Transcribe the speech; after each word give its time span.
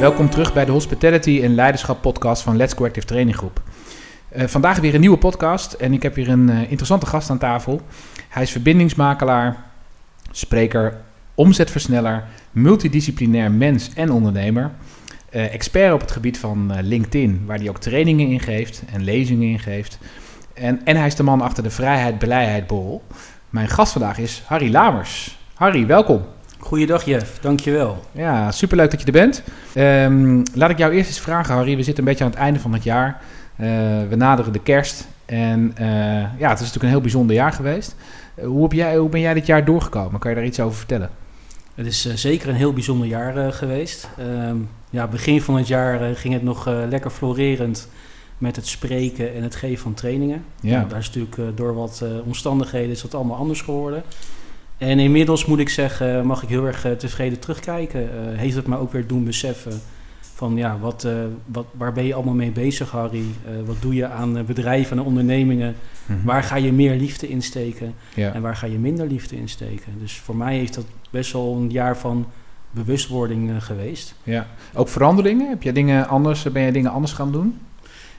Welkom 0.00 0.30
terug 0.30 0.52
bij 0.52 0.64
de 0.64 0.72
Hospitality 0.72 1.40
en 1.42 1.54
Leiderschap 1.54 2.02
podcast 2.02 2.42
van 2.42 2.56
Let's 2.56 2.74
Go 2.74 2.84
Active 2.84 3.06
Training 3.06 3.36
Groep. 3.36 3.62
Uh, 4.36 4.46
vandaag 4.46 4.78
weer 4.78 4.94
een 4.94 5.00
nieuwe 5.00 5.18
podcast 5.18 5.72
en 5.72 5.92
ik 5.92 6.02
heb 6.02 6.14
hier 6.14 6.28
een 6.28 6.48
uh, 6.48 6.60
interessante 6.60 7.06
gast 7.06 7.30
aan 7.30 7.38
tafel. 7.38 7.80
Hij 8.28 8.42
is 8.42 8.50
verbindingsmakelaar, 8.50 9.64
spreker, 10.30 11.00
omzetversneller, 11.34 12.24
multidisciplinair 12.50 13.52
mens 13.52 13.90
en 13.94 14.10
ondernemer. 14.10 14.70
Uh, 15.30 15.54
expert 15.54 15.92
op 15.92 16.00
het 16.00 16.10
gebied 16.10 16.38
van 16.38 16.72
LinkedIn, 16.82 17.42
waar 17.46 17.58
hij 17.58 17.68
ook 17.68 17.80
trainingen 17.80 18.28
in 18.28 18.40
geeft 18.40 18.82
en 18.92 19.04
lezingen 19.04 19.48
in 19.48 19.58
geeft. 19.58 19.98
En, 20.54 20.84
en 20.84 20.96
hij 20.96 21.06
is 21.06 21.14
de 21.14 21.22
man 21.22 21.40
achter 21.40 21.62
de 21.62 21.70
Vrijheid 21.70 22.18
Blijheid 22.18 22.66
Borrel. 22.66 23.02
Mijn 23.50 23.68
gast 23.68 23.92
vandaag 23.92 24.18
is 24.18 24.42
Harry 24.46 24.72
Lamers. 24.72 25.38
Harry, 25.54 25.86
welkom. 25.86 26.24
Goeiedag 26.60 27.04
Jeff, 27.04 27.38
dankjewel. 27.40 28.04
Ja, 28.12 28.50
superleuk 28.50 28.90
dat 28.90 29.00
je 29.00 29.06
er 29.06 29.12
bent. 29.12 29.42
Um, 29.74 30.42
laat 30.54 30.70
ik 30.70 30.78
jou 30.78 30.92
eerst 30.92 31.08
eens 31.08 31.20
vragen, 31.20 31.54
Harry. 31.54 31.76
We 31.76 31.82
zitten 31.82 32.04
een 32.04 32.08
beetje 32.08 32.24
aan 32.24 32.30
het 32.30 32.38
einde 32.38 32.60
van 32.60 32.72
het 32.72 32.82
jaar. 32.82 33.20
Uh, 33.60 33.66
we 34.08 34.16
naderen 34.16 34.52
de 34.52 34.62
kerst. 34.62 35.08
En 35.26 35.74
uh, 35.80 35.86
ja, 36.38 36.48
het 36.48 36.60
is 36.60 36.66
natuurlijk 36.66 36.82
een 36.82 36.88
heel 36.88 37.00
bijzonder 37.00 37.36
jaar 37.36 37.52
geweest. 37.52 37.96
Uh, 38.38 38.46
hoe, 38.46 38.62
heb 38.62 38.72
jij, 38.72 38.96
hoe 38.96 39.08
ben 39.08 39.20
jij 39.20 39.34
dit 39.34 39.46
jaar 39.46 39.64
doorgekomen? 39.64 40.20
Kan 40.20 40.30
je 40.30 40.36
daar 40.36 40.46
iets 40.46 40.60
over 40.60 40.76
vertellen? 40.76 41.10
Het 41.74 41.86
is 41.86 42.14
zeker 42.14 42.48
een 42.48 42.54
heel 42.54 42.72
bijzonder 42.72 43.06
jaar 43.06 43.52
geweest. 43.52 44.08
Um, 44.48 44.68
ja, 44.90 45.06
begin 45.06 45.42
van 45.42 45.56
het 45.56 45.68
jaar 45.68 46.14
ging 46.16 46.34
het 46.34 46.42
nog 46.42 46.66
lekker 46.66 47.10
florerend 47.10 47.88
met 48.38 48.56
het 48.56 48.66
spreken 48.66 49.34
en 49.34 49.42
het 49.42 49.54
geven 49.54 49.82
van 49.82 49.94
trainingen. 49.94 50.44
Ja. 50.60 50.76
Nou, 50.76 50.88
daar 50.88 50.98
is 50.98 51.10
natuurlijk 51.10 51.56
door 51.56 51.74
wat 51.74 52.04
omstandigheden 52.24 52.90
is 52.90 53.02
dat 53.02 53.14
allemaal 53.14 53.36
anders 53.36 53.60
geworden. 53.60 54.02
En 54.80 54.98
inmiddels 54.98 55.44
moet 55.44 55.58
ik 55.58 55.68
zeggen, 55.68 56.26
mag 56.26 56.42
ik 56.42 56.48
heel 56.48 56.66
erg 56.66 56.86
uh, 56.86 56.92
tevreden 56.92 57.38
terugkijken. 57.38 58.02
Uh, 58.02 58.38
heeft 58.38 58.56
het 58.56 58.66
me 58.66 58.76
ook 58.76 58.92
weer 58.92 59.06
doen 59.06 59.24
beseffen 59.24 59.80
van 60.20 60.56
ja, 60.56 60.78
wat, 60.78 61.04
uh, 61.04 61.12
wat, 61.46 61.66
waar 61.72 61.92
ben 61.92 62.04
je 62.04 62.14
allemaal 62.14 62.34
mee 62.34 62.50
bezig, 62.50 62.90
Harry? 62.90 63.24
wat 63.64 63.76
doe 63.80 63.94
je 63.94 64.06
aan 64.06 64.44
bedrijven 64.46 64.98
en 64.98 65.02
ondernemingen? 65.02 65.74
Mm 66.06 66.16
-hmm. 66.16 66.24
Waar 66.24 66.42
ga 66.42 66.56
je 66.56 66.72
meer 66.72 66.94
liefde 66.94 67.28
insteken 67.28 67.94
ja. 68.14 68.32
en 68.32 68.42
waar 68.42 68.56
ga 68.56 68.66
je 68.66 68.78
minder 68.78 69.06
liefde 69.06 69.36
insteken? 69.36 69.92
Dus 69.98 70.12
voor 70.12 70.36
mij 70.36 70.56
heeft 70.56 70.74
dat 70.74 70.86
best 71.10 71.32
wel 71.32 71.56
een 71.56 71.70
jaar 71.70 71.96
van 71.96 72.26
bewustwording 72.70 73.64
geweest. 73.64 74.14
Ja, 74.22 74.46
ook 74.74 74.88
veranderingen? 74.88 75.48
Heb 75.48 75.62
je 75.62 75.72
dingen 75.72 76.08
anders, 76.08 76.42
ben 76.42 76.62
je 76.62 76.72
dingen 76.72 76.90
anders 76.90 77.12
gaan 77.12 77.32
doen? 77.32 77.58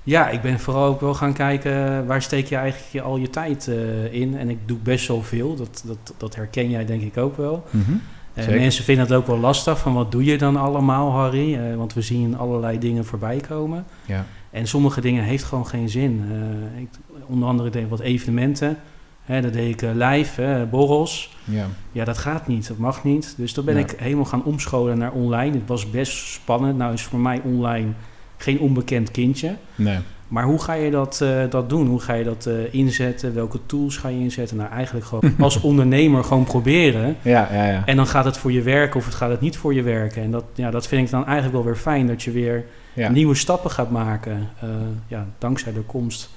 Ja, 0.03 0.29
ik 0.29 0.41
ben 0.41 0.59
vooral 0.59 0.87
ook 0.87 1.01
wel 1.01 1.13
gaan 1.13 1.33
kijken 1.33 2.05
waar 2.05 2.21
steek 2.21 2.45
je 2.45 2.55
eigenlijk 2.55 3.05
al 3.05 3.17
je 3.17 3.29
tijd 3.29 3.67
uh, 3.67 4.13
in. 4.13 4.37
En 4.37 4.49
ik 4.49 4.57
doe 4.65 4.77
best 4.77 5.07
wel 5.07 5.21
veel, 5.21 5.55
dat, 5.55 5.83
dat, 5.85 6.13
dat 6.17 6.35
herken 6.35 6.69
jij 6.69 6.85
denk 6.85 7.01
ik 7.01 7.17
ook 7.17 7.37
wel. 7.37 7.63
Mm 7.69 7.83
-hmm. 7.83 8.01
uh, 8.33 8.47
mensen 8.47 8.83
vinden 8.83 9.05
het 9.05 9.13
ook 9.13 9.27
wel 9.27 9.37
lastig 9.37 9.79
van 9.79 9.93
wat 9.93 10.11
doe 10.11 10.23
je 10.23 10.37
dan 10.37 10.55
allemaal, 10.55 11.11
Harry? 11.11 11.53
Uh, 11.53 11.75
want 11.75 11.93
we 11.93 12.01
zien 12.01 12.37
allerlei 12.37 12.79
dingen 12.79 13.05
voorbij 13.05 13.37
komen. 13.37 13.85
Ja. 14.05 14.25
En 14.49 14.67
sommige 14.67 15.01
dingen 15.01 15.23
heeft 15.23 15.43
gewoon 15.43 15.67
geen 15.67 15.89
zin. 15.89 16.23
ik, 16.77 16.89
onder 17.25 17.47
andere 17.47 17.69
deed 17.69 17.83
ik 17.83 17.89
wat 17.89 17.99
evenementen. 17.99 18.77
Hè, 19.21 19.41
dat 19.41 19.53
deed 19.53 19.81
ik 19.81 19.89
live, 19.93 20.67
borrels. 20.71 21.37
Ja. 21.43 21.67
ja, 21.91 22.05
dat 22.05 22.17
gaat 22.17 22.47
niet, 22.47 22.67
dat 22.67 22.77
mag 22.77 23.03
niet. 23.03 23.33
Dus 23.37 23.53
toen 23.53 23.65
ben 23.65 23.75
ja. 23.75 23.81
ik 23.81 23.93
helemaal 23.97 24.25
gaan 24.25 24.43
omscholen 24.43 24.97
naar 24.97 25.11
online. 25.11 25.57
Het 25.57 25.67
was 25.67 25.89
best 25.89 26.17
spannend. 26.17 26.77
Nou 26.77 26.93
is 26.93 27.03
voor 27.03 27.19
mij 27.19 27.41
online 27.43 27.87
geen 28.41 28.59
onbekend 28.59 29.11
kindje. 29.11 29.55
Nee. 29.75 29.97
Maar 30.27 30.43
hoe 30.43 30.61
ga 30.61 30.73
je 30.73 30.91
dat, 30.91 31.19
uh, 31.23 31.43
dat 31.49 31.69
doen? 31.69 31.87
Hoe 31.87 31.99
ga 31.99 32.13
je 32.13 32.23
dat 32.23 32.45
uh, 32.47 32.73
inzetten? 32.73 33.33
Welke 33.33 33.59
tools 33.65 33.97
ga 33.97 34.07
je 34.07 34.19
inzetten? 34.19 34.57
Nou, 34.57 34.71
eigenlijk 34.71 35.05
gewoon 35.05 35.33
als 35.39 35.61
ondernemer 35.61 36.23
gewoon 36.23 36.43
proberen. 36.43 37.15
Ja, 37.21 37.49
ja, 37.51 37.65
ja. 37.65 37.85
En 37.85 37.95
dan 37.95 38.07
gaat 38.07 38.25
het 38.25 38.37
voor 38.37 38.51
je 38.51 38.61
werken 38.61 38.99
of 38.99 39.05
het 39.05 39.13
gaat 39.13 39.29
het 39.29 39.41
niet 39.41 39.57
voor 39.57 39.73
je 39.73 39.81
werken. 39.81 40.23
En 40.23 40.31
dat, 40.31 40.43
ja, 40.53 40.71
dat 40.71 40.87
vind 40.87 41.05
ik 41.05 41.11
dan 41.11 41.25
eigenlijk 41.25 41.53
wel 41.53 41.65
weer 41.65 41.75
fijn. 41.75 42.07
Dat 42.07 42.23
je 42.23 42.31
weer 42.31 42.65
ja. 42.93 43.09
nieuwe 43.09 43.35
stappen 43.35 43.71
gaat 43.71 43.91
maken. 43.91 44.49
Uh, 44.63 44.69
ja, 45.07 45.27
dankzij 45.37 45.73
de 45.73 45.81
komst 45.81 46.29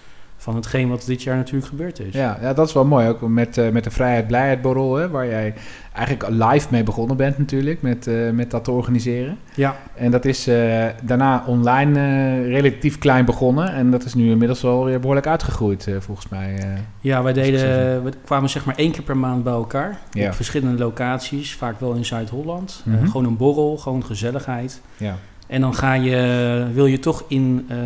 van 0.45 0.55
hetgeen 0.55 0.89
wat 0.89 1.05
dit 1.07 1.23
jaar 1.23 1.37
natuurlijk 1.37 1.67
gebeurd 1.67 2.01
is. 2.01 2.15
Ja, 2.15 2.39
ja 2.41 2.53
dat 2.53 2.69
is 2.69 2.75
wel 2.75 2.85
mooi. 2.85 3.09
Ook 3.09 3.21
met, 3.21 3.57
uh, 3.57 3.69
met 3.69 3.85
de 3.85 3.91
Vrijheid 3.91 4.27
Blijheid 4.27 4.63
Borrel, 4.63 4.95
hè, 4.95 5.11
waar 5.11 5.27
jij 5.27 5.55
eigenlijk 5.93 6.29
live 6.29 6.67
mee 6.71 6.83
begonnen 6.83 7.17
bent 7.17 7.39
natuurlijk, 7.39 7.83
met, 7.83 8.07
uh, 8.07 8.31
met 8.31 8.51
dat 8.51 8.65
te 8.65 8.71
organiseren. 8.71 9.39
Ja. 9.55 9.77
En 9.95 10.11
dat 10.11 10.25
is 10.25 10.49
uh, 10.49 10.85
daarna 11.03 11.45
online 11.47 12.43
relatief 12.43 12.99
klein 12.99 13.25
begonnen 13.25 13.73
en 13.73 13.91
dat 13.91 14.05
is 14.05 14.15
nu 14.15 14.31
inmiddels 14.31 14.63
wel 14.63 14.85
weer 14.85 15.01
behoorlijk 15.01 15.27
uitgegroeid 15.27 15.89
volgens 15.99 16.29
mij. 16.29 16.59
ja, 17.01 17.23
wij 17.23 17.33
deden, 17.33 18.05
we 18.05 18.13
kwamen 18.25 18.51
zeg 18.51 18.65
maar 18.65 18.77
één 18.77 18.93
keer 18.93 19.03
per 19.03 19.17
maand 19.17 19.45
bij 19.45 19.53
elkaar 19.53 19.99
ja. 20.11 20.27
op 20.27 20.35
verschillende 20.35 20.85
locaties, 20.85 21.55
vaak 21.55 21.81
wel 21.81 21.93
in 21.93 22.05
Zuid-Holland. 22.05 22.83
Mm 22.85 22.95
-hmm. 22.95 23.07
gewoon 23.07 23.27
een 23.27 23.37
borrel, 23.37 23.77
gewoon 23.77 24.05
gezelligheid. 24.05 24.81
Ja. 24.97 25.17
En 25.47 25.61
dan 25.61 25.75
ga 25.75 25.93
je, 25.95 26.67
wil 26.73 26.87
je 26.87 26.99
toch 26.99 27.25
in 27.29 27.67
uh, 27.71 27.77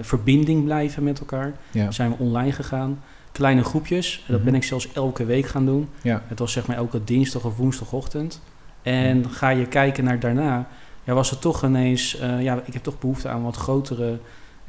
verbinding 0.00 0.64
blijven 0.64 1.02
met 1.02 1.18
elkaar. 1.18 1.52
Ja. 1.70 1.90
Zijn 1.90 2.10
we 2.10 2.16
online 2.18 2.52
gegaan. 2.52 3.02
Kleine 3.32 3.64
groepjes. 3.64 4.16
Dat 4.16 4.28
mm 4.28 4.34
-hmm. 4.34 4.44
ben 4.44 4.54
ik 4.54 4.64
zelfs 4.64 4.92
elke 4.92 5.24
week 5.24 5.46
gaan 5.46 5.66
doen. 5.66 5.88
Ja. 6.02 6.22
Het 6.26 6.38
was 6.38 6.52
zeg 6.52 6.66
maar 6.66 6.76
elke 6.76 7.04
dinsdag 7.04 7.44
of 7.44 7.56
woensdagochtend. 7.56 8.40
En 8.82 9.16
mm. 9.16 9.26
ga 9.28 9.48
je 9.48 9.66
kijken 9.66 10.04
naar 10.04 10.20
daarna. 10.20 10.68
Ja, 11.04 11.14
was 11.14 11.30
het 11.30 11.40
toch 11.40 11.64
ineens... 11.64 12.20
Uh, 12.20 12.42
ja, 12.42 12.62
ik 12.64 12.72
heb 12.72 12.82
toch 12.82 12.98
behoefte 12.98 13.28
aan 13.28 13.42
wat 13.42 13.56
grotere 13.56 14.18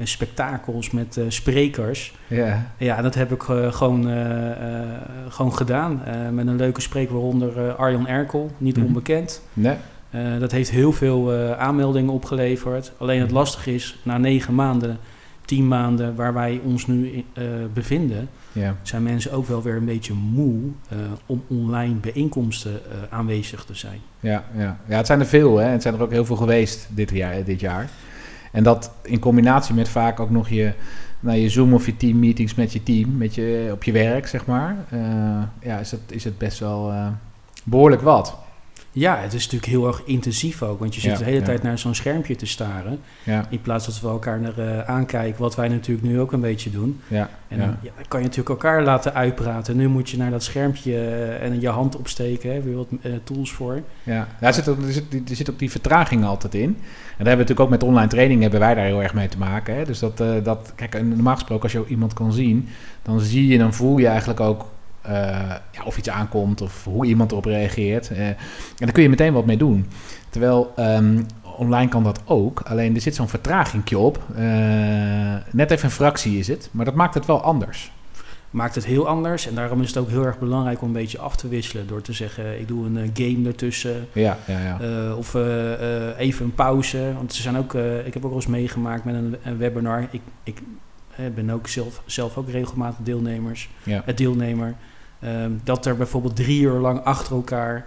spektakels 0.03 0.91
met 0.91 1.19
sprekers. 1.27 2.15
Ja. 2.27 2.71
ja, 2.77 3.01
dat 3.01 3.15
heb 3.15 3.31
ik 3.31 3.41
gewoon, 3.41 4.03
gewoon 5.29 5.53
gedaan. 5.53 6.01
met 6.31 6.47
een 6.47 6.55
leuke 6.55 6.81
spreker, 6.81 7.13
waaronder 7.13 7.75
Arjan 7.75 8.07
Erkel. 8.07 8.51
Niet 8.57 8.75
mm 8.75 8.81
-hmm. 8.81 8.87
onbekend. 8.87 9.41
Nee. 9.53 9.75
Uh, 10.15 10.39
dat 10.39 10.51
heeft 10.51 10.69
heel 10.69 10.91
veel 10.91 11.33
uh, 11.33 11.51
aanmeldingen 11.51 12.13
opgeleverd. 12.13 12.91
Alleen 12.97 13.21
het 13.21 13.31
lastige 13.31 13.73
is, 13.73 13.99
na 14.03 14.17
negen 14.17 14.55
maanden, 14.55 14.97
tien 15.45 15.67
maanden 15.67 16.15
waar 16.15 16.33
wij 16.33 16.61
ons 16.63 16.87
nu 16.87 17.07
in, 17.07 17.25
uh, 17.33 17.43
bevinden, 17.73 18.29
ja. 18.51 18.75
zijn 18.81 19.03
mensen 19.03 19.31
ook 19.31 19.47
wel 19.47 19.61
weer 19.61 19.75
een 19.75 19.85
beetje 19.85 20.13
moe 20.13 20.59
om 21.25 21.43
online 21.47 21.93
bijeenkomsten 21.93 22.81
aanwezig 23.09 23.63
te 23.65 23.75
zijn. 23.75 23.99
Ja, 24.19 24.43
ja. 24.57 24.77
ja, 24.87 24.97
het 24.97 25.05
zijn 25.05 25.19
er 25.19 25.25
veel. 25.25 25.57
Hè? 25.57 25.67
Het 25.67 25.81
zijn 25.81 25.93
er 25.93 26.01
ook 26.01 26.11
heel 26.11 26.25
veel 26.25 26.35
geweest 26.35 26.87
dit 26.91 27.09
jaar. 27.09 27.43
Dit 27.43 27.59
jaar. 27.59 27.89
En 28.51 28.63
dat 28.63 28.91
in 29.03 29.19
combinatie 29.19 29.75
met 29.75 29.89
vaak 29.89 30.19
ook 30.19 30.29
nog 30.29 30.49
je, 30.49 30.73
nou, 31.19 31.37
je 31.37 31.49
Zoom 31.49 31.73
of 31.73 31.85
je 31.85 31.97
teammeetings 31.97 32.55
met 32.55 32.73
je 32.73 32.83
team, 32.83 33.17
met 33.17 33.35
je, 33.35 33.69
op 33.71 33.83
je 33.83 33.91
werk, 33.91 34.27
zeg 34.27 34.45
maar. 34.45 34.75
ja, 35.61 35.79
is 35.79 35.91
het, 35.91 36.01
is 36.07 36.23
het 36.23 36.37
best 36.37 36.59
wel 36.59 36.93
behoorlijk 37.63 38.01
wat. 38.01 38.37
Ja, 38.97 39.17
het 39.17 39.33
is 39.33 39.43
natuurlijk 39.43 39.71
heel 39.71 39.87
erg 39.87 40.01
intensief 40.05 40.63
ook. 40.63 40.79
Want 40.79 40.95
je 40.95 41.01
zit 41.01 41.11
ja, 41.11 41.17
de 41.17 41.23
hele 41.23 41.39
ja. 41.39 41.45
tijd 41.45 41.63
naar 41.63 41.79
zo'n 41.79 41.95
schermpje 41.95 42.35
te 42.35 42.45
staren. 42.45 42.99
Ja. 43.23 43.45
In 43.49 43.61
plaats 43.61 43.85
dat 43.85 43.99
we 43.99 44.07
elkaar 44.07 44.39
naar 44.39 44.59
uh, 44.59 44.79
aankijken. 44.79 45.41
Wat 45.41 45.55
wij 45.55 45.67
natuurlijk 45.67 46.07
nu 46.07 46.19
ook 46.19 46.31
een 46.31 46.41
beetje 46.41 46.69
doen. 46.69 47.01
Ja. 47.07 47.29
En 47.47 47.59
dan, 47.59 47.77
kan 48.07 48.19
je 48.19 48.25
natuurlijk 48.25 48.49
elkaar 48.49 48.83
laten 48.83 49.13
uitpraten. 49.13 49.77
Nu 49.77 49.87
moet 49.87 50.09
je 50.09 50.17
naar 50.17 50.31
dat 50.31 50.43
schermpje 50.43 50.91
uh, 50.91 51.43
en 51.43 51.61
je 51.61 51.69
hand 51.69 51.95
opsteken. 51.95 52.53
Hè, 52.53 52.61
weer 52.61 52.75
wat 52.75 52.87
uh, 53.01 53.13
tools 53.23 53.51
voor. 53.51 53.81
Ja, 54.03 54.27
er, 54.39 54.53
zit 54.53 54.67
ook, 54.67 54.81
er, 54.81 54.91
zit, 54.91 55.29
er 55.29 55.35
zit 55.35 55.49
ook 55.49 55.59
die 55.59 55.71
vertraging 55.71 56.25
altijd 56.25 56.53
in. 56.53 56.61
En 56.61 56.75
daar 56.77 56.77
hebben 57.17 57.25
we 57.25 57.29
natuurlijk 57.29 57.59
ook 57.59 57.69
met 57.69 57.83
online 57.83 58.07
training 58.07 58.41
hebben 58.41 58.59
wij 58.59 58.73
daar 58.73 58.85
heel 58.85 59.03
erg 59.03 59.13
mee 59.13 59.27
te 59.27 59.37
maken. 59.37 59.75
Hè. 59.75 59.85
Dus 59.85 59.99
dat, 59.99 60.17
dat, 60.43 60.73
kijk, 60.75 61.03
normaal 61.03 61.33
gesproken 61.33 61.63
als 61.63 61.71
je 61.71 61.85
iemand 61.87 62.13
kan 62.13 62.33
zien, 62.33 62.67
dan 63.01 63.19
zie 63.19 63.47
je, 63.47 63.57
dan 63.57 63.73
voel 63.73 63.97
je 63.97 64.07
eigenlijk 64.07 64.39
ook 64.39 64.65
uh, 65.07 65.13
ja, 65.71 65.83
of 65.83 65.97
iets 65.97 66.09
aankomt 66.09 66.61
of 66.61 66.83
hoe 66.83 67.05
iemand 67.05 67.31
erop 67.31 67.45
reageert. 67.45 68.09
Uh, 68.11 68.27
en 68.27 68.35
daar 68.75 68.91
kun 68.91 69.03
je 69.03 69.09
meteen 69.09 69.33
wat 69.33 69.45
mee 69.45 69.57
doen. 69.57 69.85
Terwijl 70.29 70.73
um, 70.79 71.25
online 71.57 71.89
kan 71.89 72.03
dat 72.03 72.21
ook, 72.25 72.61
alleen 72.61 72.95
er 72.95 73.01
zit 73.01 73.15
zo'n 73.15 73.27
vertragingje 73.27 73.97
op. 73.97 74.23
Uh, 74.31 74.37
net 75.51 75.71
even 75.71 75.85
een 75.85 75.91
fractie 75.91 76.37
is 76.37 76.47
het, 76.47 76.69
maar 76.71 76.85
dat 76.85 76.93
maakt 76.93 77.13
het 77.13 77.25
wel 77.25 77.41
anders. 77.41 77.91
Maakt 78.49 78.75
het 78.75 78.85
heel 78.85 79.07
anders 79.07 79.47
en 79.47 79.55
daarom 79.55 79.81
is 79.81 79.87
het 79.87 79.97
ook 79.97 80.09
heel 80.09 80.25
erg 80.25 80.39
belangrijk 80.39 80.81
om 80.81 80.87
een 80.87 80.93
beetje 80.93 81.19
af 81.19 81.35
te 81.35 81.47
wisselen. 81.47 81.87
Door 81.87 82.01
te 82.01 82.13
zeggen, 82.13 82.59
ik 82.59 82.67
doe 82.67 82.85
een 82.85 83.11
game 83.13 83.47
ertussen. 83.47 84.07
Ja, 84.11 84.37
ja, 84.47 84.59
ja. 84.59 85.13
of 85.13 85.33
even 86.17 86.45
een 86.45 86.55
pauze. 86.55 87.13
Want 87.15 87.33
ze 87.33 87.41
zijn 87.41 87.57
ook, 87.57 87.73
ik 88.05 88.13
heb 88.13 88.25
ook 88.25 88.31
wel 88.31 88.39
eens 88.39 88.47
meegemaakt 88.47 89.03
met 89.03 89.15
een, 89.15 89.35
een 89.43 89.57
webinar. 89.57 90.07
Ik, 90.11 90.21
ik 90.43 90.61
ben 91.35 91.49
ook 91.49 91.67
zelf, 91.67 92.01
zelf 92.05 92.37
ook 92.37 92.49
regelmatig 92.49 92.99
deelnemers, 93.03 93.69
ja. 93.83 94.03
deelnemer. 94.15 94.75
Um, 95.23 95.61
dat 95.63 95.85
er 95.85 95.97
bijvoorbeeld 95.97 96.35
drie 96.35 96.61
uur 96.61 96.79
lang 96.79 97.03
achter 97.03 97.35
elkaar 97.35 97.85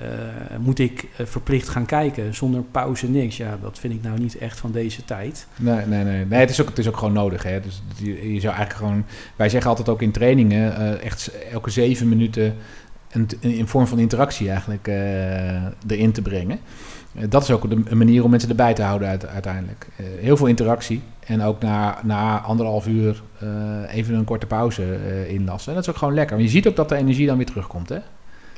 uh, 0.00 0.06
moet 0.58 0.78
ik 0.78 1.08
uh, 1.20 1.26
verplicht 1.26 1.68
gaan 1.68 1.86
kijken 1.86 2.34
zonder 2.34 2.62
pauze 2.62 3.10
niks. 3.10 3.36
Ja, 3.36 3.58
dat 3.62 3.78
vind 3.78 3.94
ik 3.94 4.02
nou 4.02 4.18
niet 4.18 4.38
echt 4.38 4.58
van 4.58 4.72
deze 4.72 5.04
tijd. 5.04 5.46
Nee, 5.56 5.86
nee, 5.86 6.04
nee. 6.04 6.24
nee 6.24 6.40
het, 6.40 6.50
is 6.50 6.60
ook, 6.60 6.68
het 6.68 6.78
is 6.78 6.88
ook 6.88 6.96
gewoon 6.96 7.12
nodig. 7.12 7.42
Hè? 7.42 7.60
Dus 7.60 7.82
je, 7.96 8.32
je 8.32 8.40
zou 8.40 8.54
eigenlijk 8.54 8.72
gewoon. 8.72 9.04
Wij 9.36 9.48
zeggen 9.48 9.70
altijd 9.70 9.88
ook 9.88 10.02
in 10.02 10.10
trainingen, 10.10 10.80
uh, 10.80 11.04
echt 11.04 11.30
elke 11.52 11.70
zeven 11.70 12.08
minuten 12.08 12.56
een, 13.10 13.28
een, 13.40 13.68
vorm 13.68 13.86
van 13.86 13.98
interactie 13.98 14.50
eigenlijk 14.50 14.86
erin 15.86 16.12
te 16.12 16.22
brengen. 16.22 16.58
Dat 17.28 17.42
is 17.42 17.50
ook 17.50 17.64
een 17.64 17.98
manier 17.98 18.24
om 18.24 18.30
mensen 18.30 18.48
erbij 18.48 18.74
te 18.74 18.82
houden 18.82 19.08
uiteindelijk. 19.28 19.86
heel 19.96 20.36
veel 20.36 20.46
interactie. 20.46 21.02
En 21.26 21.42
ook 21.42 21.62
na, 21.62 21.98
na 22.02 22.40
anderhalf 22.40 22.86
uur 22.86 23.22
uh, 23.42 23.48
even 23.94 24.14
een 24.14 24.24
korte 24.24 24.46
pauze 24.46 24.98
inlassen. 25.28 25.68
En 25.68 25.74
dat 25.74 25.86
is 25.86 25.90
ook 25.90 25.98
gewoon 25.98 26.14
lekker. 26.14 26.36
Maar 26.36 26.44
je 26.44 26.50
ziet 26.50 26.68
ook 26.68 26.76
dat 26.76 26.88
de 26.88 26.96
energie 26.96 27.26
dan 27.26 27.36
weer 27.36 27.46
terugkomt, 27.46 27.88
hè? 27.88 27.98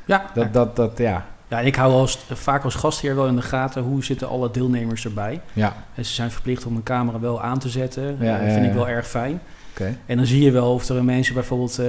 Ja. 0.05 0.25
Dat, 0.33 0.53
dat, 0.53 0.75
dat, 0.75 0.97
ja. 0.97 1.25
Ja, 1.47 1.59
ik 1.59 1.75
hou 1.75 1.93
als, 1.93 2.25
vaak 2.31 2.63
als 2.63 2.75
gastheer 2.75 3.15
wel 3.15 3.27
in 3.27 3.35
de 3.35 3.41
gaten 3.41 3.81
hoe 3.81 4.03
zitten 4.03 4.29
alle 4.29 4.51
deelnemers 4.51 5.05
erbij. 5.05 5.41
Ja. 5.53 5.73
En 5.95 6.05
ze 6.05 6.13
zijn 6.13 6.31
verplicht 6.31 6.65
om 6.65 6.75
een 6.75 6.83
camera 6.83 7.19
wel 7.19 7.41
aan 7.41 7.59
te 7.59 7.69
zetten. 7.69 8.17
Ja, 8.19 8.39
dat 8.39 8.51
vind 8.51 8.65
ik 8.65 8.73
wel 8.73 8.87
erg 8.87 9.07
fijn. 9.07 9.41
Okay. 9.73 9.97
En 10.05 10.17
dan 10.17 10.25
zie 10.25 10.43
je 10.43 10.51
wel 10.51 10.73
of 10.73 10.89
er 10.89 11.03
mensen 11.03 11.33
bijvoorbeeld 11.33 11.79
uh, 11.79 11.85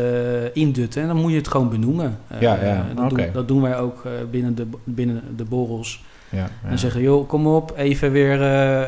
indutten. 0.56 1.02
En 1.02 1.08
dan 1.08 1.16
moet 1.16 1.30
je 1.30 1.36
het 1.36 1.48
gewoon 1.48 1.68
benoemen. 1.68 2.18
Uh, 2.32 2.40
ja, 2.40 2.64
ja. 2.64 2.86
Dat, 2.94 3.10
doen, 3.10 3.26
dat, 3.32 3.48
doen, 3.48 3.62
wij 3.62 3.78
ook 3.78 4.04
uh, 4.06 4.12
binnen, 4.30 4.54
de, 4.54 4.66
binnen 4.84 5.22
de 5.36 5.44
borrels. 5.44 6.04
Ja, 6.34 6.48
ja. 6.62 6.68
En 6.68 6.78
zeggen, 6.78 7.00
joh, 7.00 7.28
kom 7.28 7.46
op, 7.46 7.72
even 7.76 8.12
weer, 8.12 8.38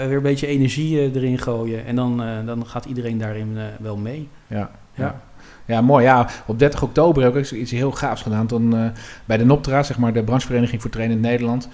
weer 0.09 0.17
een 0.17 0.23
beetje 0.23 0.47
energie 0.47 1.15
erin 1.15 1.39
gooien. 1.39 1.87
En 1.87 1.97
dan, 1.97 2.23
dan 2.47 2.67
gaat 2.67 2.85
iedereen 2.85 3.19
daarin 3.19 3.59
wel 3.81 3.97
mee. 3.97 4.29
Ja, 4.47 4.71
ja. 4.95 5.21
Ja, 5.67 5.81
mooi. 5.81 6.05
Ja, 6.05 6.29
op 6.47 6.59
30 6.59 6.83
oktober 6.83 7.23
heb 7.23 7.37
ik 7.37 7.51
iets 7.51 7.71
heel 7.71 7.93
gaafs 7.93 8.23
gedaan. 8.23 8.47
Toen 8.47 8.93
bij 9.25 9.37
de 9.37 9.45
NOPTRA, 9.45 9.83
zeg 9.83 9.99
maar 9.99 10.13
de 10.13 10.23
branchevereniging 10.23 10.81
voor 10.81 10.91
trainen 10.91 11.17
in 11.17 11.23
Nederland. 11.23 11.69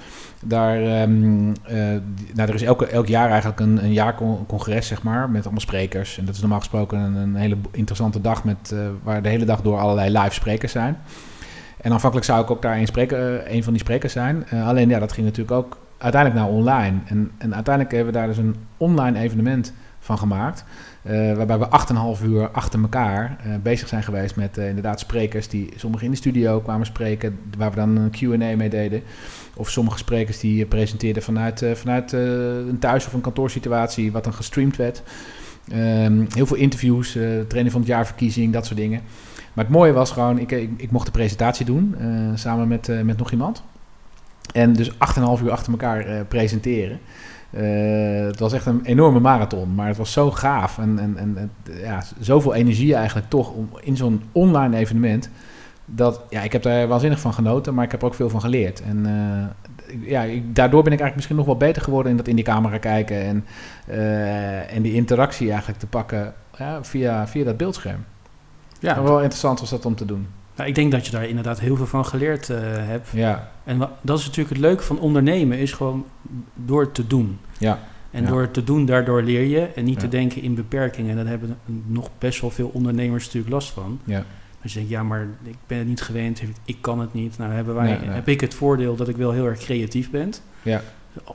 Daar, 0.44 1.02
um, 1.02 1.48
uh, 1.48 1.54
nou, 2.34 2.48
er 2.48 2.54
is 2.54 2.62
elke, 2.62 2.86
elk 2.86 3.06
jaar 3.06 3.30
eigenlijk 3.30 3.60
een, 3.60 3.84
een 3.84 3.92
jaarcongres, 3.92 4.86
zeg 4.86 5.02
maar, 5.02 5.30
met 5.30 5.42
allemaal 5.42 5.60
sprekers. 5.60 6.18
En 6.18 6.24
dat 6.24 6.34
is 6.34 6.40
normaal 6.40 6.58
gesproken 6.58 6.98
een, 6.98 7.14
een 7.14 7.34
hele 7.34 7.56
interessante 7.70 8.20
dag 8.20 8.44
met, 8.44 8.74
waar 9.02 9.22
de 9.22 9.28
hele 9.28 9.44
dag 9.44 9.62
door 9.62 9.78
allerlei 9.78 10.18
live 10.18 10.34
sprekers 10.34 10.72
zijn. 10.72 10.96
En 11.82 11.92
aanvankelijk 11.92 12.26
zou 12.26 12.42
ik 12.42 12.50
ook 12.50 12.62
daar 12.62 12.76
een, 12.76 12.86
spreker, 12.86 13.52
een 13.52 13.62
van 13.62 13.72
die 13.72 13.82
sprekers 13.82 14.12
zijn. 14.12 14.48
alleen 14.50 14.88
ja, 14.88 14.98
dat 14.98 15.12
ging 15.12 15.26
natuurlijk 15.26 15.56
ook 15.56 15.78
uiteindelijk 15.98 16.42
naar 16.42 16.50
online. 16.50 16.98
En, 17.04 17.30
en 17.38 17.54
uiteindelijk 17.54 17.94
hebben 17.94 18.12
we 18.12 18.18
daar 18.18 18.28
dus 18.28 18.38
een 18.38 18.56
online 18.76 19.18
evenement 19.18 19.72
van 19.98 20.18
gemaakt. 20.18 20.64
Uh, 21.02 21.36
waarbij 21.36 21.58
we 21.58 21.66
8,5 22.18 22.24
uur 22.24 22.50
achter 22.50 22.80
elkaar 22.80 23.36
bezig 23.62 23.88
zijn 23.88 24.02
geweest 24.02 24.36
met 24.36 24.56
inderdaad 24.56 25.00
sprekers 25.00 25.48
die 25.48 25.72
sommigen 25.76 26.06
in 26.06 26.12
de 26.12 26.18
studio 26.18 26.60
kwamen 26.60 26.86
spreken, 26.86 27.38
waar 27.58 27.70
we 27.70 27.76
dan 27.76 27.96
een 27.96 28.10
QA 28.10 28.56
mee 28.56 28.70
deden. 28.70 29.02
Of 29.56 29.70
sommige 29.70 29.98
sprekers 29.98 30.38
die 30.38 30.66
presenteerden 30.66 31.22
vanuit, 31.22 31.64
vanuit 31.74 32.12
een 32.12 32.78
thuis- 32.80 33.06
of 33.06 33.12
een 33.12 33.20
kantoorsituatie, 33.20 34.12
wat 34.12 34.24
dan 34.24 34.34
gestreamd 34.34 34.76
werd. 34.76 35.02
Um, 35.72 36.26
heel 36.34 36.46
veel 36.46 36.56
interviews, 36.56 37.12
training 37.48 37.70
van 37.70 37.80
het 37.80 37.90
jaarverkiezing, 37.90 38.52
dat 38.52 38.66
soort 38.66 38.78
dingen. 38.78 39.00
Maar 39.52 39.64
het 39.64 39.74
mooie 39.74 39.92
was 39.92 40.10
gewoon, 40.10 40.38
ik, 40.38 40.50
ik, 40.76 40.90
mocht 40.90 41.06
de 41.06 41.12
presentatie 41.12 41.66
doen 41.66 41.96
samen 42.34 42.68
met, 42.68 43.04
met 43.04 43.16
nog 43.16 43.30
iemand. 43.30 43.62
En 44.52 44.72
dus 44.72 44.90
8,5 44.90 44.96
uur 45.42 45.50
achter 45.50 45.72
elkaar 45.72 46.24
presenteren. 46.24 47.00
Het 48.26 48.38
was 48.38 48.52
echt 48.52 48.66
een 48.66 48.84
enorme 48.84 49.20
marathon, 49.20 49.74
maar 49.74 49.88
het 49.88 49.96
was 49.96 50.12
zo 50.12 50.30
gaaf 50.30 50.78
en, 50.78 50.98
en, 50.98 51.16
en 51.16 51.50
ja, 51.80 52.02
zoveel 52.20 52.54
energie 52.54 52.94
eigenlijk 52.94 53.28
toch 53.28 53.50
om, 53.50 53.68
in 53.80 53.96
zo'n 53.96 54.22
online 54.32 54.76
evenement. 54.76 55.30
Dat, 55.94 56.20
ja, 56.30 56.42
ik 56.42 56.52
heb 56.52 56.62
daar 56.62 56.88
waanzinnig 56.88 57.20
van 57.20 57.34
genoten, 57.34 57.74
maar 57.74 57.84
ik 57.84 57.90
heb 57.90 58.00
er 58.00 58.06
ook 58.06 58.14
veel 58.14 58.28
van 58.28 58.40
geleerd. 58.40 58.82
En 58.82 59.06
uh, 59.06 60.08
ja, 60.08 60.22
ik, 60.22 60.54
daardoor 60.54 60.82
ben 60.82 60.92
ik 60.92 61.00
eigenlijk 61.00 61.14
misschien 61.14 61.36
nog 61.36 61.46
wel 61.46 61.56
beter 61.56 61.82
geworden 61.82 62.10
in 62.10 62.16
dat 62.16 62.28
in 62.28 62.36
die 62.36 62.44
camera 62.44 62.78
kijken 62.78 63.22
en, 63.22 63.44
uh, 63.88 64.74
en 64.74 64.82
die 64.82 64.92
interactie 64.92 65.48
eigenlijk 65.48 65.78
te 65.78 65.86
pakken 65.86 66.34
ja, 66.58 66.84
via, 66.84 67.26
via 67.28 67.44
dat 67.44 67.56
beeldscherm. 67.56 68.04
Ja, 68.78 69.02
wel 69.02 69.16
interessant 69.16 69.60
was 69.60 69.70
dat 69.70 69.86
om 69.86 69.94
te 69.94 70.04
doen. 70.04 70.26
Nou, 70.56 70.68
ik 70.68 70.74
denk 70.74 70.92
dat 70.92 71.06
je 71.06 71.12
daar 71.12 71.28
inderdaad 71.28 71.60
heel 71.60 71.76
veel 71.76 71.86
van 71.86 72.06
geleerd 72.06 72.48
uh, 72.48 72.58
hebt. 72.60 73.08
Ja. 73.12 73.50
En 73.64 73.78
dat 74.00 74.18
is 74.18 74.24
natuurlijk 74.24 74.54
het 74.54 74.64
leuke 74.64 74.82
van 74.82 74.98
ondernemen, 74.98 75.58
is 75.58 75.72
gewoon 75.72 76.04
door 76.54 76.92
te 76.92 77.06
doen. 77.06 77.38
Ja. 77.58 77.78
En 78.10 78.26
door 78.26 78.50
te 78.50 78.64
doen, 78.64 78.86
daardoor 78.86 79.22
leer 79.22 79.42
je. 79.42 79.60
En 79.60 79.84
niet 79.84 79.98
te 79.98 80.08
denken 80.08 80.42
in 80.42 80.54
beperkingen. 80.54 81.10
En 81.10 81.16
daar 81.16 81.26
hebben 81.26 81.56
nog 81.86 82.10
best 82.18 82.40
wel 82.40 82.50
veel 82.50 82.70
ondernemers 82.72 83.24
natuurlijk 83.24 83.52
last 83.52 83.70
van. 83.70 84.00
Ja. 84.04 84.24
Als 84.62 84.72
je 84.72 84.78
denkt, 84.78 84.92
ja, 84.92 85.02
maar 85.02 85.26
ik 85.42 85.56
ben 85.66 85.78
het 85.78 85.86
niet 85.86 86.02
gewend, 86.02 86.42
ik 86.64 86.76
kan 86.80 87.00
het 87.00 87.14
niet. 87.14 87.38
Nou, 87.38 87.52
hebben 87.52 87.74
wij, 87.74 87.98
heb 88.02 88.28
ik 88.28 88.40
het 88.40 88.54
voordeel 88.54 88.96
dat 88.96 89.08
ik 89.08 89.16
wel 89.16 89.32
heel 89.32 89.46
erg 89.46 89.58
creatief 89.58 90.10
ben. 90.10 90.32
Ja 90.62 90.82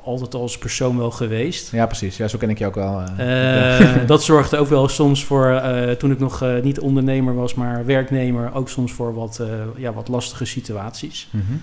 altijd 0.03 0.33
als 0.33 0.57
persoon 0.57 0.97
wel 0.97 1.11
geweest. 1.11 1.71
Ja, 1.71 1.85
precies. 1.85 2.17
Ja, 2.17 2.27
zo 2.27 2.37
ken 2.37 2.49
ik 2.49 2.57
je 2.57 2.65
ook 2.65 2.75
wel. 2.75 3.03
Uh, 3.19 3.95
dat 4.05 4.23
zorgde 4.23 4.57
ook 4.57 4.67
wel 4.67 4.87
soms 4.87 5.25
voor, 5.25 5.47
uh, 5.47 5.91
toen 5.91 6.11
ik 6.11 6.19
nog 6.19 6.45
niet 6.63 6.79
ondernemer 6.79 7.35
was, 7.35 7.53
maar 7.53 7.85
werknemer, 7.85 8.53
ook 8.53 8.69
soms 8.69 8.91
voor 8.91 9.13
wat, 9.13 9.41
ja, 9.75 9.93
wat 9.93 10.07
lastige 10.07 10.45
situaties. 10.45 11.27
Mm 11.31 11.43
-hmm. 11.47 11.61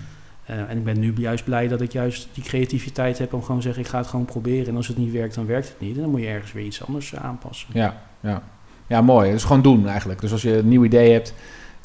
en 0.67 0.77
ik 0.77 0.83
ben 0.83 0.99
nu 0.99 1.13
juist 1.17 1.43
blij 1.43 1.67
dat 1.67 1.81
ik 1.81 1.91
juist 1.91 2.27
die 2.33 2.43
creativiteit 2.43 3.17
heb 3.17 3.33
om 3.33 3.41
gewoon 3.41 3.57
te 3.57 3.65
zeggen, 3.65 3.83
ik 3.83 3.89
ga 3.89 3.97
het 3.97 4.07
gewoon 4.07 4.25
proberen. 4.25 4.67
En 4.67 4.75
als 4.75 4.87
het 4.87 4.97
niet 4.97 5.11
werkt, 5.11 5.35
dan 5.35 5.45
werkt 5.45 5.67
het 5.67 5.79
niet. 5.79 5.95
En 5.95 6.01
dan 6.01 6.09
moet 6.09 6.21
je 6.21 6.27
ergens 6.27 6.51
weer 6.51 6.65
iets 6.65 6.85
anders 6.85 7.15
aanpassen. 7.15 7.67
Ja, 7.73 8.01
ja. 8.19 8.41
Ja 8.87 9.01
mooi. 9.01 9.31
Dus 9.31 9.43
gewoon 9.43 9.61
doen 9.61 9.87
eigenlijk. 9.87 10.21
Dus 10.21 10.31
als 10.31 10.41
je 10.41 10.57
een 10.57 10.67
nieuw 10.67 10.83
idee 10.83 11.11
hebt, 11.11 11.33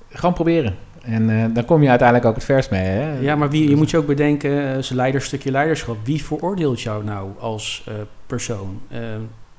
gewoon 0.08 0.34
proberen. 0.34 0.74
En 1.02 1.28
uh, 1.28 1.44
dan 1.54 1.64
kom 1.64 1.82
je 1.82 1.88
uiteindelijk 1.88 2.28
ook 2.28 2.34
het 2.34 2.44
vers 2.44 2.68
mee. 2.68 2.82
Hè? 2.82 3.18
Ja, 3.18 3.36
maar 3.36 3.50
wie, 3.50 3.68
je 3.68 3.76
moet 3.76 3.90
je 3.90 3.96
ook 3.96 4.06
bedenken, 4.06 4.50
uh, 4.50 4.82
zijn 4.82 4.98
leider, 4.98 5.22
stukje 5.22 5.50
leiderschap. 5.50 5.96
Wie 6.04 6.24
veroordeelt 6.24 6.80
jou 6.80 7.04
nou 7.04 7.30
als 7.38 7.86
uh, 7.88 7.94
persoon? 8.26 8.80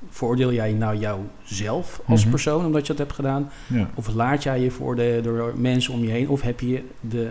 veroordeel 0.09 0.53
jij 0.53 0.71
nou 0.73 0.97
jouzelf 0.97 2.01
als 2.05 2.25
mm 2.25 2.29
persoon 2.31 2.65
omdat 2.65 2.81
je 2.81 2.87
dat 2.87 2.97
hebt 2.97 3.13
gedaan? 3.13 3.49
Ja. 3.67 3.89
Of 3.95 4.13
laat 4.13 4.43
jij 4.43 4.59
je 4.59 4.71
veroordelen 4.71 5.23
door 5.23 5.53
mensen 5.55 5.93
om 5.93 6.03
je 6.03 6.09
heen? 6.09 6.29
Of 6.29 6.41
heb 6.41 6.59
je 6.59 6.83
de 6.99 7.29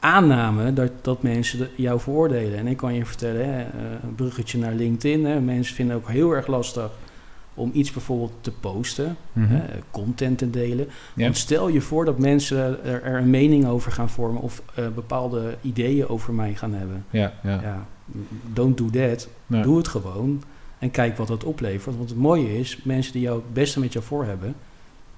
aanname 0.00 0.72
dat, 0.72 0.90
dat 1.00 1.22
mensen 1.22 1.68
jou 1.76 2.00
veroordelen? 2.00 2.58
En 2.58 2.66
ik 2.66 2.76
kan 2.76 2.94
je 2.94 3.06
vertellen, 3.06 3.54
hè, 3.54 3.60
een 4.02 4.14
bruggetje 4.14 4.58
naar 4.58 4.72
LinkedIn. 4.72 5.24
Hè, 5.24 5.40
mensen 5.40 5.74
vinden 5.74 5.96
ook 5.96 6.08
heel 6.08 6.32
erg 6.32 6.46
lastig 6.46 6.90
om 7.54 7.70
iets 7.74 7.90
bijvoorbeeld 7.90 8.32
te 8.40 8.52
posten, 8.52 9.16
mhm. 9.32 9.60
content 9.90 10.38
te 10.38 10.50
delen. 10.50 10.88
Want 11.14 11.36
stel 11.36 11.68
je 11.68 11.80
voor 11.80 12.04
dat 12.04 12.18
mensen 12.18 12.84
er, 12.84 13.02
er, 13.02 13.18
een 13.18 13.30
mening 13.30 13.66
over 13.66 13.92
gaan 13.92 14.10
vormen 14.10 14.42
of 14.42 14.62
uh, 14.78 14.88
bepaalde 14.94 15.56
ideeën 15.60 16.08
over 16.08 16.32
mij 16.32 16.54
gaan 16.54 16.74
hebben. 16.74 17.04
Ja, 17.10 17.32
ja. 17.42 17.60
ja 17.62 17.86
don't 18.52 18.78
do 18.78 18.90
that. 18.90 19.28
Doe 19.46 19.76
het 19.76 19.88
gewoon 19.88 20.42
en 20.78 20.90
kijk 20.90 21.16
wat 21.16 21.28
dat 21.28 21.44
oplevert. 21.44 21.96
Want 21.96 22.10
het 22.10 22.18
mooie 22.18 22.58
is, 22.58 22.82
mensen 22.82 23.12
die 23.12 23.22
jou 23.22 23.36
het 23.36 23.52
beste 23.52 23.80
met 23.80 23.92
jou 23.92 24.04
voor 24.04 24.24
hebben, 24.24 24.54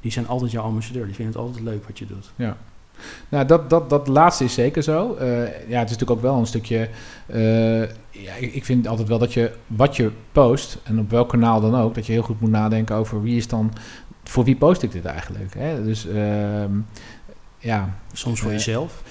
die 0.00 0.12
zijn 0.12 0.26
altijd 0.26 0.50
jouw 0.50 0.64
ambassadeur. 0.64 1.06
Die 1.06 1.14
vinden 1.14 1.34
het 1.34 1.42
altijd 1.42 1.64
leuk 1.64 1.86
wat 1.86 1.98
je 1.98 2.06
doet. 2.06 2.32
Ja. 2.36 2.56
Nou, 3.28 3.46
dat, 3.46 3.70
dat, 3.70 3.90
dat 3.90 4.08
laatste 4.08 4.44
is 4.44 4.54
zeker 4.54 4.82
zo. 4.82 5.16
Uh, 5.20 5.26
ja, 5.46 5.78
het 5.78 5.90
is 5.90 5.96
natuurlijk 5.96 6.10
ook 6.10 6.20
wel 6.20 6.36
een 6.36 6.46
stukje. 6.46 6.88
Uh, 7.26 7.80
ja, 8.10 8.34
ik 8.38 8.64
vind 8.64 8.86
altijd 8.86 9.08
wel 9.08 9.18
dat 9.18 9.32
je 9.32 9.52
wat 9.66 9.96
je 9.96 10.10
post, 10.32 10.78
en 10.82 10.98
op 10.98 11.10
welk 11.10 11.28
kanaal 11.28 11.60
dan 11.60 11.74
ook, 11.74 11.94
dat 11.94 12.06
je 12.06 12.12
heel 12.12 12.22
goed 12.22 12.40
moet 12.40 12.50
nadenken 12.50 12.96
over 12.96 13.22
wie 13.22 13.36
is 13.36 13.48
dan. 13.48 13.72
Voor 14.24 14.44
wie 14.44 14.56
post 14.56 14.82
ik 14.82 14.92
dit 14.92 15.04
eigenlijk? 15.04 15.54
Hè? 15.58 15.84
Dus 15.84 16.06
uh, 16.06 16.64
ja. 17.58 17.94
Soms 18.12 18.40
voor 18.40 18.50
jezelf. 18.50 19.02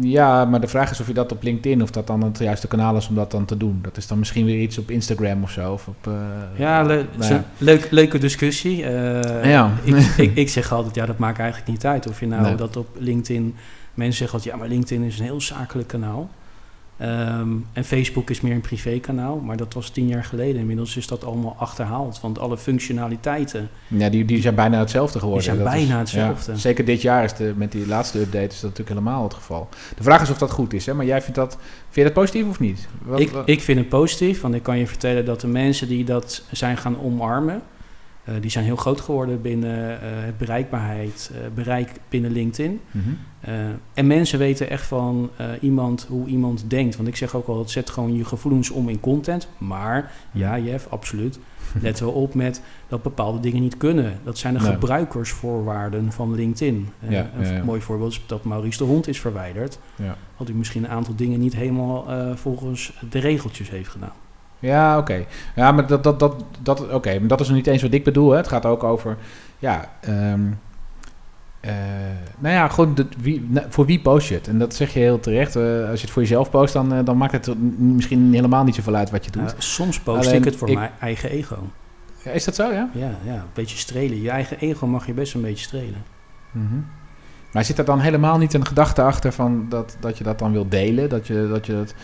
Ja, 0.00 0.44
maar 0.44 0.60
de 0.60 0.66
vraag 0.66 0.90
is 0.90 1.00
of 1.00 1.06
je 1.06 1.12
dat 1.12 1.32
op 1.32 1.42
LinkedIn 1.42 1.82
of 1.82 1.90
dat 1.90 2.06
dan 2.06 2.22
het 2.22 2.38
juiste 2.38 2.68
kanaal 2.68 2.96
is 2.96 3.08
om 3.08 3.14
dat 3.14 3.30
dan 3.30 3.44
te 3.44 3.56
doen. 3.56 3.78
Dat 3.82 3.96
is 3.96 4.06
dan 4.06 4.18
misschien 4.18 4.44
weer 4.44 4.60
iets 4.60 4.78
op 4.78 4.90
Instagram 4.90 5.42
of 5.42 5.50
zo. 5.50 5.72
Of 5.72 5.88
op, 5.88 6.06
uh, 6.08 6.14
ja, 6.56 6.82
le 6.82 7.04
nou 7.16 7.32
ja. 7.32 7.44
Leuk, 7.58 7.90
leuke 7.90 8.18
discussie. 8.18 8.82
Uh, 8.82 9.44
ja. 9.44 9.70
ik, 9.82 9.96
ik, 10.16 10.36
ik, 10.36 10.48
zeg 10.48 10.72
altijd, 10.72 10.94
ja, 10.94 11.06
dat 11.06 11.18
maakt 11.18 11.38
eigenlijk 11.38 11.70
niet 11.70 11.86
uit 11.86 12.08
of 12.08 12.20
je 12.20 12.26
nou 12.26 12.42
nee. 12.42 12.54
dat 12.54 12.76
op 12.76 12.88
LinkedIn... 12.98 13.54
Mensen 13.94 14.18
zeggen 14.18 14.36
altijd, 14.38 14.54
ja, 14.54 14.60
maar 14.60 14.68
LinkedIn 14.68 15.02
is 15.02 15.18
een 15.18 15.24
heel 15.24 15.40
zakelijk 15.40 15.88
kanaal. 15.88 16.30
Um, 17.02 17.66
en 17.72 17.84
Facebook 17.84 18.30
is 18.30 18.40
meer 18.40 18.54
een 18.54 18.60
privékanaal, 18.60 19.38
maar 19.38 19.56
dat 19.56 19.74
was 19.74 19.90
tien 19.90 20.06
jaar 20.06 20.24
geleden. 20.24 20.60
Inmiddels 20.60 20.96
is 20.96 21.06
dat 21.06 21.24
allemaal 21.24 21.56
achterhaald, 21.58 22.20
want 22.20 22.38
alle 22.38 22.58
functionaliteiten... 22.58 23.68
Ja, 23.88 24.08
die, 24.08 24.24
die 24.24 24.40
zijn 24.40 24.54
bijna 24.54 24.78
hetzelfde 24.78 25.18
geworden. 25.18 25.44
Die 25.44 25.54
zijn 25.54 25.64
dat 25.64 25.74
bijna 25.74 26.02
is, 26.02 26.12
hetzelfde. 26.12 26.52
Ja, 26.52 26.58
zeker 26.58 26.84
dit 26.84 27.02
jaar 27.02 27.24
is 27.24 27.34
de, 27.34 27.52
met 27.56 27.72
die 27.72 27.86
laatste 27.86 28.20
update 28.20 28.46
is 28.46 28.60
dat 28.60 28.70
natuurlijk 28.70 28.88
helemaal 28.88 29.22
het 29.22 29.34
geval. 29.34 29.68
De 29.96 30.02
vraag 30.02 30.22
is 30.22 30.30
of 30.30 30.38
dat 30.38 30.50
goed 30.50 30.72
is, 30.72 30.86
hè? 30.86 30.94
maar 30.94 31.06
jij 31.06 31.22
vindt 31.22 31.36
dat, 31.36 31.52
vind 31.60 31.94
je 31.94 32.02
dat 32.02 32.12
positief 32.12 32.48
of 32.48 32.60
niet? 32.60 32.88
Wat, 33.02 33.20
ik, 33.20 33.30
wat? 33.30 33.48
ik 33.48 33.60
vind 33.60 33.78
het 33.78 33.88
positief, 33.88 34.40
want 34.40 34.54
ik 34.54 34.62
kan 34.62 34.78
je 34.78 34.86
vertellen 34.86 35.24
dat 35.24 35.40
de 35.40 35.46
mensen 35.46 35.88
die 35.88 36.04
dat 36.04 36.42
zijn 36.50 36.76
gaan 36.76 37.00
omarmen... 37.00 37.62
Uh, 38.28 38.34
die 38.40 38.50
zijn 38.50 38.64
heel 38.64 38.76
groot 38.76 39.00
geworden 39.00 39.40
binnen 39.40 39.90
uh, 39.90 39.98
het 40.00 40.38
bereikbaarheid, 40.38 41.30
uh, 41.32 41.38
bereik 41.54 41.90
binnen 42.08 42.30
LinkedIn. 42.30 42.80
Mm 42.90 43.02
-hmm. 43.02 43.18
en 43.94 44.06
mensen 44.06 44.38
weten 44.38 44.70
echt 44.70 44.86
van 44.86 45.30
iemand 45.60 46.06
hoe 46.08 46.26
iemand 46.26 46.64
denkt. 46.70 46.96
Want 46.96 47.08
ik 47.08 47.16
zeg 47.16 47.34
ook 47.34 47.46
al, 47.46 47.68
zet 47.68 47.90
gewoon 47.90 48.16
je 48.16 48.24
gevoelens 48.24 48.70
om 48.70 48.88
in 48.88 49.00
content. 49.00 49.48
Maar 49.58 50.12
ja, 50.32 50.56
mhm. 50.56 50.64
Jeff, 50.64 50.86
absoluut. 50.90 51.38
Let 51.80 52.00
wel 52.00 52.10
op 52.10 52.34
met 52.34 52.62
dat 52.88 53.02
bepaalde 53.02 53.40
dingen 53.40 53.62
niet 53.62 53.76
kunnen. 53.76 54.18
Dat 54.24 54.38
zijn 54.38 54.54
de 54.54 54.60
nee. 54.60 54.72
gebruikersvoorwaarden 54.72 56.12
van 56.12 56.34
LinkedIn. 56.34 56.88
Ja, 56.98 57.30
een 57.36 57.44
ja, 57.46 57.52
ja. 57.52 57.64
mooi 57.64 57.80
voorbeeld 57.80 58.12
is 58.12 58.22
dat 58.26 58.44
Maurice 58.44 58.78
de 58.78 58.84
Hond 58.84 59.08
is 59.08 59.20
verwijderd. 59.20 59.78
Want 60.36 60.48
hij 60.48 60.58
misschien 60.58 60.84
een 60.84 60.90
aantal 60.90 61.14
dingen 61.14 61.40
niet 61.40 61.54
helemaal 61.56 62.06
volgens 62.36 62.98
de 63.10 63.18
regeltjes 63.18 63.70
heeft 63.70 63.88
gedaan. 63.88 64.12
Ja, 64.62 64.98
oké. 64.98 65.24
Ja, 65.54 65.72
maar 65.72 65.86
dat, 65.86 66.02
dat, 66.02 66.18
dat, 66.18 66.44
dat, 66.62 66.92
oké, 66.92 67.18
maar 67.18 67.28
dat 67.28 67.40
is 67.40 67.46
nog 67.46 67.56
niet 67.56 67.66
eens 67.66 67.82
wat 67.82 67.92
ik 67.92 68.04
bedoel. 68.04 68.30
Hè. 68.30 68.36
Het 68.36 68.48
gaat 68.48 68.66
ook 68.66 68.84
over, 68.84 69.16
ja, 69.58 69.90
um, 70.08 70.58
uh, 71.64 71.72
nou 72.38 72.54
ja, 72.54 72.68
gewoon 72.68 72.94
de, 72.94 73.06
wie, 73.18 73.50
voor 73.68 73.86
wie 73.86 74.00
post 74.00 74.28
je 74.28 74.34
het? 74.34 74.48
En 74.48 74.58
dat 74.58 74.74
zeg 74.74 74.92
je 74.92 74.98
heel 74.98 75.20
terecht. 75.20 75.56
Uh, 75.56 75.88
als 75.88 76.00
je 76.00 76.04
het 76.04 76.10
voor 76.10 76.22
jezelf 76.22 76.50
post, 76.50 76.72
dan, 76.72 76.94
uh, 76.94 77.04
dan 77.04 77.16
maakt 77.16 77.32
het 77.32 77.58
misschien 77.78 78.34
helemaal 78.34 78.64
niet 78.64 78.74
zoveel 78.74 78.94
uit 78.94 79.10
wat 79.10 79.24
je 79.24 79.30
doet. 79.30 79.54
soms 79.58 80.00
post 80.00 80.26
Alleen, 80.26 80.38
ik 80.38 80.44
het 80.44 80.56
voor 80.56 80.68
ik, 80.68 80.74
mijn 80.74 80.90
eigen 81.00 81.30
ego. 81.30 81.56
Ja, 82.24 82.30
is 82.30 82.44
dat 82.44 82.54
zo, 82.54 82.72
ja? 82.72 82.90
Ja, 82.92 83.10
ja, 83.24 83.34
een 83.34 83.42
beetje 83.52 83.76
strelen. 83.76 84.22
Je 84.22 84.30
eigen 84.30 84.58
ego 84.58 84.86
mag 84.86 85.06
je 85.06 85.12
best 85.12 85.34
een 85.34 85.40
beetje 85.40 85.64
strelen. 85.64 86.02
Mm 86.50 86.68
-hmm. 86.68 86.86
Maar 87.52 87.64
zit 87.64 87.78
er 87.78 87.84
dan 87.84 88.00
helemaal 88.00 88.38
niet 88.38 88.54
een 88.54 88.66
gedachte 88.66 89.02
achter 89.02 89.32
van 89.32 89.66
dat, 89.68 89.96
dat 90.00 90.18
je 90.18 90.24
dat 90.24 90.38
dan 90.38 90.52
wil 90.52 90.68
delen? 90.68 91.08
Dat 91.08 91.26
je, 91.26 91.48
dat 91.52 91.66
je 91.66 91.72
dat, 91.72 91.94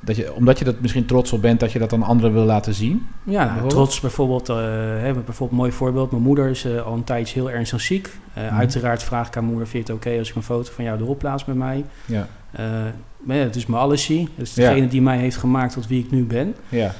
dat 0.00 0.16
je, 0.16 0.34
omdat 0.34 0.58
je 0.58 0.64
dat 0.64 0.80
misschien 0.80 1.06
trots 1.06 1.32
op 1.32 1.42
bent, 1.42 1.60
dat 1.60 1.72
je 1.72 1.78
dat 1.78 1.90
dan 1.90 2.02
anderen 2.02 2.32
wil 2.32 2.44
laten 2.44 2.74
zien? 2.74 3.08
Ja, 3.22 3.44
bijvoorbeeld? 3.44 3.70
trots 3.72 4.00
bijvoorbeeld. 4.00 4.48
Uh, 4.48 4.56
hebben 4.56 5.24
bijvoorbeeld 5.24 5.50
een 5.50 5.56
mooi 5.56 5.72
voorbeeld. 5.72 6.10
Mijn 6.10 6.22
moeder 6.22 6.48
is 6.48 6.64
uh, 6.64 6.86
al 6.86 6.94
een 6.94 7.04
tijdje 7.04 7.40
heel 7.40 7.50
ernstig 7.50 7.80
ziek. 7.80 8.10
Uh, 8.38 8.58
Uiteraard 8.58 9.02
vraag 9.02 9.26
ik 9.28 9.36
aan 9.36 9.44
moeder, 9.44 9.66
vind 9.66 9.86
je 9.86 9.92
het 9.92 10.02
oké 10.02 10.18
als 10.18 10.28
ik 10.28 10.34
een 10.34 10.42
foto 10.42 10.72
van 10.72 10.84
jou 10.84 11.00
erop 11.00 11.18
plaats 11.18 11.44
met 11.44 11.56
mij? 11.56 11.84
Ja. 12.04 12.26
maar 13.18 13.36
ja, 13.36 13.42
het 13.42 13.56
is 13.56 13.66
mijn 13.66 13.82
allesie. 13.82 14.28
Het 14.34 14.46
is 14.46 14.54
degene 14.54 14.88
die 14.88 15.02
mij 15.02 15.18
heeft 15.18 15.36
gemaakt 15.36 15.72
tot 15.72 15.86
wie 15.86 16.04
ik 16.04 16.10
nu 16.10 16.24
ben. 16.24 16.54
Ja. 16.68 16.92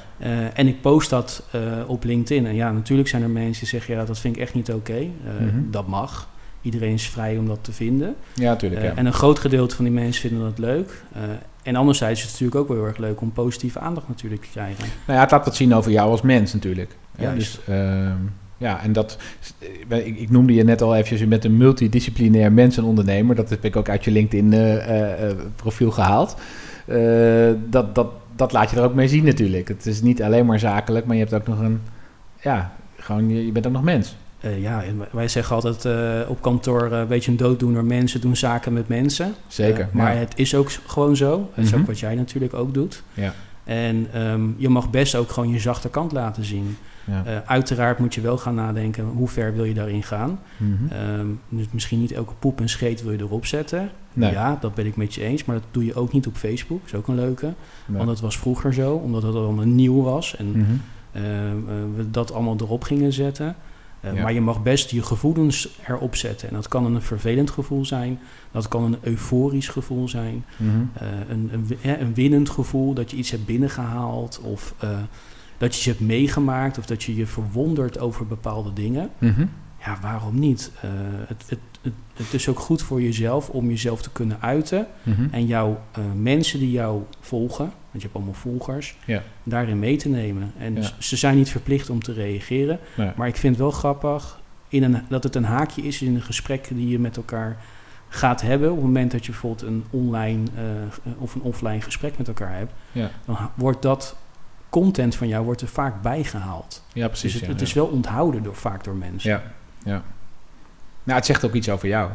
en 0.54 0.66
ik 0.66 0.80
post 0.80 1.10
dat 1.10 1.44
op 1.86 2.04
LinkedIn. 2.04 2.46
En 2.46 2.54
ja, 2.54 2.72
natuurlijk 2.72 3.08
zijn 3.08 3.22
er 3.22 3.30
mensen 3.30 3.60
die 3.60 3.68
zeggen, 3.68 3.94
ja, 3.94 4.04
dat 4.04 4.18
vind 4.18 4.36
ik 4.36 4.42
echt 4.42 4.54
niet 4.54 4.72
oké. 4.72 5.06
Mhm. 5.40 5.70
Dat 5.70 5.86
mag. 5.86 6.28
Iedereen 6.62 6.92
is 6.92 7.08
vrij 7.08 7.38
om 7.38 7.46
dat 7.46 7.58
te 7.60 7.72
vinden. 7.72 8.14
Ja, 8.34 8.50
natuurlijk. 8.50 8.82
Ja. 8.82 8.94
En 8.94 9.06
een 9.06 9.12
groot 9.12 9.38
gedeelte 9.38 9.76
van 9.76 9.84
die 9.84 9.94
mensen 9.94 10.28
vinden 10.28 10.48
dat 10.48 10.58
leuk. 10.58 11.02
En 11.62 11.76
anderzijds 11.76 12.20
is 12.20 12.24
het 12.24 12.32
natuurlijk 12.32 12.60
ook 12.60 12.68
wel 12.68 12.76
heel 12.76 12.86
erg 12.86 12.96
leuk 12.96 13.20
om 13.20 13.32
positieve 13.32 13.78
aandacht 13.78 14.08
natuurlijk 14.08 14.42
te 14.42 14.48
krijgen. 14.48 14.84
Nou 15.06 15.18
ja, 15.18 15.20
het 15.20 15.30
laat 15.30 15.44
wat 15.44 15.56
zien 15.56 15.74
over 15.74 15.90
jou 15.90 16.10
als 16.10 16.22
mens 16.22 16.52
natuurlijk. 16.52 16.96
Ja, 17.18 17.34
dus, 17.34 17.60
uh, 17.68 18.10
ja, 18.56 18.82
en 18.82 18.92
dat, 18.92 19.18
ik, 19.88 20.18
ik, 20.18 20.30
noemde 20.30 20.54
je 20.54 20.64
net 20.64 20.82
al 20.82 20.94
eventjes, 20.94 21.20
je 21.20 21.26
bent 21.26 21.44
een 21.44 21.56
multidisciplinair 21.56 22.52
mens 22.52 22.76
en 22.76 22.84
ondernemer. 22.84 23.34
Dat 23.34 23.50
heb 23.50 23.64
ik 23.64 23.76
ook 23.76 23.88
uit 23.88 24.04
je 24.04 24.10
LinkedIn 24.10 24.52
uh, 24.52 24.74
uh, 24.74 25.32
profiel 25.56 25.90
gehaald. 25.90 26.36
dat, 27.70 27.94
dat, 27.94 28.06
dat 28.36 28.52
laat 28.52 28.70
je 28.70 28.76
er 28.76 28.84
ook 28.84 28.94
mee 28.94 29.08
zien 29.08 29.24
natuurlijk. 29.24 29.68
Het 29.68 29.86
is 29.86 30.02
niet 30.02 30.22
alleen 30.22 30.46
maar 30.46 30.58
zakelijk, 30.58 31.06
maar 31.06 31.16
je 31.16 31.22
hebt 31.22 31.34
ook 31.34 31.46
nog 31.46 31.58
een, 31.58 31.80
ja, 32.40 32.72
gewoon, 32.96 33.28
je, 33.28 33.46
je 33.46 33.52
bent 33.52 33.66
ook 33.66 33.72
nog 33.72 33.82
mens. 33.82 34.16
Uh, 34.44 34.62
ja, 34.62 34.82
wij 35.10 35.28
zeggen 35.28 35.54
altijd 35.54 35.84
uh, 35.84 36.30
op 36.30 36.42
kantoor 36.42 36.92
uh, 36.92 36.98
een 36.98 37.06
beetje 37.06 37.30
een 37.30 37.36
dooddoener. 37.36 37.84
Mensen 37.84 38.20
doen 38.20 38.36
zaken 38.36 38.72
met 38.72 38.88
mensen. 38.88 39.34
Zeker. 39.46 39.88
maar 39.92 40.16
het 40.16 40.32
is 40.36 40.54
ook 40.54 40.70
gewoon 40.86 41.16
zo. 41.16 41.50
Het 41.54 41.64
is 41.64 41.72
ook 41.72 41.78
mhm. 41.78 41.88
wat 41.88 41.98
jij 41.98 42.14
natuurlijk 42.14 42.54
ook 42.54 42.74
doet. 42.74 43.02
Ja. 43.14 43.34
En 43.64 44.20
um, 44.22 44.54
je 44.58 44.68
mag 44.68 44.90
best 44.90 45.14
ook 45.14 45.30
gewoon 45.30 45.50
je 45.50 45.58
zachte 45.58 45.88
kant 45.88 46.12
laten 46.12 46.44
zien. 46.44 46.76
Ja. 47.04 47.42
uiteraard 47.46 47.98
moet 47.98 48.14
je 48.14 48.20
wel 48.20 48.38
gaan 48.38 48.54
nadenken, 48.54 49.04
hoe 49.04 49.28
ver 49.28 49.54
wil 49.54 49.64
je 49.64 49.74
daarin 49.74 50.02
gaan? 50.02 50.40
Mm 50.56 50.78
-hmm. 50.90 51.38
dus 51.48 51.66
misschien 51.70 52.00
niet 52.00 52.12
elke 52.12 52.32
poep 52.38 52.60
en 52.60 52.68
scheet 52.68 53.02
wil 53.02 53.12
je 53.12 53.18
erop 53.18 53.46
zetten. 53.46 53.90
Nee. 54.12 54.32
Ja, 54.32 54.58
dat 54.60 54.74
ben 54.74 54.86
ik 54.86 54.96
met 54.96 55.14
je 55.14 55.22
eens. 55.22 55.44
Maar 55.44 55.56
dat 55.56 55.64
doe 55.70 55.84
je 55.84 55.94
ook 55.94 56.12
niet 56.12 56.26
op 56.26 56.36
Facebook. 56.36 56.80
Dat 56.80 56.92
is 56.92 56.98
ook 56.98 57.08
een 57.08 57.14
leuke. 57.14 57.52
Want 57.86 58.06
dat 58.06 58.20
was 58.20 58.38
vroeger 58.38 58.74
zo, 58.74 58.94
omdat 58.94 59.22
het 59.22 59.34
allemaal 59.34 59.64
nieuw 59.64 60.02
was. 60.02 60.36
En 60.36 60.46
mm 60.46 60.64
-hmm. 60.64 61.94
we 61.96 62.10
dat 62.10 62.32
allemaal 62.32 62.56
erop 62.60 62.82
gingen 62.82 63.12
zetten. 63.12 63.56
Eh, 64.02 64.22
maar 64.22 64.32
je 64.32 64.40
mag 64.40 64.62
best 64.62 64.90
je 64.90 65.02
gevoelens 65.02 65.68
erop 65.86 66.16
zetten. 66.16 66.48
En 66.48 66.54
dat 66.54 66.68
kan 66.68 66.84
een 66.84 67.02
vervelend 67.02 67.50
gevoel 67.50 67.84
zijn. 67.84 68.18
Dat 68.50 68.68
kan 68.68 68.84
een 68.84 68.98
euforisch 69.00 69.68
gevoel 69.68 70.08
zijn. 70.08 70.44
Mhm. 70.56 70.70
Eh, 70.94 71.08
een, 71.28 71.50
een, 71.52 72.00
een, 72.00 72.14
winnend 72.14 72.50
gevoel 72.50 72.94
dat 72.94 73.10
je 73.10 73.16
iets 73.16 73.30
hebt 73.30 73.46
binnengehaald. 73.46 74.40
Of 74.42 74.74
uh, 74.84 74.90
dat 75.58 75.72
je 75.72 75.78
iets 75.78 75.84
hebt 75.84 76.00
meegemaakt. 76.00 76.78
Of 76.78 76.86
dat 76.86 77.02
je 77.02 77.14
je 77.14 77.26
verwondert 77.26 77.98
over 77.98 78.26
bepaalde 78.26 78.72
dingen. 78.72 79.10
Mhm. 79.18 79.46
Ja, 79.84 79.98
waarom 80.00 80.38
niet? 80.38 80.70
het, 81.26 81.44
het, 81.48 81.58
het, 82.14 82.32
is 82.32 82.48
ook 82.48 82.58
goed 82.58 82.82
voor 82.82 83.02
jezelf 83.02 83.48
om 83.48 83.68
jezelf 83.68 84.02
te 84.02 84.10
kunnen 84.10 84.40
uiten. 84.40 84.86
Mhm. 85.02 85.26
En 85.30 85.46
jouw 85.46 85.80
mensen 86.14 86.58
die 86.58 86.70
jou 86.70 87.02
volgen 87.20 87.72
want 87.92 88.04
je 88.04 88.10
hebt 88.10 88.14
allemaal 88.14 88.40
volgers, 88.40 88.96
ja. 89.04 89.22
daarin 89.42 89.78
mee 89.78 89.96
te 89.96 90.08
nemen. 90.08 90.52
En 90.58 90.78
ze 90.98 91.16
zijn 91.16 91.36
niet 91.36 91.50
verplicht 91.50 91.90
om 91.90 92.02
te 92.02 92.12
reageren. 92.12 92.78
Maar 93.16 93.28
ik 93.28 93.36
vind 93.36 93.54
het 93.54 93.62
wel 93.62 93.70
grappig 93.70 94.40
in 94.68 94.82
een, 94.82 95.02
dat 95.08 95.22
het 95.22 95.34
een 95.34 95.44
haakje 95.44 95.82
is 95.82 96.02
in 96.02 96.14
een 96.14 96.22
gesprek 96.22 96.68
die 96.68 96.88
je 96.88 96.98
met 96.98 97.16
elkaar 97.16 97.56
gaat 98.08 98.40
hebben. 98.40 98.70
Op 98.70 98.76
het 98.76 98.84
moment 98.84 99.10
dat 99.10 99.24
je 99.24 99.30
bijvoorbeeld 99.30 99.62
een 99.62 99.84
online 99.90 100.42
uh, 100.56 101.12
of 101.18 101.34
een 101.34 101.42
offline 101.42 101.80
gesprek 101.80 102.18
met 102.18 102.28
elkaar 102.28 102.56
hebt, 102.56 102.72
ja. 102.92 103.10
dan 103.24 103.36
wordt 103.54 103.82
dat 103.82 104.16
content 104.68 105.14
van 105.14 105.28
jou 105.28 105.44
wordt 105.44 105.60
er 105.60 105.68
vaak 105.68 106.02
bijgehaald. 106.02 106.84
Ja, 106.92 107.06
precies. 107.06 107.32
Dus 107.32 107.40
het, 107.40 107.50
het 107.50 107.60
is 107.60 107.72
wel 107.72 107.86
onthouden 107.86 108.42
door, 108.42 108.56
vaak 108.56 108.84
door 108.84 108.96
mensen. 108.96 109.30
Ja, 109.30 109.42
ja. 109.84 110.02
Nou, 111.02 111.18
het 111.18 111.26
zegt 111.26 111.44
ook 111.44 111.52
iets 111.52 111.68
over 111.68 111.88
jou. 111.88 112.10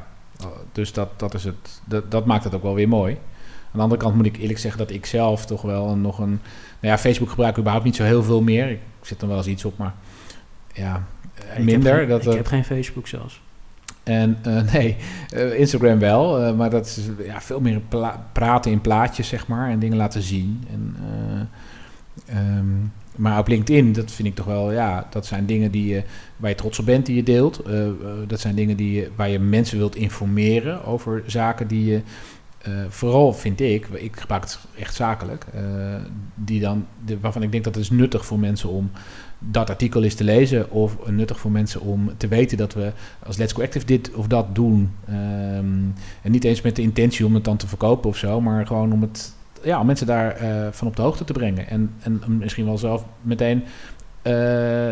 Dus 0.72 0.94
dat, 0.94 1.20
dat, 1.20 1.34
is 1.34 1.44
het, 1.44 1.82
dat, 1.86 2.12
dat 2.12 2.26
maakt 2.26 2.44
het 2.44 2.56
ook 2.56 2.64
wel 2.64 2.74
weer 2.74 2.88
mooi. 2.88 3.14
Aan 3.14 3.74
de 3.74 3.82
andere 3.82 4.02
kant 4.02 4.16
moet 4.16 4.26
ik 4.26 4.38
eerlijk 4.38 4.60
zeggen 4.60 4.80
dat 4.80 4.92
ik 4.92 5.06
zelf 5.06 5.46
toch 5.46 5.62
wel 5.62 5.96
nog 5.96 6.20
een... 6.20 6.40
Nou 6.80 6.94
ja, 6.94 6.98
Facebook 6.98 7.30
gebruik 7.30 7.52
ik 7.52 7.58
überhaupt 7.58 7.86
niet 7.86 7.96
zo 7.96 8.04
heel 8.04 8.24
veel 8.24 8.42
meer. 8.42 8.70
Ik 8.70 8.80
zit 9.02 9.22
er 9.22 9.28
wel 9.28 9.38
eens 9.38 9.48
iets 9.48 9.66
op, 9.66 9.78
maar 9.78 9.94
ja, 10.74 11.04
minder. 11.60 12.02
Ik 12.02 12.10
heb 12.10 12.22
geen, 12.22 12.26
dat, 12.26 12.26
ik 12.26 12.38
heb 12.38 12.48
geen 12.48 12.66
Facebook 12.66 13.08
zelfs. 13.08 13.42
En 14.04 14.38
uh, 14.48 14.62
nee, 14.74 14.98
uh, 15.34 15.60
Instagram 15.60 16.00
wel, 16.00 16.48
uh, 16.48 16.56
maar 16.56 16.70
dat 16.70 16.86
is 16.86 17.00
ja, 17.26 17.42
veel 17.42 17.60
meer 17.60 17.82
praten 18.32 18.72
in 18.72 18.82
plaatjes, 18.82 19.28
zeg 19.28 19.48
maar, 19.48 19.70
en 19.70 19.80
dingen 19.80 19.98
laten 19.98 20.22
zien. 20.22 20.68
En, 20.72 20.96
um, 22.58 22.92
maar 23.18 23.40
op 23.40 23.48
LinkedIn, 23.48 23.94
dat 23.94 24.12
vind 24.12 24.28
ik 24.28 24.36
toch 24.36 24.46
wel, 24.46 24.72
ja, 24.72 25.08
dat 25.10 25.26
zijn 25.26 25.46
dingen 25.46 25.72
die 25.72 25.88
je, 25.88 26.04
waar 26.38 26.50
je 26.50 26.56
trots 26.56 26.80
op 26.80 26.86
bent, 26.86 27.06
die 27.06 27.16
je 27.16 27.24
deelt. 27.24 27.62
dat 28.28 28.40
zijn 28.40 28.56
dingen 28.56 28.78
die 28.78 28.92
je, 28.92 29.10
waar 29.16 29.30
je 29.30 29.40
mensen 29.40 29.78
wilt 29.78 29.96
informeren 29.96 30.86
over 30.86 31.24
zaken 31.26 31.68
die 31.68 31.86
je 31.86 32.02
uh, 32.68 32.74
vooral 32.90 33.34
vind 33.34 33.62
ik, 33.62 33.88
ik 33.88 34.20
gebruik 34.20 34.44
het 34.44 34.60
echt 34.80 34.96
zakelijk, 34.96 35.46
die 36.36 36.60
dan, 36.60 36.86
waarvan 37.22 37.44
ik 37.44 37.52
denk 37.52 37.64
dat 37.64 37.76
het 37.76 37.84
is 37.84 37.90
nuttig 37.90 38.26
voor 38.26 38.40
mensen 38.40 38.70
om 38.70 38.92
dat 39.40 39.70
artikel 39.70 40.04
eens 40.04 40.16
te 40.16 40.24
lezen, 40.24 40.72
of 40.72 41.10
nuttig 41.10 41.40
voor 41.40 41.52
mensen 41.52 41.82
om 41.82 42.12
te 42.18 42.28
weten 42.28 42.58
dat 42.58 42.74
we 42.74 42.92
als 43.26 43.38
Let's 43.38 43.54
Go 43.54 43.62
Active 43.62 43.86
dit 43.86 44.14
of 44.14 44.28
dat 44.28 44.56
doen. 44.56 44.92
Um, 45.10 45.94
en 46.22 46.32
niet 46.32 46.44
eens 46.44 46.62
met 46.62 46.76
de 46.76 46.82
intentie 46.82 47.26
om 47.26 47.34
het 47.34 47.44
dan 47.44 47.58
te 47.58 47.68
verkopen 47.68 48.10
of 48.10 48.18
zo, 48.18 48.42
maar 48.42 48.68
gewoon 48.68 48.94
om 48.94 49.02
het, 49.02 49.36
ja, 49.64 49.80
om 49.80 49.86
mensen 49.86 50.08
daar 50.08 50.44
uh, 50.44 50.68
van 50.72 50.88
op 50.88 50.96
de 50.96 51.02
hoogte 51.02 51.24
te 51.24 51.34
brengen. 51.34 51.68
En, 51.68 51.94
en 52.00 52.22
misschien 52.28 52.66
wel 52.66 52.78
zelf 52.78 53.04
meteen 53.22 53.64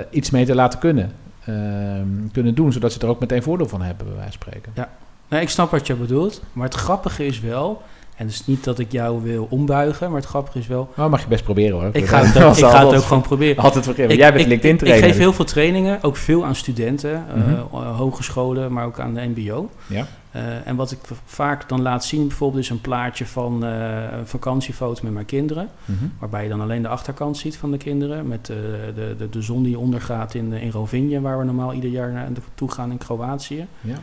iets 0.10 0.30
mee 0.30 0.46
te 0.46 0.56
laten 0.56 0.80
kunnen. 0.80 1.12
Ehm, 1.46 2.28
kunnen 2.32 2.56
doen, 2.56 2.72
zodat 2.72 2.94
ze 2.94 3.00
er 3.00 3.08
ook 3.08 3.20
meteen 3.20 3.44
voordeel 3.44 3.68
van 3.68 3.82
hebben, 3.82 4.06
bij 4.06 4.16
wijze 4.16 4.32
van 4.32 4.42
spreken. 4.42 4.72
Ja, 4.76 4.90
Nee, 5.28 5.42
ik 5.42 5.50
snap 5.50 5.72
wat 5.72 5.88
je 5.88 5.96
bedoelt. 5.96 6.42
Maar 6.54 6.66
het 6.66 6.74
grappige 6.74 7.26
is 7.26 7.40
wel... 7.40 7.82
En 8.16 8.26
het 8.26 8.34
is 8.34 8.46
niet 8.46 8.64
dat 8.64 8.80
ik 8.80 8.92
jou 8.92 9.24
wil 9.24 9.48
ombuigen, 9.50 10.08
maar 10.12 10.20
het 10.20 10.30
grappige 10.30 10.60
is 10.60 10.68
wel... 10.68 10.90
Nou, 10.96 11.10
mag 11.10 11.22
je 11.22 11.28
best 11.28 11.44
proberen 11.44 11.80
hoor. 11.80 11.90
Ik 11.92 12.06
ga 12.06 12.24
het, 12.24 12.44
ook, 12.44 12.58
ik 12.58 12.66
ga 12.66 12.88
het 12.88 12.98
ook 12.98 13.04
gewoon 13.04 13.24
proberen. 13.24 13.64
Altijd 13.64 13.86
vergeten. 13.86 14.18
Jij 14.18 14.34
bent 14.34 14.48
LinkedIn 14.48 14.78
trainer. 14.78 15.04
Ik 15.04 15.10
geef 15.10 15.20
heel 15.20 15.34
veel 15.34 15.46
trainingen, 15.46 16.04
ook 16.04 16.16
veel 16.16 16.46
aan 16.46 16.56
studenten, 16.56 17.26
mm 17.36 17.44
uh, 17.74 17.98
hogescholen, 17.98 18.74
maar 18.74 18.86
ook 18.86 19.00
aan 19.00 19.14
de 19.14 19.22
mbo. 19.22 19.70
Ja. 19.88 20.08
Uh, 20.36 20.68
en 20.68 20.75
wat 20.75 20.92
ik 20.92 21.00
vaak 21.25 21.70
dan 21.70 21.82
laat 21.82 22.06
zien 22.06 22.27
bijvoorbeeld 22.27 22.63
is 22.63 22.70
een 22.70 22.82
plaatje 22.82 23.25
van 23.25 23.65
uh, 23.65 24.12
een 24.12 24.27
vakantiefoto 24.27 25.04
met 25.04 25.13
mijn 25.13 25.25
kinderen. 25.25 25.70
Mm 25.86 25.98
-hmm. 26.00 26.12
Waarbij 26.20 26.44
je 26.44 26.50
dan 26.50 26.62
alleen 26.62 26.82
de 26.82 26.88
achterkant 26.88 27.38
ziet 27.38 27.58
van 27.58 27.72
de 27.72 27.77
kinderen. 27.77 28.27
Met 28.27 28.50
uh, 28.50 28.56
de, 28.96 29.15
de, 29.18 29.30
de 29.30 29.42
zon 29.42 29.63
die 29.63 29.80
ondergaat 29.80 30.34
in, 30.34 30.54
in 30.54 30.72
Rovinje, 30.72 31.22
waar 31.22 31.38
we 31.38 31.44
normaal 31.44 31.74
ieder 31.74 31.89
jaar 31.89 32.12
naartoe 32.12 32.72
gaan 32.72 32.92
in 32.92 32.98
Kroatië. 32.98 33.68
Ja. 33.82 33.96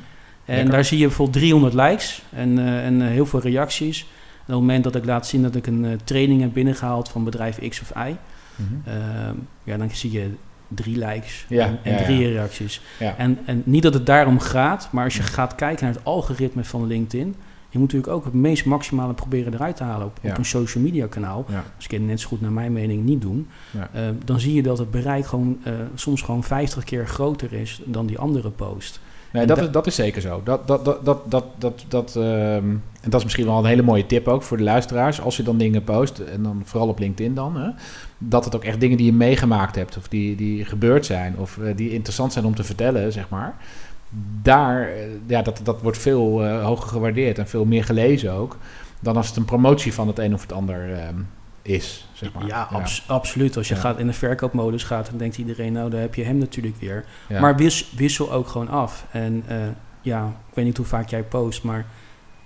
En 0.45 0.71
daar 0.71 0.85
zie 0.85 0.99
je 0.99 1.07
bijvoorbeeld 1.07 1.39
300 1.39 1.75
likes 1.75 2.23
en, 2.31 2.59
en 2.59 3.01
heel 3.01 3.27
veel 3.27 3.41
reacties. 3.41 4.01
En 4.01 4.09
op 4.39 4.47
het 4.47 4.57
moment 4.57 4.85
dat 4.85 4.95
ik 4.95 5.05
laat 5.05 5.27
zien 5.27 5.43
dat 5.43 5.55
ik 5.55 5.67
een 5.67 6.01
training 6.05 6.41
heb 6.41 6.53
binnengehaald 6.53 7.09
van 7.09 7.25
bedrijf 7.25 7.69
X 7.69 7.81
of 7.81 7.91
Y, 7.91 8.17
mm 8.57 8.83
-hmm. 8.85 9.47
ja, 9.65 9.77
dan 9.77 9.91
zie 9.91 10.11
je 10.11 10.31
drie 10.75 10.99
likes 10.99 11.45
ja, 11.49 11.67
en, 11.67 11.79
en 11.83 11.93
ja, 11.93 12.05
drie 12.05 12.21
ja. 12.21 12.29
reacties. 12.29 12.81
En, 13.17 13.39
en 13.45 13.63
niet 13.65 13.83
dat 13.83 13.95
het 13.95 14.07
daarom 14.07 14.39
gaat, 14.39 14.89
maar 14.93 15.05
als 15.05 15.17
je 15.17 15.23
gaat 15.23 15.55
kijken 15.55 15.85
naar 15.85 15.95
het 15.95 16.05
algoritme 16.05 16.65
van 16.65 16.87
LinkedIn, 16.87 17.35
je 17.69 17.79
moet 17.79 17.93
natuurlijk 17.93 18.13
ook 18.13 18.25
het 18.25 18.35
meest 18.35 18.65
maximale 18.65 19.13
proberen 19.13 19.55
eruit 19.55 19.77
te 19.77 19.85
halen 19.85 20.07
op, 20.07 20.19
op 20.23 20.39
een 20.39 20.45
social 20.45 20.85
media 20.85 21.07
kanaal. 21.07 21.47
Als 21.77 21.85
ik 21.85 21.91
het 21.91 22.03
net 22.03 22.21
zo 22.21 22.29
goed 22.29 22.41
naar 22.41 22.53
mijn 22.53 22.73
mening 22.73 23.05
niet 23.05 23.21
doen, 23.21 23.49
dan 24.25 24.41
zie 24.41 24.55
je 24.55 24.63
dat 24.63 24.79
het 24.79 24.91
bereik 24.91 25.27
gewoon 25.27 25.59
soms 25.95 26.23
gewoon 26.23 26.45
50 26.45 26.85
keer 26.85 27.07
groter 27.07 27.53
is 27.53 27.81
dan 27.85 28.07
die 28.07 28.19
andere 28.19 28.51
post. 28.51 29.01
Nee, 29.33 29.47
dat, 29.47 29.59
is, 29.59 29.71
dat 29.71 29.87
is 29.87 29.95
zeker 29.95 30.21
zo. 30.21 30.41
Dat, 30.45 30.67
dat, 30.67 30.85
dat, 30.85 31.05
dat, 31.05 31.31
dat, 31.31 31.45
dat, 31.59 31.85
dat, 31.89 32.15
um, 32.15 32.23
en 33.01 33.11
dat 33.11 33.15
is 33.15 33.25
misschien 33.25 33.47
wel 33.47 33.59
een 33.59 33.65
hele 33.65 33.83
mooie 33.83 34.07
tip 34.07 34.29
ook 34.29 34.43
voor 34.43 34.57
de 34.57 34.63
luisteraars. 34.63 35.21
Als 35.21 35.37
je 35.37 35.43
dan 35.43 35.59
dingen 35.59 35.85
post, 35.85 36.19
en 36.19 36.43
dan 36.43 36.63
vooral 36.65 36.89
op 36.89 36.99
LinkedIn 36.99 37.35
dan, 37.35 37.57
hè, 37.57 37.71
dat 38.29 38.45
het 38.45 38.57
ook 38.57 38.65
echt 38.65 38.81
dingen 38.81 38.97
die 38.97 39.07
je 39.07 39.13
meegemaakt 39.13 39.77
hebt, 39.77 39.97
of 39.97 40.09
die, 40.09 40.37
die 40.37 40.65
gebeurd 40.65 41.07
zijn, 41.07 41.37
of 41.37 41.57
uh, 41.57 41.77
die 41.77 41.91
interessant 41.91 42.33
zijn 42.33 42.45
om 42.45 42.55
te 42.55 42.65
vertellen, 42.65 43.13
zeg 43.13 43.29
maar. 43.29 43.55
Daar, 44.43 44.89
uh, 44.89 44.97
ja, 45.27 45.43
dat, 45.43 45.61
dat 45.65 45.83
wordt 45.83 45.99
veel 45.99 46.45
uh, 46.45 46.65
hoger 46.65 46.89
gewaardeerd 46.89 47.39
en 47.39 47.49
veel 47.49 47.65
meer 47.65 47.85
gelezen 47.85 48.33
ook, 48.33 48.59
dan 49.01 49.17
als 49.17 49.29
het 49.29 49.37
een 49.37 49.45
promotie 49.45 49.95
van 49.95 50.07
het 50.07 50.19
een 50.19 50.35
of 50.35 50.43
het 50.43 50.53
ander 50.53 51.07
um, 51.09 51.29
is. 51.63 52.09
Zeg 52.13 52.33
maar. 52.33 52.47
Ja, 52.47 52.69
abs 52.71 53.05
absoluut. 53.07 53.57
Als 53.57 53.69
je 53.69 53.77
gaat 53.77 53.99
in 53.99 54.07
de 54.07 54.13
verkoopmodus 54.13 54.85
gaat, 54.85 55.07
dan 55.11 55.19
denkt 55.19 55.39
iedereen, 55.39 55.73
nou, 55.73 55.91
daar 55.91 56.01
heb 56.01 56.15
je 56.15 56.25
hem 56.25 56.39
natuurlijk 56.39 56.77
weer. 56.81 57.05
Maar 57.29 57.57
wissel 57.97 58.33
ook 58.33 58.49
gewoon 58.49 58.69
af. 58.69 59.07
En 59.11 59.45
ja, 60.01 60.27
ik 60.49 60.55
weet 60.55 60.65
niet 60.65 60.77
hoe 60.77 60.87
vaak 60.87 61.09
jij 61.09 61.23
post, 61.23 61.63
maar 61.63 61.87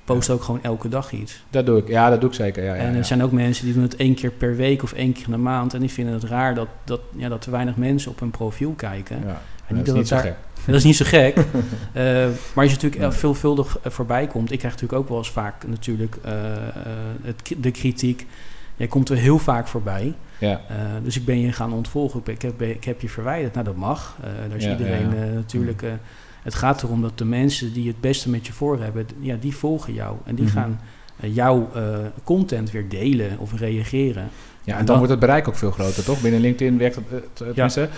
post 0.06 0.30
ook 0.30 0.42
gewoon 0.42 0.62
elke 0.62 0.88
dag 0.88 1.12
iets. 1.12 1.42
Dat 1.50 1.66
doe 1.66 1.78
ik, 1.78 1.88
ja, 1.88 2.10
dat 2.10 2.20
doe 2.20 2.30
ik 2.30 2.34
zeker. 2.34 2.64
Ja, 2.64 2.74
en 2.74 2.94
er 2.94 3.04
zijn 3.04 3.22
ook 3.22 3.32
mensen 3.32 3.64
die 3.64 3.74
doen 3.74 3.82
het 3.82 3.96
één 3.96 4.14
keer 4.14 4.30
per 4.30 4.56
week 4.56 4.82
of 4.82 4.92
één 4.92 5.12
keer 5.12 5.24
in 5.24 5.30
de 5.30 5.36
maand. 5.36 5.74
En 5.74 5.80
die 5.80 5.90
vinden 5.90 6.14
het 6.14 6.24
raar 6.24 6.54
dat, 6.54 6.68
dat, 6.84 7.00
ja, 7.16 7.28
dat 7.28 7.40
te 7.40 7.50
weinig 7.50 7.76
mensen 7.76 8.10
op 8.10 8.20
hun 8.20 8.30
profiel 8.30 8.72
kijken. 8.72 9.16
niet 9.68 9.86
dat, 9.86 9.86
is 9.86 9.92
niet 9.92 10.08
zo 10.08 10.16
gek. 10.16 10.34
Dat 10.66 10.74
is 10.74 10.84
niet 10.84 10.96
zo 10.96 11.04
gek. 11.04 11.36
maar 12.54 12.64
als 12.64 12.72
je 12.72 12.78
natuurlijk 12.80 13.12
veelvuldig 13.12 13.78
voorbij 13.84 14.26
komt... 14.26 14.52
Ik 14.52 14.58
krijg 14.58 14.74
natuurlijk 14.74 15.00
ook 15.00 15.08
wel 15.08 15.18
eens 15.18 15.30
vaak 15.30 15.66
natuurlijk 15.66 16.16
het, 17.22 17.54
de 17.60 17.70
kritiek... 17.70 18.26
Jij 18.78 18.86
komt 18.86 19.08
er 19.08 19.16
heel 19.16 19.38
vaak 19.38 19.68
voorbij. 19.68 20.14
Ja. 20.38 20.60
dus 21.02 21.16
ik 21.16 21.24
ben 21.24 21.40
je 21.40 21.52
gaan 21.52 21.72
ontvolgen. 21.72 22.22
Ik 22.24 22.42
heb, 22.42 22.62
ik 22.62 22.84
heb 22.84 23.00
je 23.00 23.08
verwijderd. 23.08 23.52
Nou, 23.52 23.64
dat 23.64 23.76
mag. 23.76 24.16
daar 24.48 24.56
is 24.56 24.66
iedereen 24.66 25.34
natuurlijk... 25.34 25.82
Het 26.46 26.54
gaat 26.54 26.82
erom 26.82 27.02
dat 27.02 27.18
de 27.18 27.24
mensen 27.24 27.72
die 27.72 27.88
het 27.88 28.00
beste 28.00 28.30
met 28.30 28.46
je 28.46 28.52
voor 28.52 28.80
hebben, 28.80 29.06
ja, 29.20 29.36
die 29.40 29.56
volgen 29.56 29.92
jou. 29.92 30.16
En 30.24 30.34
die 30.34 30.44
mhm. 30.44 30.54
gaan 30.54 30.80
uh, 31.24 31.34
jouw 31.34 31.68
uh, 31.76 31.82
content 32.24 32.70
weer 32.70 32.88
delen 32.88 33.38
of 33.38 33.58
reageren. 33.58 34.28
Ja, 34.64 34.78
en, 34.78 34.84
dan, 34.84 34.96
wordt 34.96 35.10
het 35.10 35.20
bereik 35.20 35.48
ook 35.48 35.56
veel 35.56 35.70
groter, 35.70 36.04
toch? 36.04 36.20
Binnen 36.20 36.40
LinkedIn 36.40 36.78
werkt 36.78 36.96
het, 36.96 37.40
uh, 37.42 37.48
ja. 37.54 37.88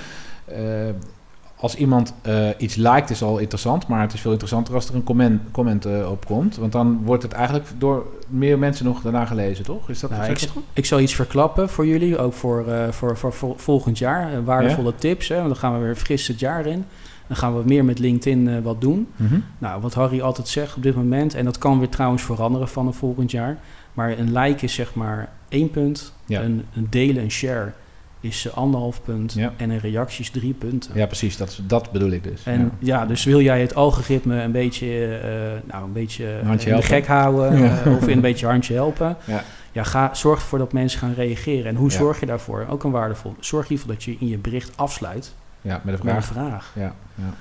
als 1.56 1.74
iemand 1.74 2.14
iets 2.58 2.74
liked 2.74 3.10
is 3.10 3.22
al 3.22 3.38
interessant, 3.38 3.86
maar 3.86 4.00
het 4.00 4.12
is 4.12 4.20
veel 4.20 4.30
interessanter 4.30 4.74
als 4.74 4.88
er 4.88 4.94
een 4.94 5.04
comment, 5.04 5.40
comment 5.50 5.86
op 5.86 6.26
komt. 6.26 6.56
Want 6.56 6.72
dan 6.72 7.00
wordt 7.04 7.22
het 7.22 7.32
eigenlijk 7.32 7.66
door 7.78 8.06
meer 8.28 8.58
mensen 8.58 8.84
nog 8.84 9.02
daarna 9.02 9.24
gelezen, 9.24 9.64
toch? 9.64 9.88
Is 9.88 10.00
dat, 10.00 10.10
nou, 10.10 10.30
ik, 10.30 10.48
ik, 10.72 10.86
zal 10.86 11.00
iets 11.00 11.14
verklappen 11.14 11.68
voor 11.68 11.86
jullie, 11.86 12.18
ook 12.18 12.32
voor, 12.32 12.64
voor, 12.90 13.16
voor, 13.16 13.54
volgend 13.56 13.98
jaar. 13.98 14.44
waardevolle 14.44 14.94
tips, 14.94 15.28
hè, 15.28 15.36
want 15.36 15.48
dan 15.48 15.56
gaan 15.56 15.78
we 15.78 15.84
weer 15.84 15.96
fris 15.96 16.26
het 16.26 16.38
jaar 16.38 16.66
in. 16.66 16.84
Dan 17.28 17.36
gaan 17.36 17.56
we 17.56 17.62
meer 17.64 17.84
met 17.84 17.98
LinkedIn 17.98 18.46
uh, 18.46 18.58
wat 18.62 18.80
doen. 18.80 19.08
Mhm. 19.16 19.38
Nou, 19.58 19.80
wat 19.80 19.94
Harry 19.94 20.20
altijd 20.20 20.48
zegt 20.48 20.76
op 20.76 20.82
dit 20.82 20.94
moment, 20.94 21.34
en 21.34 21.44
dat 21.44 21.58
kan 21.58 21.78
weer 21.78 21.88
trouwens 21.88 22.22
veranderen 22.22 22.68
van 22.68 22.86
een 22.86 22.94
volgend 22.94 23.30
jaar. 23.30 23.58
Maar 23.92 24.18
een 24.18 24.32
like 24.32 24.64
is 24.64 24.74
zeg 24.74 24.94
maar 24.94 25.28
één 25.48 25.70
punt. 25.70 26.12
Een, 26.28 26.64
een 26.74 26.86
delen, 26.90 27.22
een 27.22 27.30
share 27.30 27.72
is 28.20 28.46
uh, 28.46 28.52
anderhalf 28.52 29.02
punt. 29.02 29.36
En 29.56 29.70
een 29.70 29.78
reactie 29.78 30.20
is 30.20 30.30
drie 30.30 30.54
punten. 30.54 30.90
Ja, 30.94 31.06
precies. 31.06 31.36
Dat, 31.36 31.60
dat 31.66 31.92
bedoel 31.92 32.10
ik 32.10 32.22
dus. 32.22 32.44
En 32.44 32.70
ja. 32.78 33.06
dus 33.06 33.24
wil 33.24 33.40
jij 33.40 33.60
het 33.60 33.74
algoritme 33.74 34.42
een 34.42 34.52
beetje, 34.52 35.20
uh, 35.24 35.70
nou, 35.72 35.84
een 35.84 35.92
beetje 35.92 36.40
de 36.64 36.82
gek 36.82 37.06
houden 37.06 37.70
of 37.96 38.08
in 38.08 38.16
een 38.16 38.20
beetje 38.20 38.46
handje 38.46 38.74
helpen. 38.74 39.16
Ja. 39.24 39.44
Ja, 39.72 39.82
ga, 39.84 40.14
zorg 40.14 40.40
ervoor 40.40 40.58
dat 40.58 40.72
mensen 40.72 40.98
gaan 40.98 41.14
reageren. 41.14 41.66
En 41.66 41.74
hoe 41.74 41.92
zorg 41.92 42.20
je 42.20 42.26
daarvoor? 42.26 42.66
Ook 42.68 42.84
een 42.84 42.90
waardevol. 42.90 43.34
Zorg 43.40 43.70
ervoor 43.70 43.92
dat 43.92 44.04
je 44.04 44.16
in 44.20 44.28
je 44.28 44.38
bericht 44.38 44.76
afsluit 44.76 45.34
ja, 45.68 45.80
met 45.84 45.94
een 45.94 46.00
vraag. 46.00 46.14
Met 46.14 46.24
een 46.24 46.34
vraag. 46.34 46.72
Ja, 46.74 46.94
ja. 47.14 47.34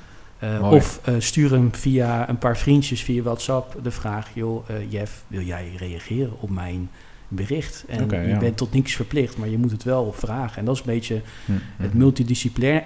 Uh, 0.44 0.72
of 0.72 1.02
uh, 1.10 1.16
stuur 1.18 1.52
hem 1.52 1.74
via 1.76 2.30
een 2.30 2.38
paar 2.38 2.58
vriendjes 2.58 3.04
via 3.04 3.22
WhatsApp 3.22 3.84
de 3.84 3.92
vraag: 3.92 4.30
joh, 4.34 4.70
uh, 4.70 4.92
Jeff, 4.92 5.24
wil 5.28 5.42
jij 5.42 5.72
reageren 5.78 6.42
op 6.42 6.50
mijn 6.50 6.90
bericht? 7.28 7.86
En 7.88 8.04
okay, 8.04 8.30
je 8.30 8.38
bent 8.38 8.58
tot 8.58 8.74
niks 8.74 8.96
verplicht, 8.96 9.38
maar 9.38 9.48
je 9.48 9.58
moet 9.58 9.72
het 9.72 9.84
wel 9.84 10.14
vragen. 10.14 10.58
En 10.58 10.66
dat 10.66 10.74
is 10.74 10.80
een 10.80 10.94
beetje 10.94 11.22
hm, 11.46 11.52
het 11.78 11.92
hm. 11.92 11.98
multidisciplinair, 11.98 12.84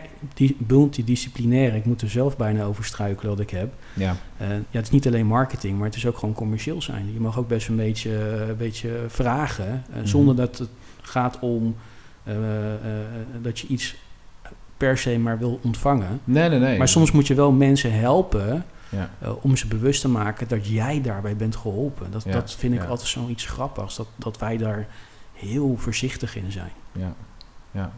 multidisciplinaire. 0.67 1.77
Ik 1.77 1.85
moet 1.85 2.01
er 2.01 2.09
zelf 2.09 2.37
bijna 2.37 2.63
over 2.63 2.85
struikelen 2.85 3.31
wat 3.31 3.39
ik 3.39 3.49
heb. 3.49 3.73
Ja. 3.93 4.15
ja, 4.39 4.61
het 4.71 4.85
is 4.85 4.89
niet 4.89 5.07
alleen 5.07 5.27
marketing, 5.27 5.77
maar 5.77 5.87
het 5.87 5.95
is 5.95 6.05
ook 6.05 6.17
gewoon 6.17 6.35
commercieel 6.35 6.81
zijn. 6.81 7.13
Je 7.13 7.19
mag 7.19 7.37
ook 7.37 7.47
best 7.47 7.67
een 7.67 7.75
beetje, 7.75 8.11
een 8.49 8.57
beetje 8.57 9.03
vragen, 9.07 9.83
zonder 10.03 10.35
dat 10.35 10.57
het 10.57 10.69
gaat 11.01 11.39
om 11.39 11.75
dat 13.41 13.59
je 13.59 13.67
iets 13.67 13.95
per 14.81 14.97
se 14.97 15.17
maar 15.17 15.37
wil 15.37 15.59
ontvangen. 15.63 16.21
Nee, 16.23 16.49
nee, 16.49 16.59
nee. 16.59 16.77
Maar 16.77 16.87
soms 16.87 17.11
moet 17.11 17.27
je 17.27 17.33
wel 17.33 17.51
mensen 17.51 17.99
helpen 17.99 18.65
ja. 18.89 19.09
uh, 19.23 19.31
om 19.41 19.55
ze 19.55 19.67
bewust 19.67 20.01
te 20.01 20.09
maken 20.09 20.47
dat 20.47 20.67
jij 20.67 21.01
daarbij 21.01 21.35
bent 21.35 21.55
geholpen. 21.55 22.11
Dat, 22.11 22.25
dat 22.29 22.55
vind 22.55 22.73
ik 22.73 22.83
altijd 22.83 23.07
zoiets 23.07 23.45
grappigs, 23.45 23.95
dat, 23.95 24.07
dat 24.15 24.37
wij 24.37 24.57
daar 24.57 24.87
heel 25.33 25.75
voorzichtig 25.77 26.35
in 26.35 26.51
zijn. 26.51 26.71
Ja, 26.91 27.13
ja. 27.71 27.91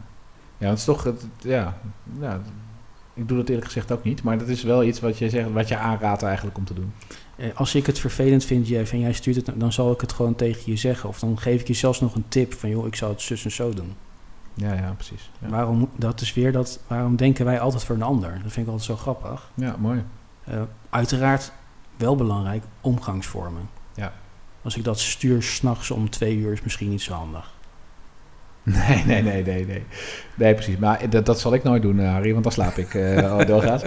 Ja, 0.58 0.68
het 0.68 0.78
is 0.78 0.84
toch, 0.84 1.04
het, 1.04 1.26
ja, 1.40 1.76
ja, 2.20 2.40
ik 3.14 3.28
doe 3.28 3.36
dat 3.36 3.48
eerlijk 3.48 3.66
gezegd 3.66 3.92
ook 3.92 4.04
niet, 4.04 4.22
maar 4.22 4.38
dat 4.38 4.48
is 4.48 4.62
wel 4.62 4.84
iets 4.84 5.00
wat 5.00 5.18
je 5.18 5.28
zegt, 5.28 5.52
wat 5.52 5.68
je 5.68 5.76
aanraadt 5.76 6.22
eigenlijk 6.22 6.56
om 6.56 6.64
te 6.64 6.74
doen. 6.74 6.92
Uh, 7.36 7.46
als 7.54 7.74
ik 7.74 7.86
het 7.86 7.98
vervelend 7.98 8.44
vind, 8.44 8.68
Jeff, 8.68 8.92
en 8.92 9.00
jij 9.00 9.12
stuurt 9.12 9.36
het, 9.36 9.50
dan 9.54 9.72
zal 9.72 9.92
ik 9.92 10.00
het 10.00 10.12
gewoon 10.12 10.34
tegen 10.34 10.62
je 10.64 10.76
zeggen. 10.76 11.08
Of 11.08 11.18
dan 11.18 11.38
geef 11.38 11.60
ik 11.60 11.66
je 11.66 11.74
zelfs 11.74 12.00
nog 12.00 12.14
een 12.14 12.28
tip 12.28 12.52
van, 12.54 12.70
joh, 12.70 12.86
ik 12.86 12.94
zou 12.94 13.12
het 13.12 13.20
zus 13.20 13.44
en 13.44 13.52
zo 13.52 13.74
doen. 13.74 13.94
Ja, 14.54 14.72
ja, 14.72 14.92
precies. 14.92 15.30
Ja. 15.38 15.48
Waarom, 15.48 15.90
dat 15.96 16.20
is 16.20 16.34
weer 16.34 16.52
dat, 16.52 16.80
waarom 16.86 17.16
denken 17.16 17.44
wij 17.44 17.60
altijd 17.60 17.84
voor 17.84 17.94
een 17.94 18.02
ander? 18.02 18.30
Dat 18.30 18.52
vind 18.52 18.66
ik 18.66 18.72
altijd 18.72 18.82
zo 18.82 18.96
grappig. 18.96 19.50
Ja, 19.54 19.76
mooi. 19.78 20.04
Uh, 20.48 20.62
uiteraard 20.90 21.52
wel 21.96 22.16
belangrijk, 22.16 22.64
omgangsvormen. 22.80 23.68
Ja. 23.94 24.12
Als 24.62 24.76
ik 24.76 24.84
dat 24.84 25.00
stuur 25.00 25.42
s'nachts 25.42 25.90
om 25.90 26.10
twee 26.10 26.36
uur 26.36 26.52
is 26.52 26.62
misschien 26.62 26.90
niet 26.90 27.02
zo 27.02 27.12
handig. 27.12 27.53
Nee, 28.88 29.04
nee, 29.06 29.22
nee, 29.22 29.42
nee, 29.42 29.66
nee. 29.66 29.82
Nee, 30.34 30.54
precies. 30.54 30.76
Maar 30.76 31.10
dat, 31.10 31.26
dat 31.26 31.40
zal 31.40 31.54
ik 31.54 31.62
nooit 31.62 31.82
doen, 31.82 32.00
eh, 32.00 32.10
Harry, 32.10 32.32
want 32.32 32.42
dan 32.42 32.52
slaap 32.52 32.76
ik 32.76 32.94
uh, 32.94 33.38
doorgaans. 33.46 33.82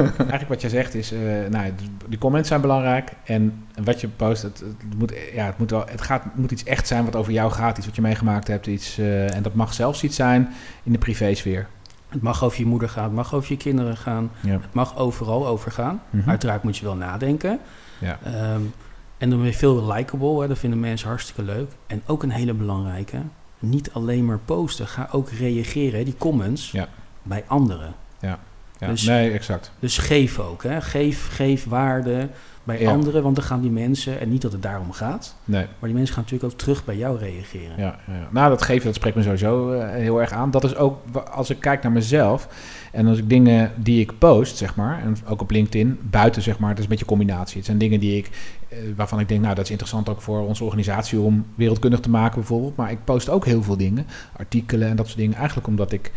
Eigenlijk 0.00 0.48
wat 0.48 0.60
je 0.60 0.68
zegt 0.68 0.94
is, 0.94 1.12
uh, 1.12 1.20
nou, 1.50 1.72
die 2.08 2.18
comments 2.18 2.48
zijn 2.48 2.60
belangrijk. 2.60 3.10
En 3.24 3.64
wat 3.84 4.00
je 4.00 4.08
post, 4.08 4.42
het, 4.42 4.60
het, 4.60 4.98
moet, 4.98 5.14
ja, 5.34 5.46
het, 5.46 5.58
moet, 5.58 5.70
wel, 5.70 5.84
het 5.86 6.00
gaat, 6.00 6.36
moet 6.36 6.50
iets 6.50 6.64
echt 6.64 6.86
zijn 6.86 7.04
wat 7.04 7.16
over 7.16 7.32
jou 7.32 7.50
gaat. 7.50 7.76
Iets 7.76 7.86
wat 7.86 7.96
je 7.96 8.02
meegemaakt 8.02 8.48
hebt. 8.48 8.66
Iets, 8.66 8.98
en 8.98 9.42
dat 9.42 9.54
mag 9.54 9.74
zelfs 9.74 10.02
iets 10.02 10.16
zijn 10.16 10.48
in 10.82 10.92
de 10.92 10.98
privésfeer. 10.98 11.66
Het 12.08 12.22
mag 12.22 12.44
over 12.44 12.58
je 12.58 12.66
moeder 12.66 12.88
gaan, 12.88 13.04
het 13.04 13.12
mag 13.12 13.34
over 13.34 13.52
je 13.52 13.56
kinderen 13.56 13.96
gaan. 13.96 14.30
Ja. 14.40 14.52
Het 14.52 14.72
mag 14.72 14.98
overal 14.98 15.46
over 15.46 15.70
gaan. 15.70 16.02
Mhm. 16.10 16.30
Uiteraard 16.30 16.62
moet 16.62 16.76
je 16.76 16.84
wel 16.84 16.96
nadenken. 16.96 17.58
Ja. 17.98 18.18
Um, 18.54 18.72
en 19.18 19.30
dan 19.30 19.38
ben 19.38 19.46
je 19.46 19.54
veel 19.54 19.92
likable, 19.92 20.40
hè, 20.40 20.48
dat 20.48 20.58
vinden 20.58 20.80
mensen 20.80 21.08
hartstikke 21.08 21.42
leuk. 21.42 21.70
En 21.86 22.02
ook 22.06 22.22
een 22.22 22.30
hele 22.30 22.54
belangrijke, 22.54 23.18
niet 23.62 23.92
alleen 23.92 24.24
maar 24.24 24.38
posten. 24.38 24.86
Ga 24.86 25.08
ook 25.12 25.30
reageren, 25.30 26.04
die 26.04 26.16
comments, 26.18 26.70
ja. 26.70 26.88
bij 27.22 27.44
anderen. 27.46 27.94
Ja, 28.20 28.38
ja. 28.78 28.86
Dus, 28.86 29.02
nee, 29.02 29.30
exact. 29.30 29.72
Dus 29.78 29.98
geef 29.98 30.38
ook. 30.38 30.62
Hè. 30.62 30.80
Geef, 30.80 31.28
geef 31.28 31.64
waarde 31.64 32.28
bij 32.64 32.88
anderen, 32.88 33.22
want 33.22 33.36
dan 33.36 33.44
gaan 33.44 33.60
die 33.60 33.70
mensen, 33.70 34.20
en 34.20 34.28
niet 34.28 34.42
dat 34.42 34.52
het 34.52 34.62
daarom 34.62 34.92
gaat, 34.92 35.36
nee. 35.44 35.62
maar 35.62 35.88
die 35.88 35.98
mensen 35.98 36.14
gaan 36.14 36.24
natuurlijk 36.24 36.52
ook 36.52 36.58
terug 36.58 36.84
bij 36.84 36.96
jou 36.96 37.18
reageren. 37.18 37.76
Ja, 37.76 37.98
ja. 38.06 38.28
nou 38.30 38.48
dat 38.48 38.62
geven, 38.62 38.84
dat 38.84 38.94
spreekt 38.94 39.16
me 39.16 39.22
sowieso 39.22 39.72
uh, 39.72 39.90
heel 39.90 40.20
erg 40.20 40.32
aan. 40.32 40.50
Dat 40.50 40.64
is 40.64 40.76
ook, 40.76 40.98
als 41.32 41.50
ik 41.50 41.60
kijk 41.60 41.82
naar 41.82 41.92
mezelf, 41.92 42.48
en 42.92 43.06
als 43.06 43.18
ik 43.18 43.28
dingen 43.28 43.72
die 43.76 44.00
ik 44.00 44.18
post, 44.18 44.56
zeg 44.56 44.76
maar, 44.76 45.02
en 45.02 45.16
ook 45.28 45.40
op 45.40 45.50
LinkedIn, 45.50 45.98
buiten 46.02 46.42
zeg 46.42 46.58
maar, 46.58 46.68
dat 46.68 46.78
is 46.78 46.84
een 46.84 46.90
beetje 46.90 47.04
combinatie. 47.04 47.56
Het 47.56 47.66
zijn 47.66 47.78
dingen 47.78 48.00
die 48.00 48.16
ik, 48.16 48.26
eh, 48.26 48.61
waarvan 48.96 49.20
ik 49.20 49.28
denk, 49.28 49.42
nou 49.42 49.54
dat 49.54 49.64
is 49.64 49.70
interessant 49.70 50.08
ook 50.08 50.20
voor 50.20 50.40
onze 50.40 50.64
organisatie 50.64 51.20
om 51.20 51.46
wereldkundig 51.54 52.00
te 52.00 52.10
maken 52.10 52.34
bijvoorbeeld. 52.34 52.76
Maar 52.76 52.90
ik 52.90 53.04
post 53.04 53.28
ook 53.28 53.44
heel 53.44 53.62
veel 53.62 53.76
dingen, 53.76 54.06
artikelen 54.36 54.88
en 54.88 54.96
dat 54.96 55.06
soort 55.06 55.18
dingen, 55.18 55.36
eigenlijk 55.36 55.66
omdat 55.66 55.92
ik 55.92 56.12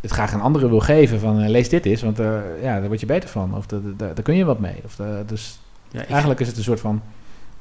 het 0.00 0.10
graag 0.10 0.32
aan 0.32 0.40
anderen 0.40 0.68
wil 0.68 0.80
geven 0.80 1.20
van 1.20 1.42
uh, 1.42 1.48
lees 1.48 1.68
dit 1.68 1.86
eens, 1.86 2.02
want 2.02 2.20
uh, 2.20 2.38
ja, 2.62 2.78
daar 2.78 2.88
word 2.88 3.00
je 3.00 3.06
beter 3.06 3.28
van. 3.28 3.56
Of 3.56 3.66
daar 3.96 4.22
kun 4.22 4.36
je 4.36 4.44
wat 4.44 4.60
mee. 4.60 4.76
Of 4.84 4.96
dus 5.26 5.60
ja, 5.90 6.04
eigenlijk 6.06 6.40
is 6.40 6.46
het 6.46 6.56
een 6.56 6.62
soort 6.62 6.80
van 6.80 7.02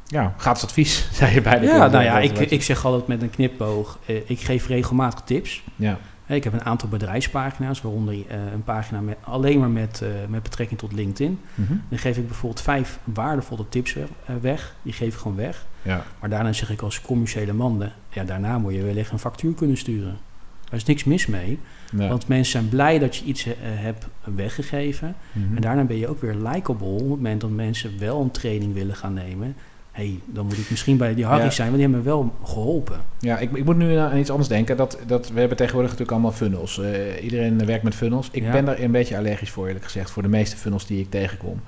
ja, 0.05 0.33
gratis 0.37 0.63
advies, 0.63 1.07
zei 1.17 1.33
je 1.33 1.41
bij 1.41 1.59
de 1.59 1.65
Ja, 1.65 1.87
nou 1.87 2.03
ja, 2.03 2.19
ik, 2.19 2.39
ik 2.39 2.63
zeg 2.63 2.85
altijd 2.85 3.07
met 3.07 3.21
een 3.21 3.29
knipboog, 3.29 3.99
ik 4.25 4.39
geef 4.39 4.67
regelmatig 4.67 5.21
tips. 5.25 5.63
Ja. 5.75 5.97
Ik 6.35 6.43
heb 6.43 6.53
een 6.53 6.63
aantal 6.63 6.89
bedrijfspagina's, 6.89 7.81
waaronder 7.81 8.13
uh, 8.13 8.23
een 8.53 8.63
pagina 8.63 9.01
met, 9.01 9.17
alleen 9.21 9.59
maar 9.59 9.69
met, 9.69 10.01
uh, 10.03 10.09
met 10.27 10.43
betrekking 10.43 10.79
tot 10.79 10.93
LinkedIn. 10.93 11.39
Mm 11.55 11.81
Dan 11.89 11.99
geef 11.99 12.17
ik 12.17 12.27
bijvoorbeeld 12.27 12.61
vijf 12.61 12.99
waardevolle 13.03 13.65
tips 13.69 13.93
weg. 13.93 14.07
Uh, 14.29 14.35
weg. 14.41 14.75
Die 14.81 14.93
geef 14.93 15.13
ik 15.13 15.19
gewoon 15.19 15.37
weg. 15.37 15.65
Ja. 15.81 16.03
Maar 16.19 16.29
daarna 16.29 16.53
zeg 16.53 16.69
ik 16.69 16.81
als 16.81 17.01
commerciële 17.01 17.53
man, 17.53 17.83
ja, 18.09 18.23
daarna 18.23 18.57
moet 18.57 18.73
je 18.73 18.83
wellicht 18.83 19.11
een 19.11 19.19
factuur 19.19 19.53
kunnen 19.53 19.77
sturen. 19.77 20.17
Daar 20.63 20.79
is 20.79 20.85
niks 20.85 21.03
mis 21.03 21.27
mee. 21.27 21.59
Want 21.91 22.27
mensen 22.27 22.51
zijn 22.51 22.69
blij 22.69 22.99
dat 22.99 23.15
je 23.15 23.25
iets 23.25 23.45
hebt 23.61 24.07
weggegeven. 24.23 25.15
Mm 25.31 25.43
-hmm. 25.43 25.55
En 25.55 25.61
daarna 25.61 25.83
ben 25.83 25.97
je 25.97 26.07
ook 26.07 26.21
weer 26.21 26.35
likable 26.35 26.87
op 26.87 26.99
het 26.99 27.07
moment 27.07 27.41
dat 27.41 27.49
mensen 27.49 27.99
wel 27.99 28.21
een 28.21 28.31
training 28.31 28.73
willen 28.73 28.95
gaan 28.95 29.13
nemen 29.13 29.55
hey, 29.99 30.19
dan 30.25 30.45
moet 30.45 30.57
ik 30.57 30.69
misschien 30.69 30.97
bij 30.97 31.15
die 31.15 31.25
Harry 31.25 31.51
zijn, 31.51 31.67
want 31.67 31.79
die 31.79 31.89
hebben 31.89 31.99
me 31.99 32.05
wel 32.05 32.33
geholpen. 32.43 32.99
Ja, 33.19 33.37
ik, 33.37 33.51
ik 33.51 33.65
moet 33.65 33.77
nu 33.77 33.95
aan 33.95 34.17
iets 34.17 34.29
anders 34.29 34.49
denken. 34.49 34.77
Dat, 34.77 34.97
dat, 35.07 35.29
we 35.29 35.39
hebben 35.39 35.57
tegenwoordig 35.57 35.91
natuurlijk 35.91 36.17
allemaal 36.17 36.37
funnels. 36.37 36.77
Uh, 36.77 37.23
iedereen 37.23 37.65
werkt 37.65 37.83
met 37.83 37.95
funnels. 37.95 38.29
Ik 38.31 38.51
ben 38.51 38.65
daar 38.65 38.79
een 38.79 38.91
beetje 38.91 39.17
allergisch 39.17 39.49
voor, 39.49 39.67
eerlijk 39.67 39.85
gezegd, 39.85 40.11
voor 40.11 40.21
de 40.21 40.29
meeste 40.29 40.57
funnels 40.57 40.85
die 40.85 40.99
ik 40.99 41.09
tegenkom. 41.09 41.61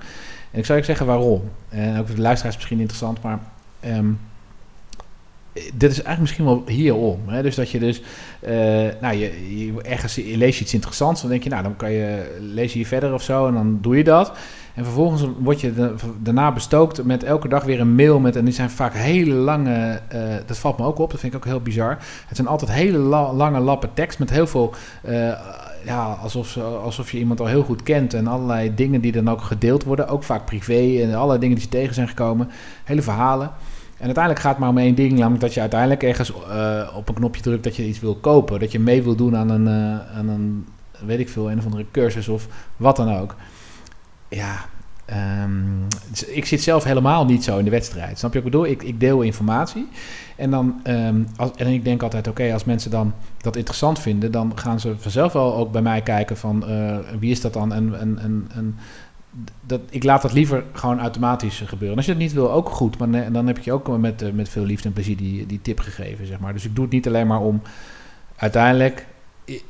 En 0.50 0.58
ik 0.58 0.66
zou 0.66 0.78
je 0.78 0.84
zeggen 0.84 1.06
waarom. 1.06 1.42
En 1.68 1.98
ook 1.98 2.06
voor 2.06 2.16
de 2.16 2.22
luisteraars 2.22 2.56
misschien 2.56 2.78
interessant, 2.78 3.22
maar... 3.22 3.38
Um, 3.86 4.18
dit 5.54 5.90
is 5.90 6.02
eigenlijk 6.02 6.20
misschien 6.20 6.44
wel 6.44 6.62
hierom. 6.66 7.20
Hè? 7.26 7.42
Dus 7.42 7.54
dat 7.54 7.70
je 7.70 7.78
dus, 7.78 8.02
uh, 8.40 8.50
nou, 9.00 9.16
je, 9.16 9.56
je, 9.64 9.82
ergens 9.82 10.14
je 10.14 10.36
lees 10.36 10.58
je 10.58 10.64
iets 10.64 10.74
interessants, 10.74 11.20
dan 11.20 11.30
denk 11.30 11.42
je, 11.42 11.50
nou, 11.50 11.62
dan 11.62 11.76
kan 11.76 11.92
je, 11.92 12.36
lees 12.40 12.72
je 12.72 12.78
hier 12.78 12.86
verder 12.86 13.12
of 13.14 13.22
zo, 13.22 13.46
en 13.46 13.54
dan 13.54 13.78
doe 13.80 13.96
je 13.96 14.04
dat. 14.04 14.32
En 14.74 14.84
vervolgens 14.84 15.24
word 15.38 15.60
je 15.60 15.94
daarna 16.18 16.52
bestookt 16.52 17.04
met 17.04 17.24
elke 17.24 17.48
dag 17.48 17.64
weer 17.64 17.80
een 17.80 17.94
mail 17.94 18.18
met, 18.18 18.36
en 18.36 18.44
die 18.44 18.54
zijn 18.54 18.70
vaak 18.70 18.94
hele 18.94 19.34
lange, 19.34 20.00
uh, 20.14 20.20
dat 20.46 20.58
valt 20.58 20.78
me 20.78 20.84
ook 20.84 20.98
op, 20.98 21.10
dat 21.10 21.20
vind 21.20 21.32
ik 21.32 21.38
ook 21.38 21.44
heel 21.44 21.60
bizar. 21.60 21.98
Het 22.26 22.36
zijn 22.36 22.48
altijd 22.48 22.70
hele 22.70 22.98
lange 22.98 23.60
lappen 23.60 23.90
tekst 23.94 24.18
met 24.18 24.30
heel 24.30 24.46
veel, 24.46 24.74
uh, 25.08 25.32
ja, 25.84 26.18
alsof, 26.22 26.56
alsof 26.56 27.12
je 27.12 27.18
iemand 27.18 27.40
al 27.40 27.46
heel 27.46 27.62
goed 27.62 27.82
kent 27.82 28.14
en 28.14 28.26
allerlei 28.26 28.74
dingen 28.74 29.00
die 29.00 29.12
dan 29.12 29.30
ook 29.30 29.40
gedeeld 29.40 29.84
worden, 29.84 30.08
ook 30.08 30.22
vaak 30.22 30.44
privé 30.44 31.02
en 31.02 31.14
allerlei 31.14 31.40
dingen 31.40 31.56
die 31.56 31.64
je 31.64 31.70
tegen 31.70 31.94
zijn 31.94 32.08
gekomen, 32.08 32.48
hele 32.84 33.02
verhalen. 33.02 33.50
En 33.96 34.04
uiteindelijk 34.04 34.44
gaat 34.44 34.52
het 34.52 34.60
maar 34.60 34.70
om 34.70 34.78
één 34.78 34.94
ding, 34.94 35.12
namelijk 35.12 35.40
dat 35.40 35.54
je 35.54 35.60
uiteindelijk 35.60 36.02
ergens 36.02 36.32
uh, 36.48 36.96
op 36.96 37.08
een 37.08 37.14
knopje 37.14 37.42
drukt 37.42 37.64
dat 37.64 37.76
je 37.76 37.86
iets 37.86 38.00
wil 38.00 38.14
kopen. 38.14 38.60
Dat 38.60 38.72
je 38.72 38.80
mee 38.80 39.02
wil 39.02 39.16
doen 39.16 39.36
aan 39.36 39.50
een, 39.50 39.68
aan 40.16 40.28
een 40.28 40.66
weet 41.06 41.18
ik 41.18 41.28
veel, 41.28 41.50
een 41.50 41.58
of 41.58 41.64
andere 41.64 41.84
cursus 41.90 42.28
of 42.28 42.46
wat 42.76 42.96
dan 42.96 43.16
ook. 43.16 43.34
Ja, 44.34 44.68
Um, 45.44 45.86
ik 46.26 46.46
zit 46.46 46.62
zelf 46.62 46.84
helemaal 46.84 47.24
niet 47.24 47.44
zo 47.44 47.58
in 47.58 47.64
de 47.64 47.70
wedstrijd. 47.70 48.18
Snap 48.18 48.32
je 48.32 48.38
wat 48.38 48.46
ik 48.46 48.52
bedoel? 48.52 48.66
Ik, 48.66 48.82
ik 48.82 49.00
deel 49.00 49.20
informatie. 49.20 49.88
En, 50.36 50.50
dan, 50.50 50.82
als, 51.36 51.50
en 51.56 51.66
ik 51.66 51.84
denk 51.84 52.02
altijd, 52.02 52.28
oké, 52.28 52.52
als 52.52 52.64
mensen 52.64 52.90
dan 52.90 53.14
dat 53.38 53.56
interessant 53.56 53.98
vinden... 53.98 54.32
dan 54.32 54.52
gaan 54.54 54.80
ze 54.80 54.94
vanzelf 54.98 55.32
wel 55.32 55.56
ook 55.56 55.72
bij 55.72 55.82
mij 55.82 56.02
kijken 56.02 56.36
van... 56.36 56.64
Uh, 56.68 56.98
wie 57.18 57.30
is 57.30 57.40
dat 57.40 57.52
dan? 57.52 57.72
En, 57.72 58.00
en, 58.00 58.48
en, 58.54 58.78
dat, 59.60 59.80
ik 59.90 60.04
laat 60.04 60.22
dat 60.22 60.32
liever 60.32 60.64
gewoon 60.72 61.00
automatisch 61.00 61.62
gebeuren. 61.66 61.96
als 61.96 62.06
je 62.06 62.12
het 62.12 62.20
niet 62.20 62.32
wil, 62.32 62.52
ook 62.52 62.68
goed. 62.68 62.98
Maar 62.98 63.32
dan 63.32 63.46
heb 63.46 63.58
ik 63.58 63.64
je 63.64 63.72
ook 63.72 63.98
met, 63.98 64.22
uh, 64.22 64.32
met 64.32 64.48
veel 64.48 64.64
liefde 64.64 64.88
en 64.88 64.94
plezier 64.94 65.16
die, 65.16 65.46
die 65.46 65.62
tip 65.62 65.80
gegeven, 65.80 66.26
zeg 66.26 66.38
maar. 66.38 66.52
Dus 66.52 66.64
ik 66.64 66.74
doe 66.74 66.84
het 66.84 66.92
niet 66.92 67.06
alleen 67.06 67.26
maar 67.26 67.40
om 67.40 67.62
uiteindelijk 68.36 69.06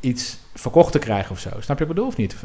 iets 0.00 0.38
verkocht 0.54 0.92
te 0.92 0.98
krijgen 0.98 1.30
of 1.30 1.38
zo. 1.38 1.48
Snap 1.48 1.62
je 1.62 1.66
wat 1.66 1.80
ik 1.80 1.86
bedoel 1.86 2.06
of 2.06 2.16
niet? 2.16 2.36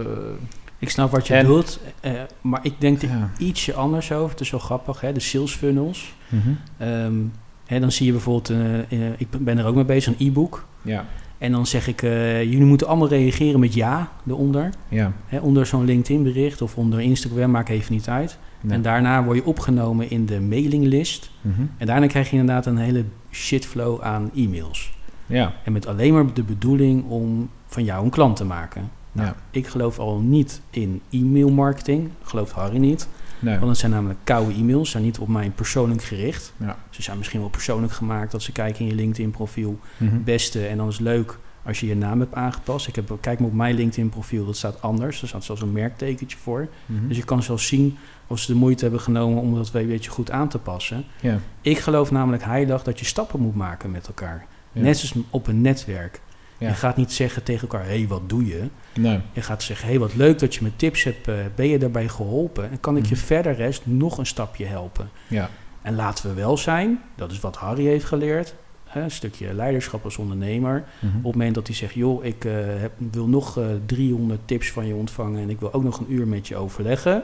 Ik 0.80 0.90
snap 0.90 1.12
wat 1.12 1.28
je 1.28 1.34
en, 1.34 1.42
bedoelt, 1.42 1.80
uh, 2.02 2.12
maar 2.42 2.60
ik 2.63 2.82
denk 2.82 3.02
er 3.02 3.30
ietsje 3.38 3.74
anders 3.74 4.12
over. 4.12 4.30
Het 4.30 4.40
is 4.40 4.50
wel 4.50 4.60
grappig, 4.60 5.02
hè? 5.02 5.12
de 5.12 5.20
sales 5.20 5.52
funnels. 5.52 6.13
Mm 6.30 6.42
-hmm. 6.78 7.32
hè, 7.66 7.80
dan 7.80 7.92
zie 7.92 8.06
je 8.06 8.12
bijvoorbeeld, 8.12 8.50
uh, 8.92 9.10
ik 9.18 9.28
ben 9.40 9.58
er 9.58 9.66
ook 9.66 9.76
mee 9.76 9.86
bezig, 9.86 10.20
een 10.20 10.28
e-book. 10.28 10.66
Ja. 10.82 11.06
En 11.38 11.52
dan 11.52 11.66
zeg 11.66 11.88
ik, 11.88 12.02
jullie 12.02 12.66
moeten 12.66 12.88
allemaal 12.88 13.08
reageren 13.08 13.60
met 13.60 13.74
ja 13.74 14.12
eronder. 14.28 14.70
Ja. 14.90 15.12
Hè, 15.26 15.40
onder 15.40 15.66
zo'n 15.66 15.86
LinkedIn 15.86 16.24
bericht 16.24 16.62
of 16.62 16.78
onder 16.78 17.02
Instagram, 17.02 17.52
maakt 17.52 17.70
even 17.70 17.94
niet 17.94 18.10
uit. 18.10 18.38
En 18.68 18.82
daarna 18.82 19.24
word 19.24 19.38
je 19.38 19.46
opgenomen 19.46 20.10
in 20.10 20.26
de 20.26 20.40
mailinglist. 20.40 21.32
Mm 21.42 21.54
-hmm. 21.56 21.70
En 21.78 21.86
daarna 21.86 22.08
krijg 22.08 22.30
je 22.30 22.38
inderdaad 22.38 22.66
een 22.66 22.78
hele 22.78 23.04
shitflow 23.32 24.02
aan 24.02 24.32
e-mails. 24.36 24.94
Ja. 25.26 25.54
En 25.63 25.72
met 25.72 25.88
alleen 25.88 26.13
maar 26.13 26.34
de 26.34 26.44
bedoeling 26.44 27.06
om 27.10 27.50
van 27.66 27.84
jou 27.84 28.04
een 28.04 28.10
klant 28.10 28.36
te 28.36 28.46
maken. 28.46 28.90
Nou, 29.12 29.28
ja. 29.28 29.36
Ik 29.52 29.67
geloof 29.67 30.00
al 30.00 30.20
niet 30.20 30.62
in 30.70 31.02
e-mail 31.12 31.50
marketing. 31.50 32.10
Gelooft 32.24 32.52
Harry 32.52 32.78
niet. 32.78 33.08
Nee. 33.39 33.58
Want 33.58 33.70
het 33.70 33.78
zijn 33.78 33.91
namelijk 33.91 34.20
koude 34.24 34.54
e-mails, 34.54 34.89
zijn 34.89 35.04
niet 35.04 35.20
op 35.20 35.28
mij 35.28 35.50
persoonlijk 35.50 36.04
gericht. 36.04 36.54
Ja. 36.58 36.78
Ze 36.89 37.02
zijn 37.02 37.17
misschien 37.17 37.39
wel 37.39 37.50
persoonlijk 37.50 37.93
gemaakt 37.93 38.32
dat 38.32 38.41
ze 38.41 38.52
kijken 38.52 38.80
in 38.80 38.88
je 38.88 38.96
LinkedIn 38.96 39.32
profiel. 39.32 39.80
Mm 39.98 40.24
Beste, 40.24 40.67
en 40.67 40.78
dan 40.78 40.88
is 40.88 40.93
het 40.93 41.04
leuk 41.04 41.38
als 41.63 41.80
je 41.80 41.88
je 41.88 41.96
naam 41.96 42.20
hebt 42.20 42.36
aangepast. 42.36 42.88
Ik 42.88 42.96
heb, 42.96 43.17
kijk 43.22 43.39
maar 43.39 43.48
op 43.48 43.56
mijn 43.56 43.76
LinkedIn 43.76 44.10
profiel, 44.10 44.46
dat 44.46 44.58
staat 44.58 44.82
anders. 44.82 45.22
Er 45.22 45.28
staat 45.28 45.43
zelfs 45.43 45.62
een 45.62 45.72
merktekentje 45.72 46.38
voor. 46.38 46.67
Mhm. 46.86 47.08
Dus 47.08 47.17
je 47.17 47.24
kan 47.24 47.43
zelfs 47.43 47.67
zien 47.67 47.98
of 48.28 48.39
ze 48.39 48.52
de 48.52 48.58
moeite 48.58 48.84
hebben 48.84 49.02
genomen 49.02 49.41
om 49.41 49.56
dat 49.56 49.74
een 49.74 49.88
beetje 49.88 50.10
goed 50.10 50.32
aan 50.32 50.48
te 50.48 50.60
passen. 50.60 51.06
Ja. 51.22 51.39
Ik 51.62 51.80
geloof 51.80 52.12
namelijk 52.12 52.43
heilig 52.43 52.84
dat 52.84 53.00
je 53.00 53.06
stappen 53.06 53.39
moet 53.39 53.56
maken 53.56 53.91
met 53.91 54.08
elkaar. 54.08 54.46
Net 54.72 54.98
zoals 54.98 55.26
op 55.30 55.48
een 55.48 55.62
netwerk. 55.62 56.22
Je 56.58 56.74
gaat 56.74 56.98
niet 56.98 57.12
zeggen 57.12 57.43
tegen 57.43 57.62
elkaar, 57.62 57.86
hé, 57.86 57.98
hey, 57.98 58.08
wat 58.08 58.30
doe 58.30 58.46
je? 58.46 58.67
Nee. 58.98 59.20
Je 59.32 59.42
gaat 59.42 59.64
zeggen, 59.64 59.86
hé, 59.86 59.92
hey, 59.92 60.02
wat 60.02 60.16
leuk 60.16 60.40
dat 60.40 60.56
je 60.56 60.64
me 60.64 60.72
tips 60.76 61.04
hebt. 61.04 61.28
Uh, 61.28 61.36
ben 61.56 61.68
je 61.68 61.78
daarbij 61.78 62.08
geholpen? 62.08 62.72
En 62.72 62.80
kan 62.80 62.98
ik 62.98 63.06
je 63.06 63.16
mhm. 63.16 63.24
verder 63.24 63.56
rest 63.56 63.82
nog 63.86 64.18
een 64.18 64.26
stapje 64.26 64.66
helpen? 64.66 65.10
Ja. 65.28 65.50
En 65.82 65.96
laten 65.96 66.30
we 66.30 66.36
wel 66.36 66.58
zijn, 66.58 67.02
dat 67.16 67.32
is 67.32 67.40
wat 67.40 67.56
Harry 67.56 67.86
heeft 67.86 68.06
geleerd. 68.06 68.56
Hè, 68.84 69.02
een 69.02 69.12
stukje 69.12 69.54
leiderschap 69.54 70.04
als 70.04 70.18
ondernemer. 70.18 70.84
Mhm. 71.00 71.18
Op 71.18 71.24
het 71.24 71.32
moment 71.32 71.56
dat 71.56 71.68
hij 71.68 71.76
zegt, 71.76 71.94
joh, 71.94 72.26
ik 72.26 72.46
uh, 72.46 72.54
heb, 72.56 72.92
wil 73.12 73.28
nog 73.28 73.58
uh, 73.58 73.72
eh, 73.72 73.80
300 73.86 74.40
tips 74.46 74.72
van 74.72 74.88
je 74.88 74.96
ontvangen... 74.96 75.42
en 75.42 75.50
ik 75.50 75.60
wil 75.60 75.74
ook 75.74 75.84
nog 75.84 76.00
een 76.00 76.14
uur 76.14 76.28
met 76.28 76.48
je 76.48 76.56
overleggen... 76.56 77.24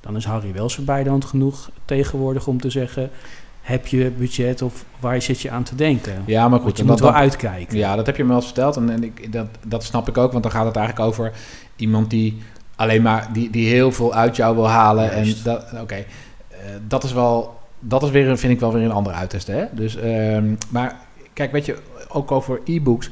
dan 0.00 0.16
is 0.16 0.24
Harry 0.24 0.52
wel 0.52 0.70
zo 0.70 0.82
bij 0.82 1.02
de 1.02 1.10
hand 1.10 1.24
genoeg 1.24 1.70
tegenwoordig 1.84 2.46
om 2.46 2.60
te 2.60 2.70
zeggen 2.70 3.10
heb 3.64 3.86
je 3.86 4.10
budget 4.10 4.62
of 4.62 4.84
waar 5.00 5.22
zit 5.22 5.40
je 5.40 5.50
aan 5.50 5.62
te 5.62 5.74
denken? 5.74 6.22
Ja, 6.26 6.48
maar 6.48 6.60
goed. 6.60 6.76
je 6.76 6.84
moet 6.84 7.00
wel 7.00 7.12
uitkijken. 7.12 7.78
Ja, 7.78 7.96
dat 7.96 8.06
heb 8.06 8.16
je 8.16 8.22
me 8.22 8.28
wel 8.28 8.36
eens 8.36 8.46
verteld. 8.46 8.76
En, 8.76 8.90
en 8.90 9.04
ik, 9.04 9.32
dat, 9.32 9.46
dat 9.66 9.84
snap 9.84 10.08
ik 10.08 10.18
ook, 10.18 10.30
want 10.30 10.42
dan 10.42 10.52
gaat 10.52 10.66
het 10.66 10.76
eigenlijk 10.76 11.08
over 11.08 11.32
iemand 11.76 12.10
die 12.10 12.42
alleen 12.76 13.02
maar 13.02 13.28
die, 13.32 13.50
die 13.50 13.68
heel 13.68 13.92
veel 13.92 14.14
uit 14.14 14.36
jou 14.36 14.54
wil 14.54 14.68
halen. 14.68 15.12
En 15.12 15.34
dat, 15.44 15.72
oké, 15.80 15.94
eh, 15.94 16.58
dat 16.88 17.04
is 17.04 17.12
wel, 17.12 17.58
dat 17.80 18.02
is 18.02 18.10
weer, 18.10 18.38
vind 18.38 18.52
ik 18.52 18.60
wel 18.60 18.72
weer 18.72 18.84
een 18.84 18.90
andere 18.90 19.16
uiterste. 19.16 19.52
Hè? 19.52 19.64
Dus, 19.72 19.96
um, 19.96 20.58
maar 20.68 20.96
kijk, 21.32 21.52
weet 21.52 21.66
je, 21.66 21.76
ook 22.08 22.32
over 22.32 22.60
e-books. 22.64 23.10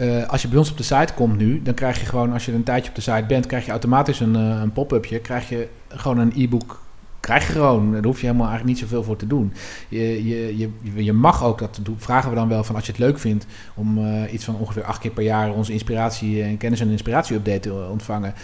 Uh, 0.00 0.28
als 0.28 0.42
je 0.42 0.48
bij 0.48 0.58
ons 0.58 0.70
op 0.70 0.76
de 0.76 0.82
site 0.82 1.14
komt 1.14 1.38
nu, 1.38 1.62
dan 1.62 1.74
krijg 1.74 2.00
je 2.00 2.06
gewoon, 2.06 2.32
als 2.32 2.44
je 2.44 2.52
een 2.52 2.62
tijdje 2.62 2.88
op 2.88 2.94
de 2.94 3.00
site 3.00 3.24
bent, 3.28 3.46
krijg 3.46 3.64
je 3.64 3.70
automatisch 3.70 4.20
een, 4.20 4.36
uh, 4.36 4.60
een 4.60 4.72
pop-upje. 4.72 5.18
Krijg 5.18 5.48
je 5.48 5.68
gewoon 5.88 6.18
een 6.18 6.32
e-book 6.36 6.83
krijg 7.24 7.46
je 7.46 7.52
gewoon. 7.52 7.92
Daar 7.92 8.04
hoef 8.04 8.20
je 8.20 8.26
helemaal 8.26 8.48
eigenlijk 8.48 8.78
niet 8.78 8.88
zoveel 8.88 9.02
voor 9.04 9.16
te 9.16 9.26
doen. 9.26 9.52
Je, 9.88 10.26
je, 10.26 10.58
je, 10.58 11.04
je 11.04 11.12
mag 11.12 11.44
ook, 11.44 11.58
dat 11.58 11.78
doen, 11.82 11.96
vragen 11.98 12.30
we 12.30 12.36
dan 12.36 12.48
wel 12.48 12.64
van 12.64 12.74
als 12.74 12.86
je 12.86 12.92
het 12.92 13.00
leuk 13.00 13.18
vindt... 13.18 13.46
om 13.74 13.98
uh, 13.98 14.32
iets 14.32 14.44
van 14.44 14.56
ongeveer 14.56 14.84
acht 14.84 14.98
keer 14.98 15.10
per 15.10 15.22
jaar 15.22 15.52
onze 15.52 15.72
inspiratie 15.72 16.42
en 16.42 16.56
kennis- 16.56 16.80
en 16.80 16.90
inspiratie-update 16.90 17.60
te 17.60 17.88
ontvangen... 17.90 18.34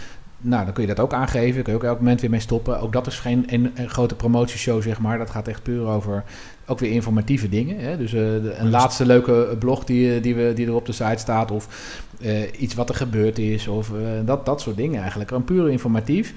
Nou, 0.42 0.64
dan 0.64 0.72
kun 0.72 0.82
je 0.82 0.94
dat 0.94 1.00
ook 1.00 1.12
aangeven. 1.12 1.62
Kun 1.62 1.72
je 1.72 1.78
ook 1.78 1.84
elk 1.84 1.98
moment 1.98 2.20
weer 2.20 2.30
mee 2.30 2.40
stoppen. 2.40 2.80
Ook 2.80 2.92
dat 2.92 3.06
is 3.06 3.18
geen 3.18 3.44
een, 3.46 3.72
grote 3.88 4.14
promotieshow, 4.14 4.82
zeg 4.82 5.00
maar. 5.00 5.18
Dat 5.18 5.30
gaat 5.30 5.48
echt 5.48 5.62
puur 5.62 5.86
over 5.86 6.24
ook 6.66 6.78
weer 6.78 6.90
informatieve 6.90 7.48
dingen. 7.48 7.78
Hè? 7.78 7.96
Dus 7.96 8.12
uh, 8.12 8.20
een 8.58 8.70
laatste 8.70 9.06
leuke 9.06 9.56
blog 9.58 9.84
die, 9.84 10.20
die, 10.20 10.34
we, 10.34 10.52
die 10.54 10.66
er 10.66 10.74
op 10.74 10.86
de 10.86 10.92
site 10.92 11.18
staat. 11.18 11.50
Of 11.50 11.68
iets 12.58 12.74
wat 12.74 12.88
er 12.88 12.94
gebeurd 12.94 13.38
is. 13.38 13.68
Of 13.68 13.92
dat, 14.24 14.46
dat 14.46 14.60
soort 14.60 14.76
dingen 14.76 15.00
eigenlijk. 15.00 15.30
Een 15.30 15.44
puur 15.44 15.70
informatief. 15.70 16.34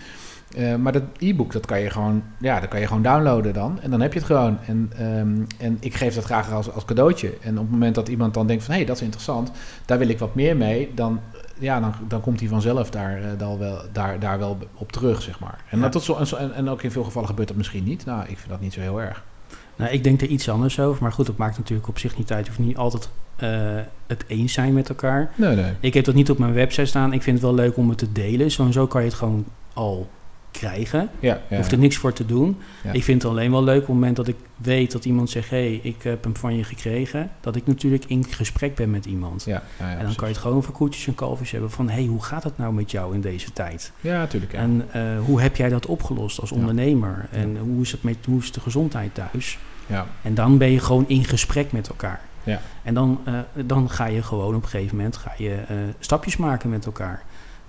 Uh, 0.57 0.75
maar 0.75 0.91
dat 0.91 1.03
e-book, 1.17 1.51
dat 1.51 1.65
kan 1.65 1.79
je 1.79 1.89
gewoon, 1.89 2.23
ja, 2.37 2.59
dat 2.59 2.69
kan 2.69 2.79
je 2.79 2.87
gewoon 2.87 3.01
downloaden 3.01 3.53
dan. 3.53 3.79
En 3.81 3.89
dan 3.89 4.01
heb 4.01 4.13
je 4.13 4.19
het 4.19 4.27
gewoon. 4.27 4.57
En, 4.65 4.91
um, 5.01 5.47
en 5.57 5.77
ik 5.79 5.95
geef 5.95 6.15
dat 6.15 6.23
graag 6.23 6.51
als, 6.51 6.71
als 6.71 6.85
cadeautje. 6.85 7.33
En 7.41 7.51
op 7.51 7.63
het 7.63 7.71
moment 7.71 7.95
dat 7.95 8.07
iemand 8.07 8.33
dan 8.33 8.47
denkt 8.47 8.63
van, 8.63 8.71
hé, 8.71 8.79
hey, 8.79 8.87
dat 8.87 8.95
is 8.95 9.01
interessant, 9.01 9.51
daar 9.85 9.97
wil 9.97 10.09
ik 10.09 10.19
wat 10.19 10.35
meer 10.35 10.57
mee, 10.57 10.91
dan, 10.95 11.19
ja, 11.59 11.79
dan, 11.79 11.93
dan 12.07 12.21
komt 12.21 12.39
hij 12.39 12.49
vanzelf 12.49 12.89
daar, 12.89 13.19
uh, 13.19 13.25
dan 13.37 13.57
wel, 13.57 13.81
daar, 13.91 14.19
daar 14.19 14.39
wel 14.39 14.57
op 14.73 14.91
terug, 14.91 15.21
zeg 15.21 15.39
maar. 15.39 15.63
En, 15.69 15.79
ja. 15.79 15.89
dat, 15.89 16.03
zo, 16.03 16.15
en, 16.15 16.53
en 16.53 16.69
ook 16.69 16.83
in 16.83 16.91
veel 16.91 17.03
gevallen 17.03 17.29
gebeurt 17.29 17.47
dat 17.47 17.57
misschien 17.57 17.83
niet. 17.83 18.05
Nou, 18.05 18.21
ik 18.21 18.37
vind 18.37 18.49
dat 18.49 18.59
niet 18.59 18.73
zo 18.73 18.79
heel 18.79 19.01
erg. 19.01 19.23
Nou, 19.75 19.91
ik 19.91 20.03
denk 20.03 20.21
er 20.21 20.27
iets 20.27 20.49
anders 20.49 20.79
over. 20.79 21.01
Maar 21.01 21.11
goed, 21.11 21.25
dat 21.25 21.37
maakt 21.37 21.57
natuurlijk 21.57 21.87
op 21.87 21.99
zich 21.99 22.17
niet 22.17 22.31
uit. 22.31 22.45
Je 22.45 22.51
hoeft 22.51 22.67
niet 22.67 22.77
altijd 22.77 23.09
uh, 23.43 23.81
het 24.07 24.23
eens 24.27 24.53
zijn 24.53 24.73
met 24.73 24.89
elkaar. 24.89 25.31
Nee, 25.35 25.55
nee. 25.55 25.73
Ik 25.79 25.93
heb 25.93 26.05
dat 26.05 26.15
niet 26.15 26.29
op 26.29 26.37
mijn 26.37 26.53
website 26.53 26.85
staan. 26.85 27.13
Ik 27.13 27.21
vind 27.21 27.35
het 27.35 27.45
wel 27.45 27.55
leuk 27.55 27.77
om 27.77 27.89
het 27.89 27.97
te 27.97 28.11
delen. 28.11 28.51
Zo 28.51 28.65
en 28.65 28.73
zo 28.73 28.87
kan 28.87 29.01
je 29.01 29.07
het 29.07 29.17
gewoon 29.17 29.45
al 29.73 30.09
krijgen. 30.53 31.09
Ja, 31.19 31.41
ja, 31.49 31.57
Hoeft 31.57 31.71
er 31.71 31.77
niks 31.77 31.97
voor 31.97 32.13
te 32.13 32.25
doen. 32.25 32.57
Ik 32.91 33.03
vind 33.03 33.21
het 33.21 33.31
alleen 33.31 33.51
wel 33.51 33.63
leuk 33.63 33.81
op 33.81 33.87
het 33.87 33.93
moment 33.93 34.15
dat 34.15 34.27
ik 34.27 34.35
weet 34.55 34.91
dat 34.91 35.05
iemand 35.05 35.29
zegt... 35.29 35.49
hé, 35.49 35.57
hey, 35.57 35.79
ik 35.83 36.03
heb 36.03 36.23
hem 36.23 36.35
van 36.35 36.55
je 36.55 36.63
gekregen. 36.63 37.31
Dat 37.41 37.55
ik 37.55 37.67
natuurlijk 37.67 38.05
in 38.05 38.25
gesprek 38.29 38.75
ben 38.75 38.89
met 38.89 39.05
iemand. 39.05 39.43
Ja, 39.43 39.63
en 39.77 40.05
dan 40.05 40.15
kan 40.15 40.27
je 40.27 40.33
het 40.33 40.43
gewoon 40.43 40.63
voor 40.63 40.73
koetjes 40.73 41.07
en 41.07 41.15
kalfjes 41.15 41.51
hebben... 41.51 41.71
van 41.71 41.89
hé, 41.89 41.93
hey, 41.93 42.05
hoe 42.05 42.23
gaat 42.23 42.43
het 42.43 42.57
nou 42.57 42.73
met 42.73 42.91
jou 42.91 43.13
in 43.13 43.21
deze 43.21 43.53
tijd? 43.53 43.91
Ja, 44.01 44.17
natuurlijk. 44.17 44.53
En 44.53 44.89
uh, 44.95 45.01
hoe 45.25 45.41
heb 45.41 45.55
jij 45.55 45.69
dat 45.69 45.85
opgelost 45.85 46.39
als 46.39 46.51
ondernemer? 46.51 47.27
En 47.31 47.57
hoe 47.57 47.81
is, 47.81 47.91
het 47.91 48.03
met, 48.03 48.17
hoe 48.25 48.39
is 48.39 48.51
de 48.51 48.59
gezondheid 48.59 49.13
thuis? 49.13 49.57
Ja. 49.87 50.05
En 50.21 50.33
dan 50.33 50.57
ben 50.57 50.71
je 50.71 50.79
gewoon 50.79 51.05
in 51.07 51.23
gesprek 51.23 51.71
met 51.71 51.87
elkaar. 51.87 52.21
Ja. 52.43 52.61
En 52.83 52.93
dan, 52.93 53.21
uh, 53.27 53.33
dan 53.65 53.89
ga 53.89 54.05
je 54.05 54.23
gewoon 54.23 54.55
op 54.55 54.63
een 54.63 54.69
gegeven 54.69 54.95
moment 54.95 55.17
ga 55.17 55.31
je, 55.37 55.49
uh, 55.49 55.77
stapjes 55.99 56.37
maken 56.37 56.69
met 56.69 56.85
elkaar. 56.85 57.23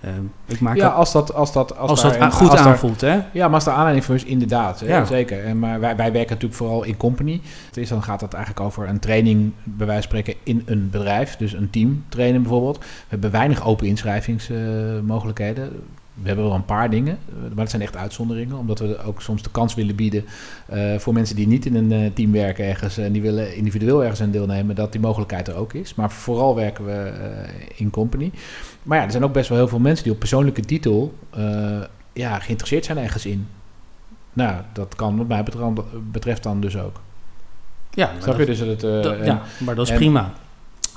Ehm, 0.05 0.25
ik 0.47 0.61
maak 0.61 0.77
ja, 0.77 0.89
als 0.89 1.13
dat, 1.13 1.35
als 1.35 1.53
dat, 1.53 1.77
als, 1.77 1.91
als 1.91 2.19
dat 2.19 2.33
goed 2.33 2.51
als 2.51 2.61
aanvoelt, 2.61 3.01
hè? 3.01 3.21
Ja, 3.33 3.47
maar 3.47 3.55
als 3.55 3.67
er 3.67 3.73
aanleiding 3.73 4.05
voor 4.05 4.15
is, 4.15 4.25
inderdaad. 4.25 4.81
Ja. 4.81 5.05
Zeker. 5.05 5.45
En, 5.45 5.59
maar 5.59 5.81
wij, 5.81 5.97
wij 5.97 6.13
werken 6.13 6.31
natuurlijk 6.31 6.55
vooral 6.55 6.85
in 6.85 6.97
company. 6.97 7.41
Dus 7.71 7.89
dan 7.89 8.03
gaat 8.03 8.21
het 8.21 8.33
eigenlijk 8.33 8.67
over 8.67 8.89
een 8.89 8.99
training, 8.99 9.53
bij 9.63 9.87
wijze 9.87 10.09
van 10.09 10.19
spreken, 10.19 10.41
in 10.43 10.63
een 10.67 10.91
bedrijf. 10.91 11.37
Dus 11.37 11.53
een 11.53 11.71
team 11.71 12.05
trainen 12.09 12.43
bijvoorbeeld. 12.43 12.79
We 12.79 12.85
hebben 13.09 13.31
weinig 13.31 13.67
open 13.67 13.87
inschrijvingsmogelijkheden. 13.87 15.65
Uh, 15.65 15.79
we 16.15 16.27
hebben 16.27 16.45
wel 16.45 16.55
een 16.55 16.65
paar 16.65 16.91
dingen, 16.91 17.19
maar 17.49 17.63
het 17.63 17.71
zijn 17.71 17.83
echt 17.83 17.97
uitzonderingen, 17.97 18.57
omdat 18.57 18.79
we 18.79 19.03
ook 19.03 19.23
soms 19.23 19.43
de 19.43 19.51
kans 19.51 19.75
willen 19.75 19.97
bieden 19.97 20.25
uh, 20.73 20.99
voor 20.99 21.13
mensen 21.13 21.37
die 21.37 21.47
niet 21.47 21.67
in 21.67 21.75
een 21.75 22.03
uh, 22.03 22.11
team 22.15 22.33
werken 22.33 22.65
ergens 22.65 22.99
en 22.99 23.13
die 23.13 23.23
willen 23.23 23.57
individueel 23.57 24.03
ergens 24.03 24.21
aan 24.21 24.31
deelnemen, 24.31 24.75
dat 24.75 24.93
die 24.93 25.01
mogelijkheid 25.01 25.49
er 25.49 25.55
ook 25.55 25.73
is. 25.73 25.95
Maar 25.95 26.11
vooral 26.11 26.55
werken 26.55 26.85
we 26.85 27.13
uh, 27.21 27.77
in 27.77 27.91
company. 27.91 28.31
Maar 28.83 28.99
ja, 28.99 29.05
er 29.05 29.11
zijn 29.11 29.25
ook 29.25 29.33
best 29.33 29.49
wel 29.49 29.59
heel 29.59 29.69
veel 29.69 29.79
mensen 29.79 30.05
die 30.05 30.13
op 30.13 30.19
persoonlijke 30.19 30.61
titel 30.61 31.15
ja, 32.13 32.39
geïnteresseerd 32.39 32.85
zijn 32.85 32.99
ergens 32.99 33.27
in. 33.27 33.49
Nou, 34.33 34.61
dat 34.73 34.95
kan 34.95 35.17
wat 35.17 35.29
mij 35.29 35.45
betreft 36.11 36.43
dan 36.43 36.61
dus 36.61 36.77
ook. 36.79 37.01
Ja, 37.91 38.11
Snap 38.21 38.39
je? 38.39 38.47
Dus 38.47 38.59
het, 38.59 38.81
dat, 38.81 39.07
en, 39.07 39.25
ja, 39.25 39.43
maar 39.59 39.75
dat 39.75 39.87
is 39.87 39.93
en, 39.93 39.97
prima. 39.99 40.33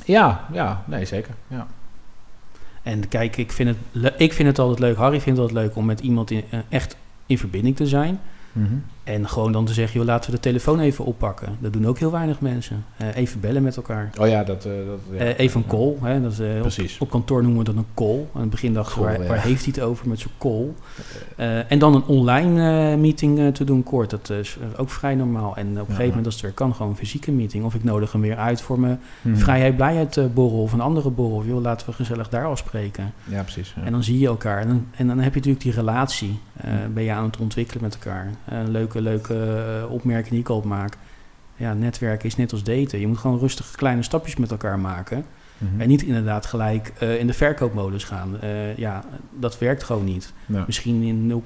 Ja, 0.06 0.46
ja, 0.52 0.84
nee, 0.86 1.06
zeker. 1.06 1.34
Ja. 1.48 1.68
En 2.88 3.08
kijk, 3.08 3.38
ik 3.38 3.52
vind, 3.52 3.76
het, 3.92 4.14
ik 4.18 4.34
vind 4.34 4.48
het 4.48 4.60
altijd 4.60 4.80
leuk, 4.80 4.98
Harry 4.98 5.22
vindt 5.22 5.40
het 5.40 5.48
altijd 5.50 5.66
leuk 5.66 5.76
om 5.76 5.86
met 5.86 6.00
iemand 6.00 6.32
uh, 6.32 6.40
echt 6.70 6.98
in 7.26 7.38
verbinding 7.38 7.76
te 7.76 7.88
zijn. 7.88 8.20
-hmm. 8.54 8.84
En 9.08 9.30
gewoon 9.30 9.52
dan 9.52 9.66
te 9.66 9.74
zeggen, 9.74 10.00
joh, 10.00 10.08
laten 10.08 10.30
we 10.30 10.36
de 10.36 10.42
telefoon 10.42 10.80
even 10.80 11.06
oppakken. 11.06 11.58
Dat 11.60 11.74
doen 11.74 11.88
ook 11.88 12.00
heel 12.00 12.12
weinig 12.12 12.42
mensen. 12.42 12.86
Uh, 13.02 13.16
even 13.16 13.40
bellen 13.40 13.64
met 13.64 13.76
elkaar. 13.76 14.10
Oh 14.20 14.28
ja, 14.28 14.44
dat... 14.44 14.66
Uh, 14.66 14.74
dat 14.88 15.20
ja. 15.20 15.26
uh, 15.26 15.40
even 15.40 15.62
een 15.62 15.68
call. 15.68 15.96
Hè, 16.02 16.22
dat, 16.22 16.36
Precies. 16.62 16.96
Op, 16.96 17.02
op, 17.02 17.10
kantoor 17.10 17.42
noemen 17.42 17.60
we 17.60 17.66
dat 17.66 17.76
een 17.76 17.86
call. 17.94 18.26
Aan 18.34 18.42
het 18.42 18.50
begin 18.50 18.74
dacht 18.74 18.96
waar, 18.96 19.28
waar, 19.28 19.42
heeft 19.42 19.64
hij 19.64 19.74
het 19.76 19.84
over 19.84 20.08
met 20.08 20.20
zo'n 20.20 20.32
call? 20.38 20.74
en 21.68 21.80
dan 21.80 21.96
een 21.96 22.04
online 22.04 22.98
meeting 22.98 23.56
te 23.56 23.64
doen 23.64 23.84
kort. 23.84 24.10
Dat 24.10 24.30
is 24.30 24.58
ook 24.78 24.90
vrij 24.90 25.16
normaal. 25.16 25.56
En 25.56 25.68
op 25.68 25.78
een 25.78 25.86
gegeven 25.86 26.08
moment, 26.08 26.26
als 26.26 26.34
het 26.34 26.44
weer 26.44 26.54
kan, 26.54 26.76
gewoon 26.76 26.92
een 26.92 26.98
fysieke 26.98 27.32
meeting. 27.32 27.64
Of 27.64 27.76
ik 27.76 27.84
nodig 27.84 28.12
hem 28.12 28.22
weer 28.22 28.38
uit 28.38 28.62
voor 28.62 28.80
mijn 28.80 29.00
hmm. 29.22 29.38
vrijheid, 29.38 29.76
blijheid 29.76 30.34
borrel 30.34 30.62
of 30.62 30.74
een 30.74 30.82
andere 30.82 31.10
borrel. 31.10 31.44
Joh, 31.46 31.62
laten 31.62 31.88
we 31.88 31.94
gezellig 31.94 32.30
daar 32.30 32.46
afspreken. 32.46 33.14
Ja, 33.24 33.42
precies. 33.42 33.76
En 33.84 33.92
dan 33.92 34.04
zie 34.04 34.20
je 34.20 34.28
elkaar. 34.28 34.62
En 34.62 34.68
dan, 34.68 34.88
en 34.96 35.08
dan 35.08 35.20
heb 35.20 35.34
je 35.34 35.40
natuurlijk 35.40 35.64
die 35.64 35.74
relatie. 35.74 36.40
Hmm. 36.62 36.94
Ben 36.94 37.04
je 37.04 37.12
aan 37.12 37.24
het 37.24 37.38
ontwikkelen 37.38 37.84
met 37.84 37.94
elkaar. 37.94 38.30
leuke 38.68 38.97
leuke, 39.02 39.34
uh, 39.84 39.92
opmerking 39.92 40.30
die 40.30 40.40
ik 40.40 40.50
al 40.50 40.62
maak. 40.62 40.98
Ja, 41.56 41.74
netwerken 41.74 42.28
is 42.28 42.36
net 42.36 42.52
als 42.52 42.64
daten. 42.64 43.00
Je 43.00 43.08
moet 43.08 43.18
gewoon 43.18 43.40
rustig 43.40 43.72
kleine 43.72 44.04
stapjes 44.04 44.36
met 44.36 44.52
elkaar 44.52 44.80
maken. 44.80 45.26
Mhm. 45.58 45.82
En 45.82 45.88
niet 45.88 46.04
inderdaad 46.04 46.46
gelijk 46.46 46.94
uh, 47.04 47.20
in 47.20 47.28
de 47.28 47.34
verkoopmodus 47.34 48.04
gaan. 48.04 48.38
Uh, 48.44 48.78
ja, 48.78 49.04
dat 49.40 49.58
werkt 49.58 49.84
gewoon 49.84 50.04
niet. 50.04 50.34
Misschien 50.46 51.04
in 51.04 51.44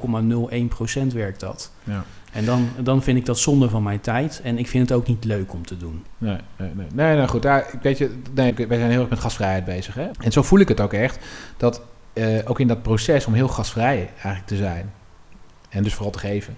0,01% 1.09 1.13
werkt 1.13 1.39
dat. 1.39 1.71
Ja. 1.83 2.03
En 2.31 2.45
dan, 2.45 2.69
dan 2.79 3.03
vind 3.03 3.17
ik 3.17 3.25
dat 3.25 3.39
zonde 3.39 3.69
van 3.69 3.83
mijn 3.83 3.99
tijd. 3.99 4.41
En 4.43 4.57
ik 4.57 4.67
vind 4.67 4.89
het 4.89 4.97
ook 4.97 5.07
niet 5.07 5.23
leuk 5.23 5.53
om 5.53 5.65
te 5.65 5.77
doen. 5.77 6.03
Nee, 6.17 6.37
nee, 6.57 6.71
nee. 6.75 6.87
nee 6.93 7.15
nou 7.15 7.27
goed. 7.27 7.41
Daar, 7.41 7.69
weet 7.81 7.97
je, 7.97 8.11
nee, 8.33 8.53
wij 8.53 8.77
zijn 8.77 8.91
heel 8.91 8.99
erg 8.99 9.09
met 9.09 9.19
gasvrijheid 9.19 9.65
bezig. 9.65 9.93
Hè? 9.93 10.09
En 10.19 10.31
zo 10.31 10.41
voel 10.41 10.59
ik 10.59 10.67
het 10.67 10.81
ook 10.81 10.93
echt. 10.93 11.19
Dat 11.57 11.81
uh, 12.13 12.39
ook 12.45 12.59
in 12.59 12.67
dat 12.67 12.81
proces 12.81 13.25
om 13.25 13.33
heel 13.33 13.47
gasvrij 13.47 14.09
eigenlijk 14.13 14.45
te 14.45 14.55
zijn. 14.55 14.91
En 15.69 15.83
dus 15.83 15.93
vooral 15.93 16.11
te 16.11 16.19
geven. 16.19 16.55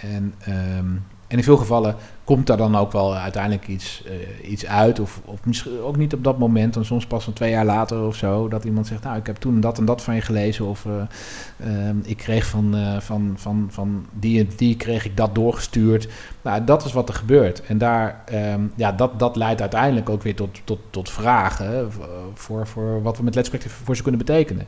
En, 0.00 0.34
ehm, 0.40 0.86
en 1.26 1.36
in 1.40 1.44
veel 1.44 1.56
gevallen 1.56 1.96
komt 2.24 2.46
daar 2.46 2.56
dan 2.56 2.76
ook 2.76 2.92
wel 2.92 3.16
uiteindelijk 3.16 3.68
iets, 3.68 4.02
uh, 4.06 4.50
iets 4.50 4.66
uit. 4.66 5.00
Of, 5.00 5.20
of 5.24 5.44
misschien 5.44 5.80
ook 5.80 5.96
niet 5.96 6.14
op 6.14 6.24
dat 6.24 6.38
moment, 6.38 6.74
dan 6.74 6.84
soms 6.84 7.06
pas 7.06 7.26
een 7.26 7.32
twee 7.32 7.50
jaar 7.50 7.64
later 7.64 8.02
of 8.02 8.16
zo. 8.16 8.48
Dat 8.48 8.64
iemand 8.64 8.86
zegt, 8.86 9.02
nou 9.02 9.16
ik 9.16 9.26
heb 9.26 9.36
toen 9.36 9.60
dat 9.60 9.78
en 9.78 9.84
dat 9.84 10.02
van 10.02 10.14
je 10.14 10.20
gelezen. 10.20 10.66
Of 10.66 10.84
uh, 10.84 11.90
ik 12.02 12.16
kreeg 12.16 12.46
van, 12.46 12.76
uh, 12.76 13.00
van, 13.00 13.32
van, 13.36 13.68
van 13.70 14.06
die 14.12 14.40
en 14.40 14.50
die 14.56 14.76
kreeg 14.76 15.04
ik 15.04 15.16
dat 15.16 15.34
doorgestuurd. 15.34 16.08
Nou, 16.42 16.64
dat 16.64 16.84
is 16.84 16.92
wat 16.92 17.08
er 17.08 17.14
gebeurt. 17.14 17.62
En 17.62 17.78
daar, 17.78 18.24
um, 18.32 18.72
ja, 18.74 18.92
dat, 18.92 19.18
dat 19.18 19.36
leidt 19.36 19.60
uiteindelijk 19.60 20.08
ook 20.08 20.22
weer 20.22 20.34
tot, 20.34 20.60
tot, 20.64 20.78
tot 20.90 21.10
vragen 21.10 21.92
voor, 22.34 22.66
voor 22.66 23.02
wat 23.02 23.16
we 23.16 23.22
met 23.22 23.34
Let's 23.34 23.50
voor 23.84 23.96
ze 23.96 24.02
kunnen 24.02 24.20
betekenen. 24.20 24.66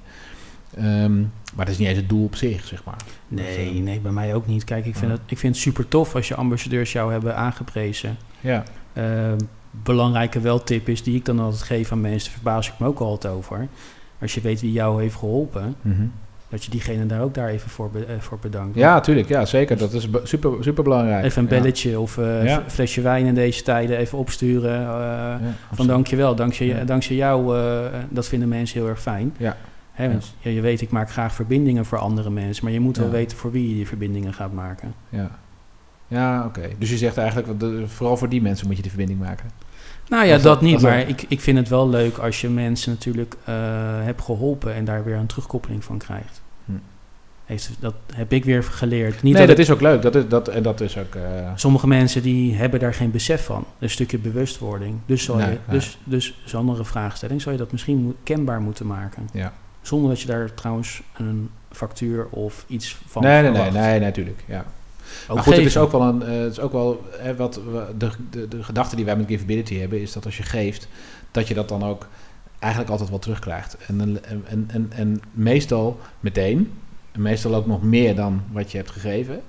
Um, 0.79 1.33
maar 1.57 1.65
dat 1.65 1.75
is 1.75 1.81
niet 1.81 1.89
eens 1.89 1.99
het 1.99 2.09
doel 2.09 2.25
op 2.25 2.37
zich, 2.37 2.65
zeg 2.65 2.85
maar. 2.85 2.97
Nee, 3.29 3.73
dus, 3.73 3.83
nee, 3.83 4.01
bij 4.01 4.13
mij 4.13 4.35
ook 4.35 4.47
niet. 4.47 4.65
Kijk, 4.65 4.87
ik 4.87 4.97
vind, 4.97 5.11
het, 5.11 5.21
ik 5.27 5.39
vind 5.39 5.55
het 5.55 5.63
super 5.63 5.89
tof 5.89 6.15
als 6.15 6.29
je 6.29 6.35
ambassadeurs 6.35 6.93
jou 6.93 7.13
hebben 7.13 7.37
aangeprezen. 7.37 8.17
Ja. 8.41 8.63
Uh, 8.95 9.05
belangrijke 9.71 10.41
wel 10.41 10.63
tip 10.63 10.89
is, 10.89 11.03
die 11.03 11.15
ik 11.15 11.25
dan 11.25 11.39
altijd 11.39 11.63
geef 11.63 11.93
aan 11.93 12.01
mensen, 12.01 12.33
verbaas 12.33 12.69
ik 12.69 12.75
me 12.79 12.87
ook 12.87 12.99
altijd 12.99 13.35
over. 13.35 13.69
Als 14.21 14.35
je 14.35 14.41
weet 14.41 14.61
wie 14.61 14.73
jou 14.73 15.03
heeft 15.03 15.15
geholpen, 15.15 15.77
mm 15.83 15.93
-hmm. 15.93 16.13
dat 16.49 16.65
je 16.65 16.71
diegene 16.71 17.07
daar 17.07 17.23
ook 17.23 17.35
daar 17.35 17.49
even 17.49 17.71
voor, 17.71 17.91
be, 17.91 17.99
uh, 17.99 18.05
voor 18.19 18.39
bedankt. 18.39 18.77
Ja, 18.77 19.01
tuurlijk. 19.01 19.29
Ja, 19.29 19.45
zeker. 19.45 19.77
Dat 19.77 19.93
is 19.93 20.09
super, 20.23 20.53
super 20.61 20.85
belangrijk. 20.85 21.25
Even 21.25 21.43
een 21.43 21.49
belletje 21.49 21.91
ja. 21.91 21.99
of 21.99 22.17
uh, 22.17 22.45
ja. 22.45 22.63
flesje 22.67 23.01
wijn 23.01 23.27
in 23.27 23.35
deze 23.35 23.63
tijden 23.63 23.99
even 23.99 24.19
opsturen. 24.19 24.81
Ja, 24.81 25.41
van 25.73 25.87
dankjewel, 25.87 26.35
dankzij, 26.35 26.85
dankzij 26.85 27.17
jou. 27.17 27.57
dat 28.09 28.27
vinden 28.29 28.49
mensen 28.49 28.81
heel 28.81 28.89
erg 28.89 29.01
fijn. 29.01 29.35
Ja. 29.39 29.57
Ja. 29.99 30.19
je 30.51 30.61
weet, 30.61 30.81
ik 30.81 30.91
maak 30.91 31.11
graag 31.11 31.35
verbindingen 31.35 31.85
voor 31.85 31.99
andere 31.99 32.31
mensen, 32.31 32.65
maar 32.65 32.73
je 32.73 32.81
moet 32.81 32.97
wel 32.97 33.11
weten 33.11 33.37
voor 33.37 33.51
wie 33.51 33.69
je 33.69 33.75
die 33.75 33.87
verbindingen 33.87 34.35
gaat 34.35 34.53
maken. 34.53 34.95
Ja, 35.09 35.31
ja 36.09 36.45
oké. 36.45 36.69
Dus 36.79 36.91
je 36.91 36.97
zegt 36.97 37.17
eigenlijk, 37.17 37.49
vooral 37.87 38.17
voor 38.17 38.29
die 38.29 38.43
mensen 38.43 38.67
moet 38.67 38.77
je 38.77 38.83
die 38.83 38.91
verbinding 38.91 39.21
maken. 39.21 39.51
Nou 40.09 40.27
ja, 40.27 40.39
dat, 40.39 40.61
niet, 40.61 40.81
maar 40.81 41.09
ik, 41.09 41.25
ik 41.29 41.41
vind 41.41 41.59
het 41.59 41.69
wel 41.69 41.89
leuk 41.89 42.19
als 42.19 42.41
je 42.41 42.49
mensen 42.49 42.93
natuurlijk 42.93 43.37
uh, 43.49 43.55
hebt 44.03 44.23
geholpen 44.23 44.75
en 44.75 44.85
daar 44.85 45.05
weer 45.05 45.17
een 45.17 45.27
terugkoppeling 45.27 45.85
van 45.85 45.99
krijgt. 45.99 46.43
Hm. 46.65 46.73
Heeft, 47.45 47.71
dat 47.81 47.95
heb 48.15 48.33
ik 48.33 48.45
weer 48.45 48.63
geleerd. 48.63 49.23
Niet 49.23 49.35
nee, 49.35 49.47
dat, 49.47 49.59
is 49.59 49.71
ook 49.71 49.81
leuk. 49.81 50.03
Dat 50.03 50.15
is, 50.15 50.29
dat, 50.29 50.49
en 50.49 50.63
dat 50.63 50.81
is 50.81 50.99
ook, 50.99 51.15
uh... 51.15 51.23
Sommige 51.55 51.87
mensen 51.87 52.23
die 52.23 52.55
hebben 52.55 52.81
daar 52.81 52.95
geen 52.95 53.11
besef 53.11 53.45
van. 53.45 53.65
Een 53.79 53.91
stukje 53.91 54.19
bewustwording. 54.19 54.99
Dus, 55.07 55.25
zal 55.25 55.39
je, 55.39 55.59
dus, 55.69 55.99
dus 56.05 56.55
andere 56.55 56.85
vraagstelling. 56.85 57.43
Zou 57.43 57.55
je 57.55 57.61
dat 57.61 57.73
misschien 57.73 58.17
kenbaar 58.23 58.61
moeten 58.61 58.87
maken? 58.87 59.29
Ja. 59.33 59.53
Zonder 59.87 60.11
dat 60.11 60.21
je 60.21 60.27
daar 60.27 60.55
trouwens 60.55 61.03
een 61.17 61.51
factuur 61.71 62.27
of 62.31 62.65
iets 62.69 62.97
van 63.07 63.23
Nee, 63.23 63.43
nee, 63.43 63.53
nee, 63.53 63.71
nee, 63.71 64.01
natuurlijk. 64.01 64.45
Ja. 64.47 64.65
maar 65.29 65.43
goed, 65.43 65.57
het 65.57 65.65
is 65.65 65.77
ook 65.77 65.93
wel 65.93 66.03
een, 66.03 66.23
uh, 66.23 66.43
het 66.43 66.53
is 66.53 66.61
ook 66.61 66.73
wel 66.73 67.05
hè, 67.19 67.37
wat 67.37 67.61
de, 67.99 68.11
de, 68.31 68.49
de 68.49 68.63
gedachte 68.63 68.97
die 68.97 69.05
wij 69.05 69.17
met 69.17 69.27
Giveability 69.27 69.79
hebben, 69.79 70.01
is 70.01 70.13
dat 70.13 70.25
als 70.25 70.37
je 70.37 70.43
geeft, 70.43 70.89
dat 71.31 71.49
je 71.49 71.55
dat 71.55 71.69
dan 71.69 71.85
ook 71.85 72.09
eigenlijk 72.59 72.91
altijd 72.91 73.11
wel 73.11 73.19
terugkrijgt. 73.19 73.77
En, 73.87 74.25
en, 74.25 74.65
en, 74.69 74.93
en 74.95 75.21
meestal 75.33 76.01
meteen, 76.21 76.73
en 77.13 77.23
meestal 77.23 77.55
ook 77.55 77.67
nog 77.67 77.83
meer 77.83 78.15
dan 78.15 78.43
wat 78.53 78.71
je 78.71 78.77
hebt 78.77 78.91
gegeven. 78.91 79.43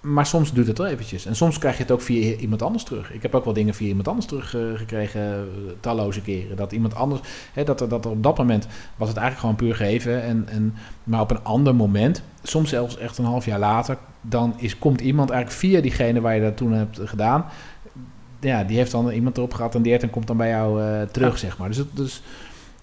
Maar 0.00 0.26
soms 0.26 0.52
duurt 0.52 0.66
het 0.66 0.78
wel 0.78 0.86
eventjes. 0.86 1.26
En 1.26 1.36
soms 1.36 1.58
krijg 1.58 1.76
je 1.76 1.82
het 1.82 1.92
ook 1.92 2.00
via 2.00 2.36
iemand 2.36 2.62
anders 2.62 2.84
terug. 2.84 3.12
Ik 3.12 3.22
heb 3.22 3.34
ook 3.34 3.44
wel 3.44 3.54
dingen 3.54 3.74
via 3.74 3.88
iemand 3.88 4.08
anders 4.08 4.26
teruggekregen, 4.26 5.20
uh, 5.20 5.72
talloze 5.80 6.22
keren. 6.22 6.56
Dat 6.56 6.72
iemand 6.72 6.94
anders, 6.94 7.20
hè, 7.52 7.64
dat, 7.64 7.80
er, 7.80 7.88
dat 7.88 8.04
er 8.04 8.10
op 8.10 8.22
dat 8.22 8.38
moment 8.38 8.66
was 8.96 9.08
het 9.08 9.16
eigenlijk 9.16 9.40
gewoon 9.40 9.56
puur 9.56 9.86
geven. 9.86 10.22
En, 10.22 10.48
en, 10.48 10.74
maar 11.04 11.20
op 11.20 11.30
een 11.30 11.44
ander 11.44 11.74
moment, 11.74 12.22
soms 12.42 12.68
zelfs 12.68 12.98
echt 12.98 13.18
een 13.18 13.24
half 13.24 13.44
jaar 13.44 13.58
later, 13.58 13.98
dan 14.20 14.54
is, 14.56 14.78
komt 14.78 15.00
iemand 15.00 15.30
eigenlijk 15.30 15.60
via 15.60 15.80
diegene 15.80 16.20
waar 16.20 16.34
je 16.34 16.40
dat 16.40 16.56
toen 16.56 16.72
hebt 16.72 17.00
gedaan. 17.04 17.44
Ja, 18.40 18.64
die 18.64 18.76
heeft 18.76 18.90
dan 18.90 19.10
iemand 19.10 19.36
erop 19.36 19.54
geattendeerd 19.54 20.02
en 20.02 20.10
komt 20.10 20.26
dan 20.26 20.36
bij 20.36 20.48
jou 20.48 20.82
uh, 20.82 21.02
terug, 21.02 21.38
zeg 21.38 21.58
maar. 21.58 21.68
Dus, 21.68 21.82
dus 21.92 22.22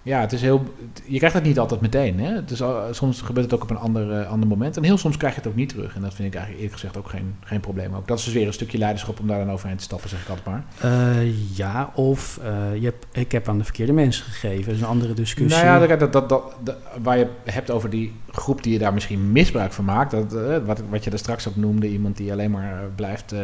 ja, 0.06 0.20
het 0.20 0.32
is 0.32 0.40
heel. 0.40 0.74
Je 1.04 1.16
krijgt 1.16 1.36
het 1.36 1.44
niet 1.44 1.58
altijd 1.58 1.80
meteen. 1.80 2.20
Hè? 2.20 2.44
Dus, 2.44 2.62
soms 2.90 3.20
gebeurt 3.20 3.50
het 3.50 3.54
ook 3.54 3.62
op 3.62 3.70
een 3.70 3.76
ander, 3.76 4.20
uh, 4.20 4.30
ander 4.30 4.48
moment. 4.48 4.76
En 4.76 4.82
heel 4.82 4.98
soms 4.98 5.16
krijg 5.16 5.34
je 5.34 5.40
het 5.40 5.48
ook 5.48 5.56
niet 5.56 5.68
terug. 5.68 5.94
En 5.94 6.00
dat 6.00 6.14
vind 6.14 6.28
ik 6.28 6.34
eigenlijk 6.34 6.64
eerlijk 6.64 6.80
gezegd 6.80 6.96
ook 6.96 7.08
geen, 7.08 7.34
geen 7.44 7.60
probleem. 7.60 7.94
Ook. 7.94 8.08
Dat 8.08 8.18
is 8.18 8.24
dus 8.24 8.34
weer 8.34 8.46
een 8.46 8.52
stukje 8.52 8.78
leiderschap 8.78 9.20
om 9.20 9.26
daar 9.26 9.38
dan 9.38 9.50
overheen 9.50 9.76
te 9.76 9.82
stappen, 9.82 10.08
zeg 10.08 10.22
ik 10.22 10.28
altijd 10.28 10.46
maar. 10.46 10.64
Uh, 10.84 11.56
ja, 11.56 11.90
of 11.94 12.40
uh, 12.42 12.76
je 12.76 12.84
hebt, 12.84 13.06
ik 13.12 13.32
heb 13.32 13.48
aan 13.48 13.58
de 13.58 13.64
verkeerde 13.64 13.92
mensen 13.92 14.24
gegeven. 14.24 14.64
Dat 14.64 14.74
is 14.74 14.80
een 14.80 14.86
andere 14.86 15.14
discussie. 15.14 15.64
Nou 15.64 15.88
ja, 15.88 15.96
dat, 15.96 16.12
dat, 16.12 16.28
dat, 16.28 16.56
dat, 16.62 16.76
waar 17.02 17.18
je 17.18 17.28
hebt 17.44 17.70
over 17.70 17.90
die 17.90 18.12
groep 18.30 18.62
die 18.62 18.72
je 18.72 18.78
daar 18.78 18.94
misschien 18.94 19.32
misbruik 19.32 19.72
van 19.72 19.84
maakt. 19.84 20.10
Dat, 20.10 20.32
wat, 20.64 20.82
wat 20.90 21.04
je 21.04 21.10
er 21.10 21.18
straks 21.18 21.48
ook 21.48 21.56
noemde, 21.56 21.88
iemand 21.88 22.16
die 22.16 22.32
alleen 22.32 22.50
maar 22.50 22.82
blijft 22.94 23.34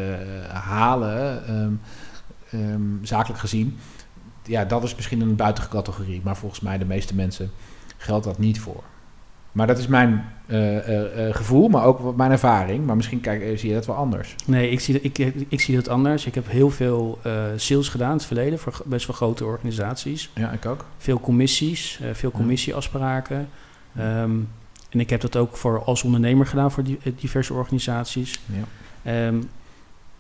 halen, 0.49 1.43
um, 1.51 1.81
um, 2.55 3.01
zakelijk 3.03 3.41
gezien 3.41 3.79
ja, 4.43 4.65
dat 4.65 4.83
is 4.83 4.95
misschien 4.95 5.21
een 5.21 5.37
buitencategorie, 5.37 6.21
maar 6.25 6.37
volgens 6.37 6.61
mij 6.61 6.79
de 6.79 6.85
meeste 6.85 7.15
mensen 7.15 7.51
geldt 7.97 8.25
dat 8.25 8.39
niet 8.39 8.61
voor. 8.61 8.83
Maar 9.53 9.67
dat 9.67 9.79
is 9.79 9.87
mijn 9.87 10.25
uh, 10.47 10.89
uh, 10.89 11.27
uh, 11.27 11.35
gevoel, 11.35 11.69
maar 11.69 11.85
ook 11.85 12.17
mijn 12.17 12.31
ervaring. 12.31 12.87
Maar 12.87 12.97
misschien 12.97 13.21
kijk, 13.21 13.59
zie 13.59 13.69
je 13.69 13.75
dat 13.75 13.87
wel 13.87 13.97
anders. 13.97 14.35
Nee, 14.47 14.71
ik 14.71 14.81
zie, 14.81 15.01
ik, 15.01 15.19
ik 15.49 15.61
zie 15.61 15.75
dat 15.75 15.89
anders. 15.89 16.27
Ik 16.27 16.35
heb 16.35 16.49
heel 16.49 16.71
veel 16.71 17.19
sales 17.57 17.89
gedaan 17.89 18.11
in 18.11 18.17
het 18.17 18.27
verleden 18.27 18.59
voor 18.59 18.83
best 18.85 19.07
wel 19.07 19.17
grote 19.17 19.45
organisaties. 19.45 20.31
Ja, 20.35 20.51
ik 20.51 20.67
ook. 20.67 20.85
Veel 20.99 21.21
commissies, 21.21 22.01
veel 22.13 22.31
commissieafspraken. 22.31 23.49
Um, 23.99 24.49
en 24.91 25.01
ik 25.01 25.11
heb 25.11 25.21
dat 25.21 25.37
ook 25.37 25.57
voor 25.57 25.85
als 25.85 26.03
ondernemer 26.03 26.47
gedaan 26.47 26.73
voor 26.73 26.83
die, 26.83 26.99
diverse 27.17 27.55
organisaties. 27.55 28.41
Ja. 29.05 29.27
Um, 29.27 29.49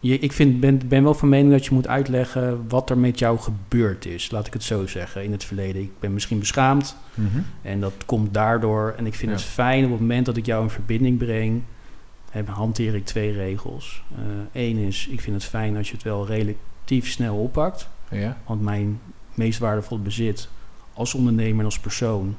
je, 0.02 0.18
ik 0.18 0.32
vind, 0.32 0.60
ben, 0.60 0.80
ben 0.88 1.02
wel 1.02 1.14
van 1.14 1.28
mening 1.28 1.52
dat 1.52 1.64
je 1.64 1.74
moet 1.74 1.88
uitleggen 1.88 2.68
wat 2.68 2.90
er 2.90 2.98
met 2.98 3.18
jou 3.18 3.38
gebeurd 3.38 4.06
is. 4.06 4.30
Laat 4.30 4.46
ik 4.46 4.52
het 4.52 4.62
zo 4.62 4.86
zeggen, 4.86 5.24
in 5.24 5.32
het 5.32 5.44
verleden. 5.44 5.82
Ik 5.82 6.00
ben 6.00 6.12
misschien 6.12 6.38
beschaamd 6.38 6.96
mm 7.14 7.28
-hmm. 7.32 7.44
en 7.62 7.80
dat 7.80 7.92
komt 8.06 8.34
daardoor. 8.34 8.94
En 8.96 9.06
ik 9.06 9.14
vind 9.14 9.30
ja. 9.30 9.36
het 9.36 9.46
fijn 9.46 9.84
op 9.84 9.90
het 9.90 10.00
moment 10.00 10.26
dat 10.26 10.36
ik 10.36 10.46
jou 10.46 10.62
in 10.62 10.70
verbinding 10.70 11.18
breng, 11.18 11.62
heb, 12.30 12.48
hanteer 12.48 12.94
ik 12.94 13.04
twee 13.04 13.32
regels. 13.32 14.02
Eén 14.52 14.78
uh, 14.78 14.86
is, 14.86 15.08
ik 15.10 15.20
vind 15.20 15.36
het 15.36 15.50
fijn 15.50 15.76
als 15.76 15.88
je 15.88 15.94
het 15.94 16.04
wel 16.04 16.26
relatief 16.26 17.08
snel 17.08 17.36
oppakt. 17.36 17.88
Ja. 18.10 18.38
Want 18.46 18.62
mijn 18.62 19.00
meest 19.34 19.58
waardevolle 19.58 20.00
bezit 20.00 20.48
als 20.92 21.14
ondernemer 21.14 21.58
en 21.58 21.64
als 21.64 21.80
persoon 21.80 22.36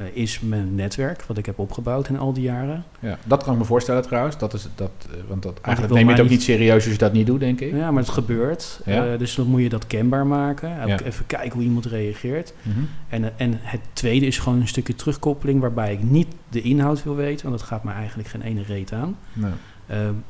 uh, 0.00 0.06
is 0.12 0.40
mijn 0.40 0.74
netwerk, 0.74 1.22
wat 1.22 1.38
ik 1.38 1.46
heb 1.46 1.58
opgebouwd 1.58 2.08
in 2.08 2.18
al 2.18 2.32
die 2.32 2.42
jaren. 2.42 2.84
Ja, 3.00 3.18
dat 3.24 3.42
kan 3.42 3.52
ik 3.52 3.58
me 3.58 3.64
voorstellen 3.64 4.02
trouwens. 4.02 4.38
Dat 4.38 4.54
is, 4.54 4.68
dat, 4.74 4.90
uh, 5.10 5.16
want 5.28 5.42
dat, 5.42 5.60
eigenlijk 5.60 5.94
neem 5.94 6.06
je 6.06 6.12
het 6.12 6.22
ook 6.22 6.28
niet 6.28 6.42
serieus 6.42 6.84
als 6.84 6.92
je 6.92 6.98
dat 6.98 7.12
niet 7.12 7.26
doet, 7.26 7.40
denk 7.40 7.60
ik. 7.60 7.72
Ja, 7.72 7.90
maar 7.90 8.02
het 8.02 8.12
gebeurt. 8.12 8.80
Ja. 8.84 9.12
Uh, 9.12 9.18
dus 9.18 9.34
dan 9.34 9.46
moet 9.46 9.60
je 9.60 9.68
dat 9.68 9.86
kenbaar 9.86 10.26
maken. 10.26 10.68
Ja. 10.86 11.00
Even 11.00 11.26
kijken 11.26 11.52
hoe 11.52 11.62
iemand 11.62 11.86
reageert. 11.86 12.54
Mm 12.62 12.72
-hmm. 12.72 12.88
en, 13.08 13.38
en 13.38 13.58
het 13.60 13.80
tweede 13.92 14.26
is 14.26 14.38
gewoon 14.38 14.60
een 14.60 14.68
stukje 14.68 14.94
terugkoppeling... 14.94 15.60
waarbij 15.60 15.92
ik 15.92 16.02
niet 16.02 16.28
de 16.48 16.62
inhoud 16.62 17.02
wil 17.02 17.16
weten... 17.16 17.46
want 17.46 17.58
dat 17.58 17.68
gaat 17.68 17.84
me 17.84 17.92
eigenlijk 17.92 18.28
geen 18.28 18.42
ene 18.42 18.62
reet 18.62 18.92
aan. 18.92 19.16
Nee. 19.32 19.52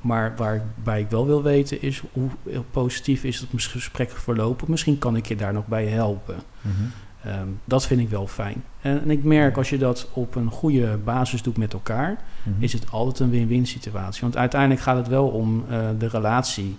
maar 0.00 0.35
waarbij 0.37 1.00
ik 1.00 1.11
wel 1.11 1.26
wil 1.26 1.42
weten 1.42 1.83
is 1.83 2.02
hoe 2.12 2.29
positief 2.70 3.24
is 3.24 3.38
het 3.38 3.62
gesprek 3.62 4.11
verlopen. 4.11 4.70
Misschien 4.70 4.98
kan 4.98 5.16
ik 5.16 5.26
je 5.26 5.37
daar 5.37 5.52
nog 5.52 5.66
bij 5.66 5.87
helpen. 5.87 6.37
Mm 6.61 6.72
-hmm. 6.76 6.92
Ehm, 7.24 7.48
dat 7.64 7.87
vind 7.87 8.00
ik 8.00 8.09
wel 8.09 8.26
fijn. 8.26 8.64
En, 8.81 9.02
en, 9.02 9.11
ik 9.11 9.24
merk 9.24 9.57
als 9.57 9.70
je 9.70 9.79
dat 9.79 10.09
op 10.12 10.35
een 10.35 10.50
goede 10.50 10.98
basis 11.05 11.42
doet 11.42 11.57
met 11.57 11.72
elkaar, 11.72 12.18
mhm. 12.42 12.62
is 12.62 12.72
het 12.72 12.90
altijd 12.90 13.18
een 13.20 13.31
win-win 13.31 13.66
situatie. 13.66 14.20
Want 14.20 14.37
uiteindelijk 14.37 14.81
gaat 14.81 14.96
het 14.96 15.09
wel 15.09 15.26
om 15.26 15.64
de 15.98 16.09
relatie 16.09 16.76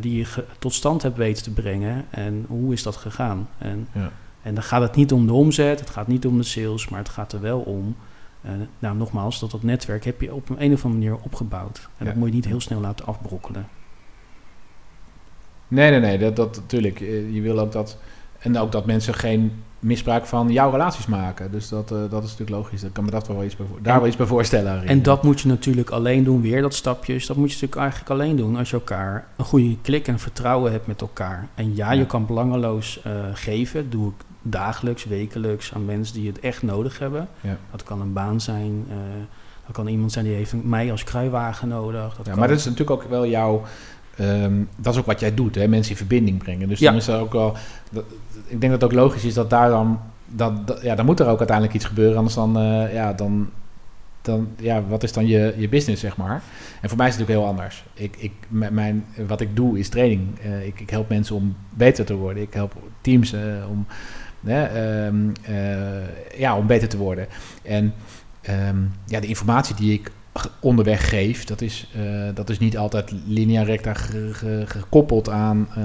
die 0.00 0.16
je 0.16 0.44
tot 0.58 0.74
stand 0.74 1.02
hebt 1.02 1.16
weten 1.16 1.42
te 1.42 1.50
brengen 1.50 2.04
en 2.10 2.44
hoe 2.48 2.72
is 2.72 2.82
dat 2.82 2.96
gegaan. 2.96 3.48
En, 3.58 3.88
ja. 3.92 4.10
en 4.42 4.54
dan 4.54 4.62
gaat 4.62 4.82
het 4.82 4.94
niet 4.94 5.12
om 5.12 5.26
de 5.26 5.32
omzet, 5.32 5.80
het 5.80 5.90
gaat 5.90 6.06
niet 6.06 6.26
om 6.26 6.36
de 6.36 6.42
sales, 6.42 6.88
maar 6.88 6.98
het 6.98 7.08
gaat 7.08 7.32
er 7.32 7.40
wel 7.40 7.58
om 7.58 7.96
uh, 8.44 8.50
nou, 8.78 8.96
nogmaals, 8.96 9.40
dat 9.40 9.50
dat 9.50 9.62
netwerk 9.62 10.04
heb 10.04 10.20
je 10.20 10.34
op 10.34 10.48
een, 10.48 10.62
een 10.62 10.72
of 10.72 10.84
andere 10.84 11.08
manier 11.08 11.24
opgebouwd. 11.24 11.88
En 11.98 12.06
dat 12.06 12.14
moet 12.14 12.28
je 12.28 12.34
niet 12.34 12.44
heel 12.44 12.60
snel 12.60 12.80
laten 12.80 13.06
afbrokkelen. 13.06 13.68
Nee, 15.68 15.90
nee, 15.90 16.00
nee, 16.00 16.18
dat, 16.18 16.36
dat 16.36 16.56
natuurlijk. 16.56 17.00
Eh, 17.00 17.34
je 17.34 17.40
wil 17.40 17.58
ook 17.58 17.72
dat. 17.72 17.98
En 18.44 18.58
ook 18.58 18.72
dat 18.72 18.86
mensen 18.86 19.14
geen 19.14 19.62
misbruik 19.78 20.26
van 20.26 20.50
jouw 20.50 20.70
relaties 20.70 21.06
maken. 21.06 21.50
Dus 21.50 21.68
dat, 21.68 21.92
uh, 21.92 21.98
dat 21.98 22.22
is 22.22 22.30
natuurlijk 22.30 22.50
logisch. 22.50 22.82
Ik 22.82 22.92
kan 22.92 23.04
me 23.04 23.10
dat 23.10 23.28
wel 23.28 23.44
iets 23.44 23.56
bij, 23.56 23.66
daar 23.82 23.98
wel 23.98 24.06
iets 24.06 24.16
bij 24.16 24.26
voorstellen. 24.26 24.86
En 24.86 25.02
dat 25.02 25.22
moet 25.22 25.40
je 25.40 25.48
natuurlijk 25.48 25.90
alleen 25.90 26.24
doen, 26.24 26.40
weer 26.40 26.62
dat 26.62 26.74
stapjes. 26.74 27.26
Dat 27.26 27.36
moet 27.36 27.48
je 27.48 27.54
natuurlijk 27.54 27.80
eigenlijk 27.80 28.10
alleen 28.10 28.36
doen 28.36 28.56
als 28.56 28.70
je 28.70 28.76
elkaar 28.76 29.26
een 29.36 29.44
goede 29.44 29.76
klik 29.82 30.08
en 30.08 30.18
vertrouwen 30.18 30.72
hebt 30.72 30.86
met 30.86 31.00
elkaar. 31.00 31.48
En 31.54 31.76
ja, 31.76 31.92
je 31.92 32.06
kan 32.06 32.26
belangeloos 32.26 33.00
uh, 33.06 33.12
geven. 33.32 33.90
Doe 33.90 34.08
ik 34.08 34.24
dagelijks, 34.42 35.04
wekelijks 35.04 35.74
aan 35.74 35.84
mensen 35.84 36.14
die 36.14 36.26
het 36.26 36.40
echt 36.40 36.62
nodig 36.62 36.98
hebben. 36.98 37.28
Ja. 37.40 37.56
Dat 37.70 37.82
kan 37.82 38.00
een 38.00 38.12
baan 38.12 38.40
zijn. 38.40 38.84
Uh, 38.88 38.94
dat 39.66 39.74
kan 39.74 39.86
iemand 39.86 40.12
zijn 40.12 40.24
die 40.24 40.34
heeft 40.34 40.54
mij 40.62 40.90
als 40.90 41.04
kruiwagen 41.04 41.68
nodig. 41.68 42.16
Dat 42.16 42.26
ja, 42.26 42.34
maar 42.34 42.48
dat 42.48 42.58
is 42.58 42.64
natuurlijk 42.64 43.02
ook 43.02 43.10
wel 43.10 43.26
jouw... 43.26 43.62
Um, 44.20 44.68
dat 44.76 44.92
is 44.94 45.00
ook 45.00 45.06
wat 45.06 45.20
jij 45.20 45.34
doet, 45.34 45.54
hè? 45.54 45.68
mensen 45.68 45.90
in 45.90 45.96
verbinding 45.96 46.38
brengen. 46.38 46.68
Dus 46.68 46.80
dan 46.80 46.94
is 46.94 47.06
er 47.06 47.20
ook 47.20 47.32
wel... 47.32 47.56
Dat, 47.90 48.04
ik 48.46 48.60
denk 48.60 48.72
dat 48.72 48.82
het 48.82 48.84
ook 48.84 48.98
logisch 48.98 49.24
is 49.24 49.34
dat 49.34 49.50
daar 49.50 49.68
dan... 49.68 50.00
Dat, 50.26 50.78
ja, 50.82 50.94
dan 50.94 51.06
moet 51.06 51.20
er 51.20 51.28
ook 51.28 51.38
uiteindelijk 51.38 51.76
iets 51.76 51.84
gebeuren. 51.84 52.16
Anders 52.16 52.34
dan... 52.34 52.58
Uh, 52.58 52.94
ja, 52.94 53.12
dan 53.12 53.50
dan, 54.22 54.48
ja, 54.56 54.82
wat 54.88 55.02
is 55.02 55.12
dan 55.12 55.26
je, 55.26 55.54
je 55.56 55.68
business, 55.68 56.00
zeg 56.00 56.16
maar? 56.16 56.42
En 56.80 56.88
voor 56.88 56.98
mij 56.98 57.08
is 57.08 57.14
het 57.14 57.20
natuurlijk 57.20 57.46
heel 57.46 57.46
anders. 57.46 57.84
Ik, 57.94 58.16
ik, 58.16 58.32
mijn, 58.48 59.04
wat 59.26 59.40
ik 59.40 59.56
doe 59.56 59.78
is 59.78 59.88
training. 59.88 60.20
Uh, 60.44 60.66
ik, 60.66 60.80
ik 60.80 60.90
help 60.90 61.08
mensen 61.08 61.36
om 61.36 61.56
beter 61.70 62.04
te 62.04 62.14
worden. 62.14 62.42
Ik 62.42 62.54
help 62.54 62.74
teams 63.00 63.32
uh, 63.32 63.40
om 63.70 63.86
Ehm, 64.46 65.30
eh, 65.42 66.38
ja, 66.38 66.56
om 66.56 66.66
beter 66.66 66.88
te 66.88 66.96
worden. 66.96 67.26
En 67.62 67.94
ehm, 68.40 68.76
ja, 69.06 69.20
de 69.20 69.26
informatie 69.26 69.74
die 69.74 69.92
ik 69.92 70.10
onderweg 70.60 71.08
geef, 71.08 71.44
dat 71.44 71.60
is, 71.60 71.90
uh, 71.96 72.28
dat 72.34 72.50
is 72.50 72.58
niet 72.58 72.78
altijd 72.78 73.12
linea 73.26 73.62
recta 73.62 73.94
gekoppeld 74.64 75.28
aan, 75.28 75.68
uh, 75.78 75.84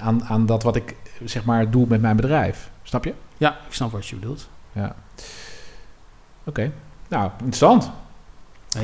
aan, 0.00 0.24
aan 0.24 0.46
dat 0.46 0.62
wat 0.62 0.76
ik 0.76 0.96
zeg 1.24 1.44
maar 1.44 1.70
doe 1.70 1.86
met 1.88 2.00
mijn 2.00 2.16
bedrijf. 2.16 2.70
Snap 2.82 3.04
je? 3.04 3.14
Ja, 3.36 3.50
ik 3.66 3.72
snap 3.72 3.92
wat 3.92 4.06
je 4.06 4.16
bedoelt. 4.16 4.48
Ja. 4.72 4.94
Oké. 6.44 6.72
Nou, 7.08 7.30
interessant. 7.38 7.90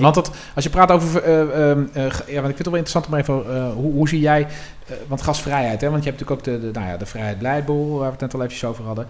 Want 0.00 0.14
dat, 0.14 0.30
als 0.54 0.64
je 0.64 0.70
praat 0.70 0.90
over. 0.90 1.28
Uh, 1.28 1.70
uh, 1.70 2.12
ja, 2.26 2.40
want 2.40 2.48
ik 2.48 2.56
vind 2.56 2.58
het 2.58 2.66
wel 2.66 2.76
interessant 2.76 3.06
om 3.06 3.14
even. 3.14 3.34
Hoe, 3.72 3.92
hoe, 3.92 4.08
zie 4.08 4.20
jij. 4.20 4.46
want 5.06 5.22
gasvrijheid, 5.22 5.80
hè? 5.80 5.90
Want 5.90 6.04
je 6.04 6.10
hebt 6.10 6.20
natuurlijk 6.20 6.48
ook 6.48 6.60
de, 6.60 6.66
de, 6.66 6.78
nou 6.78 6.90
ja, 6.90 6.96
de 6.96 7.06
vrijheid 7.06 7.38
blijbol, 7.38 7.90
waar 7.90 8.06
we 8.06 8.12
het 8.12 8.20
net 8.20 8.34
al 8.34 8.42
even 8.42 8.68
over 8.68 8.84
hadden. 8.84 9.06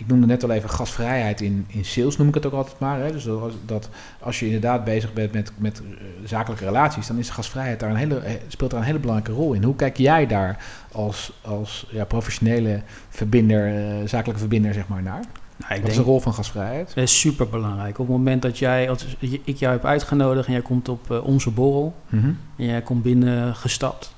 Ik 0.00 0.06
noemde 0.06 0.26
net 0.26 0.42
al 0.42 0.50
even 0.50 0.70
gasvrijheid 0.70 1.40
in, 1.40 1.64
in 1.68 1.84
sales, 1.84 2.16
noem 2.16 2.28
ik 2.28 2.34
het 2.34 2.46
ook 2.46 2.52
altijd 2.52 2.78
maar. 2.78 3.00
Hè? 3.00 3.12
Dus 3.12 3.24
dat, 3.24 3.52
dat 3.66 3.88
als 4.20 4.38
je 4.38 4.46
inderdaad 4.46 4.84
bezig 4.84 5.12
bent 5.12 5.32
met, 5.32 5.52
met 5.56 5.82
zakelijke 6.24 6.64
relaties, 6.64 7.06
dan 7.06 7.18
is 7.18 7.30
gasvrijheid 7.30 7.80
daar 7.80 7.90
een 7.90 7.96
hele, 7.96 8.22
speelt 8.48 8.70
daar 8.70 8.80
een 8.80 8.86
hele 8.86 8.98
belangrijke 8.98 9.40
rol 9.40 9.52
in. 9.52 9.62
Hoe 9.64 9.76
kijk 9.76 9.96
jij 9.96 10.26
daar 10.26 10.64
als, 10.92 11.32
als 11.40 11.86
ja, 11.90 12.04
professionele 12.04 12.82
verbinder, 13.08 14.08
zakelijke 14.08 14.40
verbinder, 14.40 14.74
zeg 14.74 14.88
maar, 14.88 15.02
naar? 15.02 15.22
Nou, 15.56 15.74
ik 15.74 15.80
Wat 15.80 15.90
is 15.90 15.96
de 15.96 16.02
rol 16.02 16.20
van 16.20 16.34
gasvrijheid? 16.34 16.86
Dat 16.94 17.04
is 17.04 17.20
super 17.20 17.48
belangrijk. 17.48 17.98
Op 17.98 18.06
het 18.06 18.16
moment 18.16 18.42
dat 18.42 18.58
jij, 18.58 18.90
als 18.90 19.16
ik 19.44 19.56
jou 19.56 19.72
heb 19.72 19.84
uitgenodigd 19.84 20.46
en 20.46 20.52
jij 20.52 20.62
komt 20.62 20.88
op 20.88 21.10
uh, 21.10 21.24
onze 21.24 21.50
borrel 21.50 21.94
mhm. 22.08 22.32
en 22.56 22.66
jij 22.66 22.82
komt 22.82 23.02
binnen 23.02 23.54
gestapt, 23.54 24.14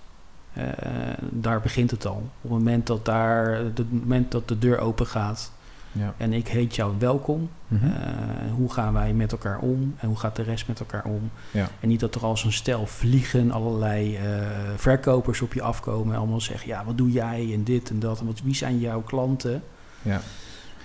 uh, 0.59 0.65
daar 1.31 1.61
begint 1.61 1.91
het 1.91 2.07
al. 2.07 2.23
Op 2.41 2.51
het 2.51 2.51
moment 2.51 2.87
dat, 2.87 3.05
daar, 3.05 3.51
het 3.55 3.93
moment 3.93 4.33
dat 4.33 4.49
de 4.49 4.59
deur 4.59 4.79
open 4.79 5.07
gaat 5.07 5.53
ja. 5.93 6.15
en 6.17 6.33
ik 6.33 6.49
heet 6.49 6.75
jou 6.75 6.95
welkom, 6.99 7.51
mm 7.69 7.93
hoe 8.57 8.73
gaan 8.73 8.93
wij 8.93 9.13
met 9.13 9.33
elkaar 9.33 9.59
om 9.59 9.95
en 9.99 10.09
hoe 10.09 10.17
gaat 10.17 10.37
de 10.37 10.43
rest 10.43 10.69
met 10.69 10.81
elkaar 10.81 11.05
om? 11.05 11.31
Ja. 11.51 11.69
En 11.81 11.89
niet 11.89 12.01
dat 12.01 12.15
er 12.15 12.25
als 12.25 12.45
een 12.45 12.53
stel 12.53 12.87
vliegen 12.87 13.51
allerlei 13.51 14.19
verkopers 14.77 15.41
op 15.41 15.53
je 15.53 15.63
afkomen 15.63 16.15
en 16.15 16.19
allemaal 16.19 16.41
zeggen, 16.41 16.69
ja, 16.69 16.85
wat 16.85 16.99
doe 16.99 17.11
jij 17.11 17.51
en 17.53 17.65
dit 17.65 17.91
en 17.91 17.99
dat 17.99 18.21
en 18.21 18.27
wat, 18.27 18.41
wie 18.45 18.55
zijn 18.55 18.79
jouw 18.79 19.01
klanten? 19.01 19.63
Ja. 20.03 20.21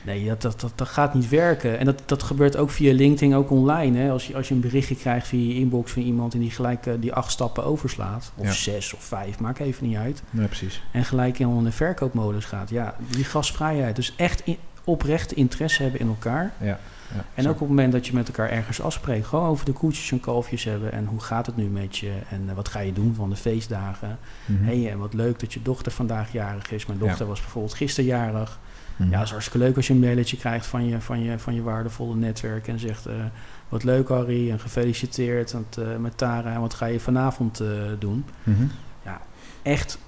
Nee, 0.08 0.26
dat, 0.26 0.42
dat, 0.42 0.60
dat, 0.60 0.72
dat, 0.76 0.88
gaat 0.88 1.14
niet 1.14 1.30
werken. 1.30 1.80
En 1.80 1.86
dat, 1.86 2.02
dat 2.06 2.24
gebeurt 2.24 2.58
ook 2.58 2.70
via 2.70 2.94
LinkedIn, 2.94 3.36
ook 3.36 3.52
online. 3.52 3.98
Hè? 3.98 4.12
Als, 4.12 4.28
je, 4.28 4.36
als 4.36 4.48
je 4.48 4.54
een 4.54 4.60
berichtje 4.60 4.96
krijgt 4.96 5.28
via 5.28 5.48
je 5.48 5.60
inbox 5.60 5.92
van 5.92 6.02
iemand... 6.02 6.34
en 6.34 6.40
die 6.40 6.52
gelijk 6.52 6.86
uh, 6.86 6.94
die 7.00 7.14
acht 7.14 7.32
stappen 7.32 7.64
overslaat. 7.64 8.32
Of 8.36 8.54
zes 8.54 8.94
of 8.94 9.04
vijf, 9.04 9.40
maakt 9.40 9.60
even 9.60 9.88
niet 9.88 9.98
uit. 9.98 10.24
Nee, 10.30 10.46
precies. 10.46 10.84
En 10.92 11.06
gelijk 11.06 11.40
in 11.40 11.48
een 11.48 11.72
verkoopmodus 11.72 12.46
gaat. 12.46 12.70
Ja, 12.70 12.96
die 13.10 13.24
gasvrijheid. 13.24 13.96
Dus 13.96 14.14
echt 14.16 14.42
in, 14.46 14.58
oprecht 14.88 15.32
interesse 15.32 15.82
hebben 15.82 16.00
in 16.00 16.08
elkaar. 16.08 16.52
Ja. 16.58 16.80
Ja, 17.16 17.26
en 17.34 17.48
ook 17.48 17.54
op 17.54 17.60
het 17.60 17.70
moment 17.70 17.92
dat 17.92 18.08
je 18.08 18.14
met 18.14 18.28
elkaar 18.28 18.50
ergens 18.50 18.82
afspreekt, 18.82 19.28
gewoon 19.28 19.50
over 19.50 19.66
de 19.66 19.72
koetjes 19.72 20.12
en 20.12 20.20
kalfjes 20.20 20.64
hebben 20.64 20.92
en 20.92 21.06
hoe 21.06 21.20
gaat 21.20 21.46
het 21.46 21.56
nu 21.56 21.66
met 21.66 21.98
je 21.98 22.12
en 22.30 22.44
uh, 22.50 22.54
wat 22.54 22.68
ga 22.68 22.80
je 22.80 22.94
doen 22.94 23.16
van 23.16 23.30
de 23.30 23.36
feestdagen. 23.36 24.18
Mm 24.46 24.64
hey, 24.64 24.92
en 24.92 24.98
wat 24.98 25.14
leuk 25.14 25.40
dat 25.40 25.54
je 25.54 25.62
dochter 25.62 25.92
vandaag 25.92 26.32
jarig 26.32 26.72
is. 26.72 26.86
Mijn 26.86 27.00
dochter 27.00 27.28
was 27.28 27.40
bijvoorbeeld 27.40 27.74
gisteren 27.74 28.10
jarig. 28.10 28.60
Mhm. 28.96 29.10
Ja, 29.10 29.16
het 29.16 29.26
is 29.26 29.32
hartstikke 29.32 29.66
leuk 29.66 29.76
als 29.76 29.88
je 29.88 29.94
een 29.94 30.00
mailetje 30.00 30.38
krijgt 30.38 30.66
van 30.66 30.86
je, 30.86 31.02
van 31.02 31.24
je, 31.24 31.40
van 31.40 31.54
je 31.56 31.62
waardevolle 31.62 32.16
netwerk 32.16 32.68
en 32.68 32.80
zegt... 32.80 33.08
Uh, 33.08 33.14
wat 33.70 33.84
leuk 33.84 34.08
Harry 34.08 34.52
en 34.52 34.60
gefeliciteerd 34.60 35.54
met, 35.54 35.78
uh, 35.80 35.96
met 35.96 36.18
Tara 36.18 36.54
en 36.54 36.62
wat 36.62 36.74
ga 36.74 36.86
je 36.86 37.00
vanavond 37.00 37.62
doen. 38.00 38.26
Mhm. 38.44 38.66
Ja, 39.04 39.22
echt 39.62 40.00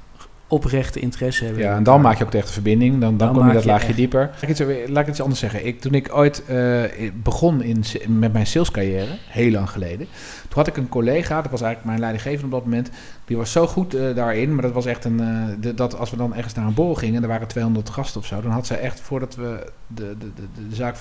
oprechte 0.49 0.99
interesse 0.99 1.45
hebben. 1.45 1.63
Ja, 1.63 1.75
en 1.75 1.83
dan 1.83 2.01
maak 2.01 2.17
je 2.17 2.23
ook 2.23 2.31
de 2.31 2.37
echte 2.37 2.53
verbinding. 2.53 2.99
Dan, 2.99 3.17
dan, 3.17 3.33
kom 3.33 3.47
je 3.47 3.53
dat 3.53 3.65
laagje 3.65 3.93
dieper. 3.93 4.19
Laat 4.19 4.41
ik, 4.41 4.57
het, 4.57 4.89
laat 4.89 5.03
ik 5.03 5.09
iets 5.09 5.21
anders 5.21 5.39
zeggen. 5.39 5.65
Ik, 5.65 5.81
toen 5.81 5.93
ik 5.93 6.15
ooit 6.15 6.43
uh, 6.49 6.83
begon 7.13 7.63
in, 7.63 7.83
met 8.07 8.33
mijn 8.33 8.47
salescarrière, 8.47 9.17
heel 9.27 9.51
lang 9.51 9.69
geleden... 9.69 10.07
toen 10.41 10.57
had 10.57 10.67
ik 10.67 10.77
een 10.77 10.89
collega, 10.89 11.41
dat 11.41 11.51
was 11.51 11.61
eigenlijk 11.61 11.85
mijn 11.85 11.99
leidinggevende 11.99 12.45
op 12.45 12.51
dat 12.51 12.63
moment... 12.63 12.89
die 13.25 13.37
was 13.37 13.51
zo 13.51 13.67
goed 13.67 13.95
uh, 13.95 14.15
daarin, 14.15 14.53
maar 14.53 14.63
dat 14.63 14.73
was 14.73 14.85
echt 14.85 15.05
een... 15.05 15.21
Uh, 15.21 15.45
de, 15.59 15.73
dat 15.73 15.97
als 15.97 16.09
we 16.09 16.17
dan 16.17 16.35
ergens 16.35 16.53
naar 16.53 16.65
een 16.65 16.73
borrel 16.73 16.95
gingen... 16.95 17.15
en 17.15 17.21
er 17.21 17.27
waren 17.27 17.47
200 17.47 17.89
gasten 17.89 18.21
of 18.21 18.27
zo... 18.27 18.41
dan 18.41 18.51
had 18.51 18.67
zij 18.67 18.79
echt, 18.79 18.99
voordat 18.99 19.35
we 19.35 19.71
de, 19.87 20.15
de, 20.19 20.31
de, 20.35 20.67
de 20.69 20.75
zaak 20.75 20.95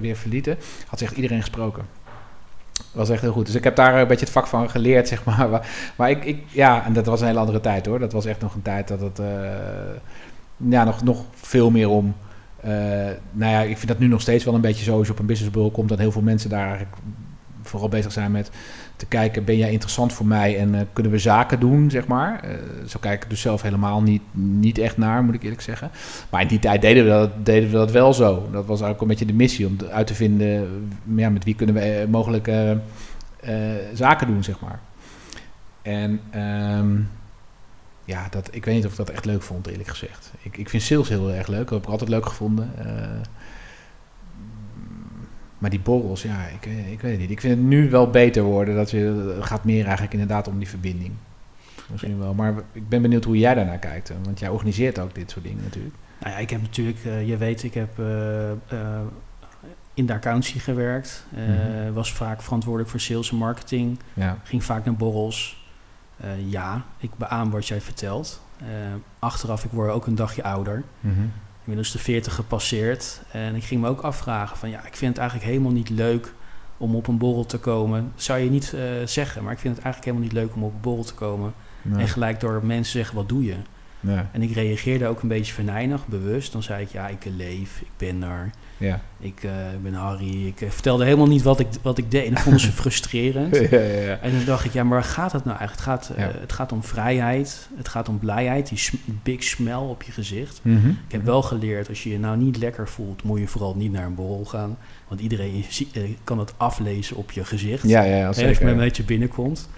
weer 0.00 0.16
verlieten... 0.16 0.56
had 0.86 0.98
ze 0.98 1.04
echt 1.04 1.16
iedereen 1.16 1.40
gesproken 1.40 1.84
was 2.92 3.10
echt 3.10 3.20
heel 3.20 3.32
goed. 3.32 3.46
Dus 3.46 3.54
ik 3.54 3.64
heb 3.64 3.76
daar 3.76 4.00
een 4.00 4.06
beetje 4.06 4.24
het 4.24 4.34
vak 4.34 4.46
van 4.46 4.70
geleerd, 4.70 5.08
zeg 5.08 5.24
maar. 5.36 5.66
Maar, 5.96 6.10
ik, 6.10 6.24
ik, 6.24 6.42
ja, 6.48 6.84
en 6.84 6.92
dat 6.92 7.06
was 7.06 7.20
een 7.20 7.26
hele 7.26 7.38
andere 7.38 7.60
tijd 7.60 7.86
hoor. 7.86 7.98
Dat 7.98 8.12
was 8.12 8.26
echt 8.26 8.40
nog 8.40 8.54
een 8.54 8.62
tijd 8.62 8.88
dat 8.88 9.00
het, 9.00 9.18
uh, 9.18 9.26
ja, 10.56 10.84
nog, 10.84 11.02
nog 11.02 11.24
veel 11.34 11.70
meer 11.70 11.88
om. 11.88 12.14
Uh, 12.64 12.70
nou 13.32 13.52
ja, 13.52 13.60
ik 13.60 13.76
vind 13.76 13.88
dat 13.88 13.98
nu 13.98 14.06
nog 14.06 14.20
steeds 14.20 14.44
wel 14.44 14.54
een 14.54 14.60
beetje 14.60 14.84
zo 14.84 14.98
als 14.98 15.06
je 15.06 15.12
op 15.12 15.18
een 15.18 15.26
businessbureau 15.26 15.72
komt, 15.72 15.88
dat 15.88 15.98
heel 15.98 16.12
veel 16.12 16.22
mensen 16.22 16.50
daar 16.50 16.66
eigenlijk 16.66 16.96
vooral 17.62 17.88
bezig 17.88 18.12
zijn 18.12 18.30
met 18.30 18.50
te 18.98 19.06
kijken, 19.06 19.44
ben 19.44 19.56
jij 19.56 19.70
interessant 19.70 20.12
voor 20.12 20.26
mij 20.26 20.58
en 20.58 20.74
uh, 20.74 20.80
kunnen 20.92 21.12
we 21.12 21.18
zaken 21.18 21.60
doen, 21.60 21.90
zeg 21.90 22.06
maar. 22.06 22.44
Uh, 22.44 22.50
zo 22.86 22.98
kijk 22.98 23.22
ik 23.22 23.30
dus 23.30 23.40
zelf 23.40 23.62
helemaal 23.62 24.02
niet, 24.02 24.22
niet 24.32 24.78
echt 24.78 24.96
naar, 24.96 25.24
moet 25.24 25.34
ik 25.34 25.42
eerlijk 25.42 25.60
zeggen. 25.60 25.90
Maar 26.30 26.42
in 26.42 26.48
die 26.48 26.58
tijd 26.58 26.80
deden 26.80 27.04
we, 27.04 27.10
dat, 27.10 27.46
deden 27.46 27.70
we 27.70 27.76
dat 27.76 27.90
wel 27.90 28.14
zo. 28.14 28.34
Dat 28.34 28.66
was 28.66 28.80
eigenlijk 28.80 29.00
een 29.00 29.06
beetje 29.06 29.26
de 29.26 29.32
missie 29.32 29.66
om 29.66 29.76
uit 29.90 30.06
te 30.06 30.14
vinden, 30.14 30.88
ja, 31.16 31.30
met 31.30 31.44
wie 31.44 31.54
kunnen 31.54 31.74
we 31.74 32.00
uh, 32.02 32.08
mogelijk 32.08 32.50
zaken 33.94 34.26
doen, 34.26 34.44
zeg 34.44 34.60
maar. 34.60 34.80
En 35.82 36.20
um, 36.78 37.08
ja, 38.04 38.26
dat, 38.30 38.48
ik 38.52 38.64
weet 38.64 38.74
niet 38.74 38.84
of 38.84 38.90
ik 38.90 38.96
dat 38.96 39.10
echt 39.10 39.24
leuk 39.24 39.42
vond, 39.42 39.66
eerlijk 39.66 39.88
gezegd. 39.88 40.32
Ik, 40.42 40.56
ik 40.56 40.68
vind 40.68 40.82
sales 40.82 41.08
heel 41.08 41.30
erg 41.30 41.46
leuk, 41.46 41.64
dat 41.64 41.70
heb 41.70 41.82
ik 41.82 41.88
altijd 41.88 42.10
leuk 42.10 42.26
gevonden. 42.26 42.70
Maar 45.58 45.70
die 45.70 45.80
borrels, 45.80 46.22
ja, 46.22 46.46
ik, 46.46 46.66
eh, 46.66 46.92
ik 46.92 47.00
weet 47.00 47.10
het 47.10 47.20
niet. 47.20 47.30
Ik 47.30 47.40
vind 47.40 47.58
het 47.58 47.66
nu 47.66 47.90
wel 47.90 48.10
beter 48.10 48.42
worden. 48.42 48.74
Dat 48.74 48.90
je, 48.90 49.32
het 49.36 49.44
gaat 49.44 49.64
meer 49.64 49.82
eigenlijk 49.82 50.12
inderdaad 50.12 50.48
om 50.48 50.58
die 50.58 50.68
verbinding. 50.68 51.12
Misschien 51.90 52.18
wel. 52.18 52.34
Maar 52.34 52.54
ik 52.72 52.88
ben 52.88 53.02
benieuwd 53.02 53.24
hoe 53.24 53.38
jij 53.38 53.54
daarnaar 53.54 53.78
kijkt. 53.78 54.12
Want 54.22 54.38
jij 54.38 54.48
organiseert 54.48 54.98
ook 54.98 55.14
dit 55.14 55.30
soort 55.30 55.44
dingen 55.44 55.62
natuurlijk. 55.62 55.94
Nou 56.20 56.32
ja, 56.32 56.38
ik 56.38 56.50
heb 56.50 56.60
natuurlijk, 56.60 57.04
uh, 57.04 57.28
je 57.28 57.36
weet, 57.36 57.62
ik 57.62 57.74
heb 57.74 57.98
uh, 57.98 58.06
uh, 58.72 59.00
in 59.94 60.06
de 60.06 60.12
accountie 60.12 60.60
gewerkt. 60.60 61.26
Mm 61.30 61.92
Was 61.92 62.12
vaak 62.12 62.42
verantwoordelijk 62.42 62.90
voor 62.90 63.00
sales 63.00 63.30
en 63.30 63.36
marketing. 63.36 63.98
Ja. 64.14 64.38
Ging 64.42 64.64
vaak 64.64 64.84
naar 64.84 64.94
borrels. 64.94 65.66
ja, 66.46 66.84
ik 66.98 67.10
beaam 67.16 67.50
wat 67.50 67.66
jij 67.66 67.80
vertelt. 67.80 68.42
achteraf, 69.18 69.64
ik 69.64 69.70
word 69.70 69.90
ook 69.90 70.06
een 70.06 70.14
dagje 70.14 70.42
ouder. 70.42 70.82
Mm 71.00 71.14
-hmm 71.14 71.32
inmiddels 71.68 71.92
de 71.92 71.98
40 71.98 72.34
gepasseerd. 72.34 73.20
En 73.32 73.54
ik 73.54 73.64
ging 73.64 73.80
me 73.80 73.88
ook 73.88 74.00
afvragen 74.00 74.56
van 74.56 74.70
ja, 74.70 74.86
ik 74.86 74.96
vind 74.96 75.10
het 75.10 75.18
eigenlijk 75.18 75.50
helemaal 75.50 75.72
niet 75.72 75.90
leuk 75.90 76.32
om 76.76 76.94
op 76.96 77.06
een 77.06 77.18
borrel 77.18 77.46
te 77.46 77.58
komen. 77.58 78.12
zou 78.16 78.38
je 78.38 78.50
niet 78.50 78.72
uh, 78.74 78.80
zeggen, 79.04 79.42
maar 79.42 79.52
ik 79.52 79.58
vind 79.58 79.74
het 79.74 79.84
eigenlijk 79.84 80.14
helemaal 80.14 80.34
niet 80.34 80.46
leuk 80.46 80.54
om 80.54 80.62
op 80.62 80.74
een 80.74 80.80
borrel 80.80 81.04
te 81.04 81.14
komen. 81.14 81.54
En 81.96 82.08
gelijk 82.08 82.40
door 82.40 82.64
mensen 82.64 82.92
zeggen, 82.92 83.16
wat 83.16 83.28
doe 83.28 83.44
je? 83.44 83.54
En 84.32 84.42
ik 84.42 84.52
reageerde 84.52 85.06
ook 85.06 85.22
een 85.22 85.28
beetje 85.28 85.52
venijnig, 85.52 86.06
bewust. 86.06 86.52
Dan 86.52 86.62
zei 86.62 86.82
ik, 86.82 86.88
ja, 86.88 87.08
ik 87.08 87.24
leef, 87.36 87.80
ik 87.80 87.90
ben 87.96 88.22
er. 88.22 88.50
Ja. 88.78 89.00
Ik 89.18 89.42
uh, 89.42 89.52
ben 89.82 89.94
Harry. 89.94 90.46
Ik 90.46 90.60
uh, 90.60 90.70
vertelde 90.70 91.04
helemaal 91.04 91.26
niet 91.26 91.42
wat 91.42 91.60
ik, 91.60 91.66
wat 91.82 91.98
ik 91.98 92.10
deed. 92.10 92.26
En 92.26 92.34
dat 92.34 92.42
vonden 92.42 92.60
ze 92.60 92.72
frustrerend. 92.72 93.56
ja, 93.56 93.78
ja, 93.78 94.18
en 94.18 94.32
dan 94.32 94.44
dacht 94.44 94.64
ik, 94.64 94.72
ja, 94.72 94.84
maar 94.84 94.98
waar 94.98 95.08
gaat 95.08 95.32
het 95.32 95.44
nou 95.44 95.58
eigenlijk? 95.58 95.88
Het 95.88 96.06
gaat, 96.06 96.18
uh, 96.18 96.40
het 96.40 96.52
gaat 96.52 96.72
om 96.72 96.82
vrijheid. 96.82 97.68
Het 97.76 97.88
gaat 97.88 98.08
om 98.08 98.18
blijheid. 98.18 98.68
Die 98.68 99.00
big 99.22 99.42
smell 99.42 99.74
op 99.74 100.02
je 100.02 100.12
gezicht. 100.12 100.60
Mm 100.62 100.80
-hmm. 100.80 100.90
Ik 100.90 101.12
heb 101.12 101.24
wel 101.24 101.42
geleerd, 101.42 101.88
als 101.88 102.02
je 102.02 102.10
je 102.10 102.18
nou 102.18 102.36
niet 102.36 102.56
lekker 102.56 102.88
voelt... 102.88 103.22
moet 103.22 103.40
je 103.40 103.46
vooral 103.46 103.74
niet 103.76 103.92
naar 103.92 104.06
een 104.06 104.14
borrel 104.14 104.44
gaan. 104.44 104.78
Want 105.08 105.20
iedereen 105.20 105.64
kan 106.24 106.38
het 106.38 106.52
aflezen 106.56 107.16
op 107.16 107.30
je 107.30 107.44
gezicht. 107.44 107.88
Ja, 107.88 108.02
ja, 108.02 108.26
als 108.26 108.36
je 108.38 108.46
met 108.46 108.60
een 108.60 108.76
beetje 108.76 109.04
binnenkomt. 109.04 109.68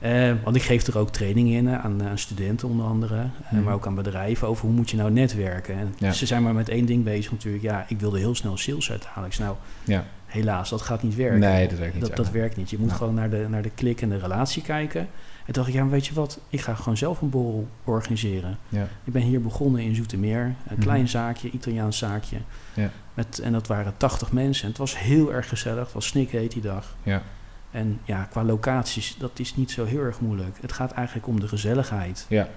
Uh, 0.00 0.32
want 0.44 0.56
ik 0.56 0.62
geef 0.62 0.86
er 0.86 0.98
ook 0.98 1.10
trainingen 1.10 1.56
in 1.56 1.70
aan, 1.70 2.02
aan, 2.02 2.18
studenten 2.18 2.68
onder 2.68 2.86
andere, 2.86 3.26
mm. 3.50 3.62
maar 3.62 3.74
ook 3.74 3.86
aan 3.86 3.94
bedrijven 3.94 4.48
over 4.48 4.66
hoe 4.66 4.74
moet 4.74 4.90
je 4.90 4.96
nou 4.96 5.10
netwerken. 5.10 5.94
En 5.98 6.14
Ze 6.14 6.26
zijn 6.26 6.42
maar 6.42 6.54
met 6.54 6.68
één 6.68 6.86
ding 6.86 7.04
bezig 7.04 7.30
natuurlijk. 7.30 7.62
Ja, 7.62 7.84
ik 7.88 8.00
wilde 8.00 8.18
heel 8.18 8.34
snel 8.34 8.56
sales 8.56 8.90
uithalen. 8.90 9.30
Ik 9.30 9.38
nou, 9.38 9.56
ja. 9.84 10.04
helaas, 10.26 10.70
dat 10.70 10.82
gaat 10.82 11.02
niet 11.02 11.14
werken. 11.14 11.38
Nee, 11.38 11.68
dat 11.68 11.78
werkt 11.78 11.94
niet. 11.94 12.06
Dat, 12.06 12.16
dat 12.16 12.30
werkt 12.30 12.56
niet. 12.56 12.70
Je 12.70 12.78
moet 12.78 12.92
gewoon 12.92 13.14
naar 13.14 13.30
de, 13.30 13.46
naar 13.48 13.62
de 13.62 13.70
klik 13.70 14.00
en 14.00 14.08
de 14.08 14.18
relatie 14.18 14.62
kijken. 14.62 15.08
En 15.46 15.52
dacht 15.52 15.68
ik, 15.68 15.74
ja, 15.74 15.86
weet 15.86 16.06
je 16.06 16.14
wat, 16.14 16.40
ik 16.48 16.60
ga 16.60 16.74
gewoon 16.74 16.96
zelf 16.96 17.20
een 17.20 17.30
borrel 17.30 17.68
organiseren. 17.84 18.58
Ja. 18.68 18.88
Ik 19.04 19.12
ben 19.12 19.22
hier 19.22 19.42
begonnen 19.42 19.80
in 19.80 19.94
Zoetermeer, 19.94 20.44
een 20.44 20.54
mhm. 20.68 20.80
klein 20.80 21.08
zaakje, 21.08 21.50
Italiaans 21.50 21.98
zaakje. 21.98 22.36
Ja. 22.74 22.90
Met, 23.14 23.38
en 23.38 23.52
dat 23.52 23.66
waren 23.66 23.94
80 23.96 24.32
mensen. 24.32 24.62
En 24.62 24.68
het 24.68 24.78
was 24.78 24.98
heel 24.98 25.32
erg 25.32 25.48
gezellig, 25.48 25.84
het 25.84 25.92
was 25.92 26.06
snikheet 26.06 26.52
die 26.52 26.62
dag. 26.62 26.96
Ja. 27.02 27.22
En 27.70 28.00
ja, 28.04 28.24
qua 28.24 28.44
locaties, 28.44 29.16
dat 29.18 29.38
is 29.38 29.56
niet 29.56 29.70
zo 29.70 29.84
heel 29.84 30.00
erg 30.00 30.20
moeilijk. 30.20 30.58
Het 30.60 30.72
gaat 30.72 30.92
eigenlijk 30.92 31.26
om 31.26 31.40
de 31.40 31.48
gezelligheid. 31.48 32.26
Ja. 32.28 32.48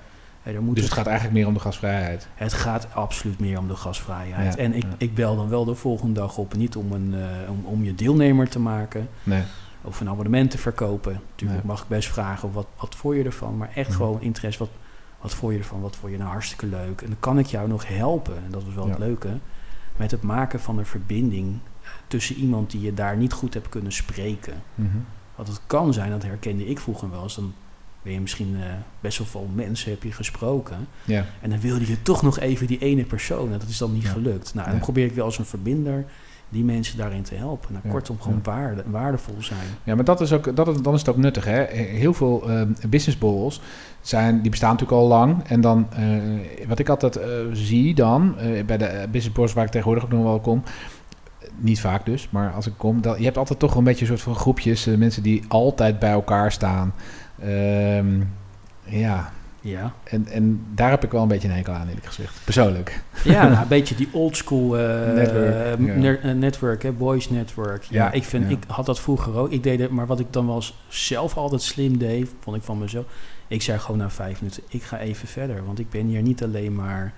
moet 0.60 0.76
dus 0.76 0.84
het 0.84 0.94
gaat 0.94 1.06
eigenlijk 1.06 1.38
meer 1.38 1.48
om 1.48 1.54
de 1.54 1.60
gasvrijheid? 1.60 2.28
Het 2.36 2.54
gaat 2.54 2.94
absoluut 2.94 3.40
meer 3.40 3.58
om 3.58 3.68
de 3.68 3.76
gasvrijheid. 3.76 4.56
en 4.56 4.74
ik, 4.74 4.86
ik 4.98 5.16
bel 5.16 5.36
dan 5.36 5.50
wel 5.50 5.66
de 5.66 5.76
volgende 5.76 6.14
dag 6.14 6.38
op, 6.38 6.56
niet 6.56 6.76
om, 6.76 6.92
een, 6.92 7.14
uh, 7.14 7.50
om, 7.50 7.66
om 7.66 7.84
je 7.84 7.96
deelnemer 7.96 8.50
te 8.50 8.60
maken... 8.60 9.10
Nee. 9.24 9.44
of 9.82 10.00
een 10.00 10.10
abonnement 10.10 10.52
te 10.52 10.58
verkopen. 10.58 11.22
Natuurlijk 11.30 11.64
mag 11.64 11.82
ik 11.82 11.88
best 11.88 12.10
vragen, 12.10 12.52
wat, 12.52 12.68
wat 12.80 12.96
vond 12.96 13.16
je 13.16 13.24
ervan? 13.24 13.58
Maar 13.58 13.72
echt 13.76 13.90
mhm. 13.90 13.98
gewoon 13.98 14.22
interesse, 14.22 14.60
wat, 14.60 14.70
wat 15.22 15.34
vond 15.34 15.54
je 15.54 15.60
ervan? 15.60 15.82
Wat 15.82 15.96
vond 15.96 16.12
je 16.12 16.18
nou 16.18 16.30
hartstikke 16.30 16.66
leuk? 16.66 17.02
En 17.02 17.08
dan 17.08 17.20
kan 17.20 17.40
ik 17.40 17.46
jou 17.46 17.68
nog 17.68 17.88
helpen, 17.88 18.36
en 18.36 18.52
dat 18.52 18.64
was 18.64 18.74
wel 18.74 18.90
het 18.90 19.00
leuke... 19.00 19.30
met 19.96 20.12
het 20.12 20.22
maken 20.22 20.60
van 20.60 20.78
een 20.78 20.86
verbinding 20.86 21.60
tussen 22.10 22.36
iemand 22.36 22.72
die 22.72 22.82
je 22.82 22.94
daar 22.94 23.18
niet 23.18 23.34
goed 23.34 23.54
hebt 23.54 23.70
kunnen 23.70 23.92
spreken. 23.92 24.54
Mm 24.76 25.06
Want 25.36 25.48
het 25.48 25.62
kan 25.68 25.94
zijn, 25.94 26.12
dat 26.12 26.24
herkende 26.24 26.68
ik 26.68 26.80
vroeger 26.80 27.10
wel 27.10 27.24
eens, 27.24 27.36
dan 27.36 27.54
ben 28.02 28.14
je 28.14 28.22
misschien 28.22 28.56
uh, 28.56 28.64
best 29.00 29.18
wel 29.18 29.28
veel 29.28 29.50
mensen 29.54 29.92
heb 29.92 30.04
je 30.04 30.12
gesproken. 30.12 30.88
Ja. 31.04 31.26
En 31.42 31.50
dan 31.50 31.60
wilde 31.60 31.88
je 31.88 32.02
toch 32.02 32.22
nog 32.22 32.40
even 32.40 32.68
die 32.68 32.80
ene 32.80 33.04
persoon. 33.04 33.52
dat 33.52 33.64
is 33.64 33.78
dan 33.78 33.94
niet 33.94 34.08
gelukt. 34.08 34.54
Nou, 34.54 34.70
dan 34.70 34.80
probeer 34.80 35.06
ik 35.06 35.14
wel 35.14 35.26
als 35.26 35.38
een 35.38 35.46
verbinder 35.46 36.06
die 36.50 36.64
mensen 36.64 36.98
daarin 36.98 37.24
te 37.24 37.36
helpen. 37.36 37.74
Nou, 37.74 37.88
kortom, 37.88 38.22
gewoon 38.22 38.40
waarde, 38.44 38.84
waardevol 38.86 39.36
zijn. 39.40 39.68
Ja, 39.84 39.96
maar 39.96 40.04
dat 40.04 40.22
is 40.22 40.34
ook, 40.34 40.56
dat, 40.56 40.84
dan 40.84 40.94
is 40.94 41.00
het 41.00 41.10
ook 41.10 41.18
nuttig. 41.18 41.46
Hè? 41.46 41.64
Heel 41.74 42.14
veel 42.14 42.50
uh, 42.50 42.62
business 42.90 43.62
zijn, 44.02 44.42
die 44.42 44.50
bestaan 44.50 44.72
natuurlijk 44.72 45.02
al 45.02 45.08
lang. 45.08 45.44
En 45.44 45.62
dan, 45.62 45.88
uh, 46.00 46.68
wat 46.68 46.80
ik 46.80 46.90
altijd 46.90 47.20
zie 47.54 47.96
dan, 47.96 48.36
bij 48.66 48.78
de 48.78 49.08
business 49.12 49.54
waar 49.54 49.66
ik 49.66 49.72
tegenwoordig 49.72 50.04
ook 50.04 50.12
nog 50.12 50.24
wel 50.24 50.40
kom 50.40 50.64
niet 51.60 51.80
vaak 51.80 52.06
dus, 52.06 52.28
maar 52.30 52.52
als 52.52 52.68
ik 52.68 52.74
kom, 52.78 53.02
dan, 53.02 53.18
je 53.18 53.24
hebt 53.24 53.38
altijd 53.38 53.60
toch 53.60 53.76
een 53.76 53.84
beetje 53.84 54.02
een 54.02 54.08
soort 54.08 54.22
van 54.22 54.36
groepjes, 54.36 54.88
uh, 54.88 54.98
mensen 54.98 55.24
die 55.24 55.44
altijd 55.48 56.00
bij 56.00 56.12
elkaar 56.12 56.52
staan. 56.52 56.94
Um, 57.46 58.34
ja. 58.84 59.32
Ja. 59.62 59.94
En, 60.04 60.28
en 60.28 60.66
daar 60.74 60.90
heb 60.90 61.04
ik 61.04 61.12
wel 61.12 61.22
een 61.22 61.28
beetje 61.28 61.48
een 61.48 61.56
enkel 61.56 61.74
aan, 61.74 61.88
eerlijk 61.88 62.06
gezegd. 62.06 62.42
Persoonlijk. 62.44 63.04
Ja, 63.24 63.48
nou, 63.48 63.62
een 63.62 63.68
beetje 63.68 63.96
die 63.96 64.10
oldschool 64.12 64.80
uh, 64.80 65.14
network, 65.14 66.24
ja. 66.24 66.34
network 66.34 66.84
hè, 66.84 66.92
boys 66.92 67.30
network. 67.30 67.84
Ja, 67.84 68.06
ja 68.06 68.12
ik, 68.12 68.24
vind, 68.24 68.50
ik 68.50 68.58
had 68.68 68.86
dat 68.86 69.00
vroeger 69.00 69.38
ook. 69.38 69.52
Ik 69.52 69.64
deed 69.64 69.80
het, 69.80 69.90
maar 69.90 70.08
wat 70.08 70.20
ik 70.20 70.34
dan 70.34 70.48
wel 70.48 70.64
zelf 70.88 71.38
altijd 71.38 71.62
slim 71.62 71.98
deed, 71.98 72.30
vond 72.40 72.58
ik 72.58 72.64
van 72.64 72.78
mezelf. 72.78 73.06
Ik 73.48 73.62
zei 73.62 73.80
gewoon 73.80 73.98
na 73.98 74.10
vijf 74.10 74.42
minuten, 74.42 74.64
ik 74.70 74.84
ga 74.84 75.00
even 75.00 75.28
verder. 75.28 75.66
Want 75.66 75.80
ik 75.80 75.90
ben 75.90 76.08
hier 76.08 76.22
niet 76.22 76.44
alleen 76.44 76.76
maar 76.76 77.14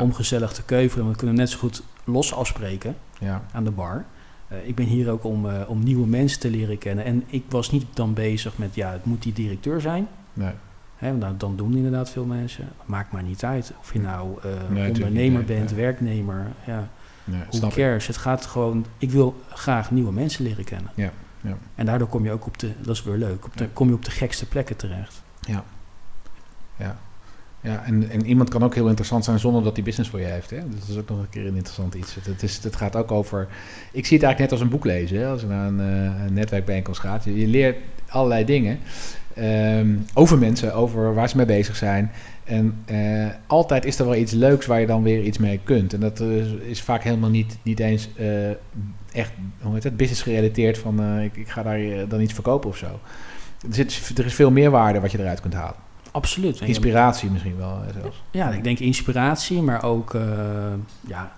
om 0.00 0.14
gezellig 0.14 0.52
te 0.52 0.64
keuvelen. 0.64 1.04
Want 1.04 1.16
we 1.16 1.18
kunnen 1.18 1.36
net 1.36 1.50
zo 1.50 1.58
goed 1.58 1.82
los 2.04 2.34
afspreken 2.34 2.96
ja. 3.22 3.42
aan 3.52 3.64
de 3.64 3.70
bar. 3.70 4.04
Uh, 4.52 4.68
ik 4.68 4.74
ben 4.74 4.86
hier 4.86 5.10
ook 5.10 5.24
om, 5.24 5.46
uh, 5.46 5.60
om 5.66 5.82
nieuwe 5.82 6.06
mensen 6.06 6.40
te 6.40 6.50
leren 6.50 6.78
kennen. 6.78 7.04
En 7.04 7.24
ik 7.26 7.44
was 7.48 7.70
niet 7.70 7.86
dan 7.94 8.14
bezig 8.14 8.58
met, 8.58 8.74
ja, 8.74 8.92
het 8.92 9.04
moet 9.04 9.22
die 9.22 9.32
directeur 9.32 9.80
zijn. 9.80 10.08
Nee. 10.32 10.52
Hè, 10.96 11.12
nou, 11.12 11.36
dan 11.36 11.56
doen 11.56 11.76
inderdaad 11.76 12.10
veel 12.10 12.24
mensen. 12.24 12.68
Maakt 12.84 13.12
maar 13.12 13.22
niet 13.22 13.44
uit 13.44 13.72
of 13.80 13.92
je 13.92 14.00
nou 14.00 14.38
nee, 14.68 14.90
ondernemer 14.90 15.44
bent, 15.44 15.72
werknemer. 15.72 16.46
Ja. 16.66 16.88
Who 17.50 17.68
cares? 17.68 18.06
Het 18.06 18.16
gaat 18.16 18.46
gewoon, 18.46 18.86
ik 18.98 19.10
wil 19.10 19.42
graag 19.48 19.90
nieuwe 19.90 20.12
mensen 20.12 20.44
leren 20.44 20.64
kennen. 20.64 20.90
Ja. 20.94 21.10
Ja. 21.40 21.56
En 21.74 21.86
daardoor 21.86 22.08
kom 22.08 22.24
je 22.24 22.32
ook 22.32 22.46
op 22.46 22.58
de, 22.58 22.72
dat 22.80 22.94
is 22.94 23.02
weer 23.02 23.16
leuk, 23.16 23.44
op 23.44 23.56
de, 23.56 23.68
kom 23.68 23.88
je 23.88 23.94
op 23.94 24.04
de 24.04 24.10
gekste 24.10 24.48
plekken 24.48 24.76
terecht. 24.76 25.22
Ja. 25.40 25.64
Ja. 26.76 26.98
Ja, 27.62 27.84
en, 27.84 28.10
en 28.10 28.26
iemand 28.26 28.48
kan 28.48 28.62
ook 28.62 28.74
heel 28.74 28.88
interessant 28.88 29.24
zijn 29.24 29.38
zonder 29.38 29.62
dat 29.62 29.74
hij 29.74 29.84
business 29.84 30.10
voor 30.10 30.20
je 30.20 30.26
heeft. 30.26 30.50
Hè? 30.50 30.56
dat 30.56 30.88
is 30.88 30.98
ook 30.98 31.08
nog 31.08 31.18
een 31.18 31.28
keer 31.28 31.46
een 31.46 31.56
interessant 31.56 31.94
iets. 31.94 32.14
Het, 32.22 32.42
is, 32.42 32.62
het 32.62 32.76
gaat 32.76 32.96
ook 32.96 33.12
over... 33.12 33.48
Ik 33.92 34.06
zie 34.06 34.16
het 34.16 34.26
eigenlijk 34.26 34.38
net 34.38 34.52
als 34.52 34.60
een 34.60 34.68
boek 34.68 34.84
lezen. 34.84 35.18
Hè? 35.18 35.26
Als 35.26 35.40
je 35.40 35.46
naar 35.46 35.66
een, 35.66 35.80
uh, 35.80 36.24
een 36.26 36.32
netwerkbijeenkomst 36.34 37.00
gaat. 37.00 37.24
Je, 37.24 37.46
leert 37.46 37.76
allerlei 38.08 38.44
dingen 38.44 38.78
um, 39.38 40.04
over 40.14 40.38
mensen, 40.38 40.74
over 40.74 41.14
waar 41.14 41.28
ze 41.28 41.36
mee 41.36 41.46
bezig 41.46 41.76
zijn. 41.76 42.10
En 42.44 42.84
uh, 42.90 43.26
altijd 43.46 43.84
is 43.84 43.98
er 43.98 44.04
wel 44.04 44.14
iets 44.14 44.32
leuks 44.32 44.66
waar 44.66 44.80
je 44.80 44.86
dan 44.86 45.02
weer 45.02 45.22
iets 45.22 45.38
mee 45.38 45.60
kunt. 45.64 45.92
En 45.92 46.00
dat 46.00 46.20
is, 46.66 46.82
vaak 46.82 47.02
helemaal 47.02 47.30
niet, 47.30 47.58
niet 47.62 47.80
eens 47.80 48.08
uh, 48.20 48.48
echt 49.12 49.32
hoe 49.60 49.74
heet 49.74 49.84
het, 49.84 49.96
business 49.96 50.22
gerelateerd 50.22 50.78
van 50.78 51.20
ik, 51.20 51.36
ik 51.36 51.48
ga 51.48 51.62
daar 51.62 52.08
dan 52.08 52.20
iets 52.20 52.32
verkopen 52.32 52.70
of 52.70 52.76
zo. 52.76 53.00
Er, 53.68 53.74
zit, 53.74 54.18
er 54.18 54.26
is 54.26 54.34
veel 54.34 54.50
meer 54.50 54.70
waarde 54.70 55.00
wat 55.00 55.12
je 55.12 55.18
eruit 55.18 55.40
kunt 55.40 55.54
halen. 55.54 55.81
Absoluut. 56.12 56.60
Inspiratie 56.60 57.30
misschien 57.30 57.56
wel 57.56 57.82
zelfs. 58.00 58.22
Ja, 58.30 58.50
ik 58.50 58.64
denk 58.64 58.78
inspiratie, 58.78 59.62
maar 59.62 59.82
ook 59.82 60.14
uh, 60.14 60.22
ja, 61.00 61.32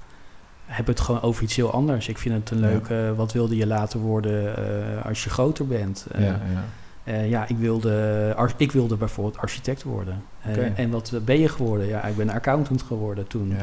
heb 0.67 0.87
het 0.87 1.01
gewoon 1.01 1.23
over 1.23 1.43
iets 1.43 1.57
heel 1.57 1.73
anders. 1.73 2.09
Ik 2.09 2.19
vind 2.19 2.35
het 2.35 2.51
een 2.51 2.61
leuke, 2.61 3.13
wat 3.17 3.33
wilde 3.33 3.57
je 3.57 3.67
later 3.67 4.01
worden 4.01 4.45
uh, 4.45 5.07
als 5.07 5.25
je 5.25 5.31
groter 5.31 5.67
bent? 5.67 6.07
Uh, 6.17 6.27
ja, 6.27 6.41
ja. 7.05 7.21
ja, 7.21 7.49
ik 7.49 7.57
wilde, 7.57 8.37
ik 8.57 8.73
wilde 8.73 8.97
bijvoorbeeld 8.97 9.39
architect 9.39 9.83
worden. 9.83 10.23
Okay. 10.47 10.73
En 10.77 10.91
wat 10.91 11.13
ben 11.25 11.41
je 11.41 11.49
geworden? 11.49 11.87
Ja, 11.87 12.05
ik 12.05 12.17
ben 12.17 12.31
accountant 12.31 12.83
geworden 12.83 13.27
toen. 13.27 13.57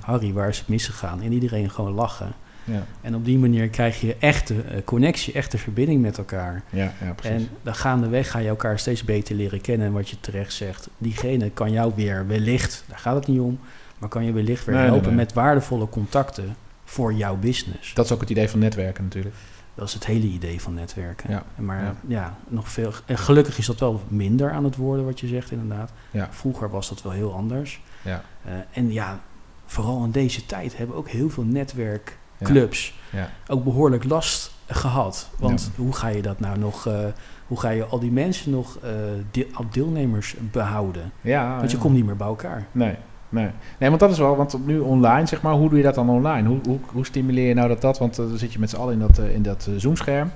Harry, 0.00 0.32
waar 0.32 0.48
is 0.48 0.58
het 0.58 0.68
misgegaan? 0.68 1.22
En 1.22 1.32
iedereen 1.32 1.70
gewoon 1.70 1.92
lachen. 1.92 2.32
Ja. 2.70 2.86
En 3.00 3.14
op 3.14 3.24
die 3.24 3.38
manier 3.38 3.68
krijg 3.68 4.00
je 4.00 4.16
echte 4.18 4.54
uh, 4.54 4.60
connectie, 4.84 5.32
echte 5.32 5.58
verbinding 5.58 6.02
met 6.02 6.18
elkaar. 6.18 6.62
Ja, 6.70 6.92
ja, 7.00 7.12
precies. 7.12 7.42
En 7.42 7.48
dan 7.62 7.74
gaandeweg 7.74 8.30
ga 8.30 8.38
je 8.38 8.48
elkaar 8.48 8.78
steeds 8.78 9.04
beter 9.04 9.34
leren 9.34 9.60
kennen. 9.60 9.86
En 9.86 9.92
wat 9.92 10.08
je 10.08 10.20
terecht 10.20 10.52
zegt, 10.52 10.88
diegene 10.98 11.50
kan 11.50 11.72
jou 11.72 11.92
weer 11.96 12.26
wellicht, 12.26 12.84
daar 12.88 12.98
gaat 12.98 13.14
het 13.14 13.26
niet 13.26 13.40
om, 13.40 13.58
maar 13.98 14.08
kan 14.08 14.24
je 14.24 14.32
wellicht 14.32 14.64
weer 14.64 14.76
helpen 14.76 15.14
met 15.14 15.32
waardevolle 15.32 15.88
contacten 15.88 16.56
voor 16.84 17.12
jouw 17.12 17.36
business. 17.36 17.94
Dat 17.94 18.04
is 18.04 18.12
ook 18.12 18.20
het 18.20 18.30
idee 18.30 18.48
van 18.48 18.58
netwerken 18.58 19.04
natuurlijk. 19.04 19.34
Dat 19.74 19.88
is 19.88 19.94
het 19.94 20.06
hele 20.06 20.26
idee 20.26 20.60
van 20.60 20.74
netwerken. 20.74 21.30
Ja, 21.30 21.44
maar 21.54 21.94
ja. 22.06 22.38
nog 22.48 22.68
veel. 22.68 22.92
En 23.06 23.18
gelukkig 23.18 23.58
is 23.58 23.66
dat 23.66 23.80
wel 23.80 24.02
minder 24.08 24.50
aan 24.50 24.64
het 24.64 24.76
worden, 24.76 25.04
wat 25.04 25.20
je 25.20 25.26
zegt, 25.26 25.50
inderdaad. 25.50 25.92
Ja. 26.10 26.28
Vroeger 26.30 26.70
was 26.70 26.88
dat 26.88 27.02
wel 27.02 27.12
heel 27.12 27.34
anders. 27.34 27.80
Ja. 28.02 28.22
Uh, 28.46 28.52
en 28.72 28.92
ja, 28.92 29.20
vooral 29.66 30.04
in 30.04 30.10
deze 30.10 30.46
tijd 30.46 30.76
hebben 30.76 30.96
ook 30.96 31.08
heel 31.08 31.30
veel 31.30 31.44
netwerk 31.44 32.18
clubs 32.42 32.94
ja. 33.10 33.30
ook 33.46 33.64
behoorlijk 33.64 34.04
last 34.04 34.52
gehad. 34.66 35.30
Want 35.38 35.70
hoe 35.76 35.92
ga 35.92 36.08
je 36.08 36.22
dat 36.22 36.40
nou 36.40 36.58
nog, 36.58 36.86
uh, 36.88 36.98
hoe 37.46 37.60
ga 37.60 37.68
je 37.68 37.84
al 37.84 37.98
die 37.98 38.12
mensen 38.12 38.50
nog 38.50 38.76
uh, 38.76 38.90
de, 39.30 39.46
deelnemers 39.70 40.34
behouden? 40.52 41.12
Ja, 41.20 41.56
want 41.56 41.70
je 41.70 41.78
komt 41.78 41.94
niet 41.94 42.06
meer 42.06 42.16
bij 42.16 42.26
elkaar. 42.26 42.66
Nee, 42.72 42.94
nee. 43.28 43.50
nee, 43.78 43.88
want 43.88 44.00
dat 44.00 44.10
is 44.10 44.18
wel, 44.18 44.36
want 44.36 44.66
nu 44.66 44.78
online, 44.78 45.26
zeg 45.26 45.42
maar, 45.42 45.52
hoe 45.52 45.68
doe 45.68 45.78
je 45.78 45.84
dat 45.84 45.94
dan 45.94 46.10
online? 46.10 46.48
Hoe, 46.48 46.58
hoe, 46.66 46.78
hoe 46.92 47.06
stimuleer 47.06 47.48
je 47.48 47.54
nou 47.54 47.68
dat 47.68 47.80
dat? 47.80 47.98
Want 47.98 48.18
uh, 48.18 48.28
dan 48.28 48.38
zit 48.38 48.52
je 48.52 48.58
met 48.58 48.70
z'n 48.70 48.76
allen 48.76 48.92
in 48.92 48.98
dat, 48.98 49.18
in 49.18 49.42
dat 49.42 49.68
Zoom-scherm. 49.76 50.30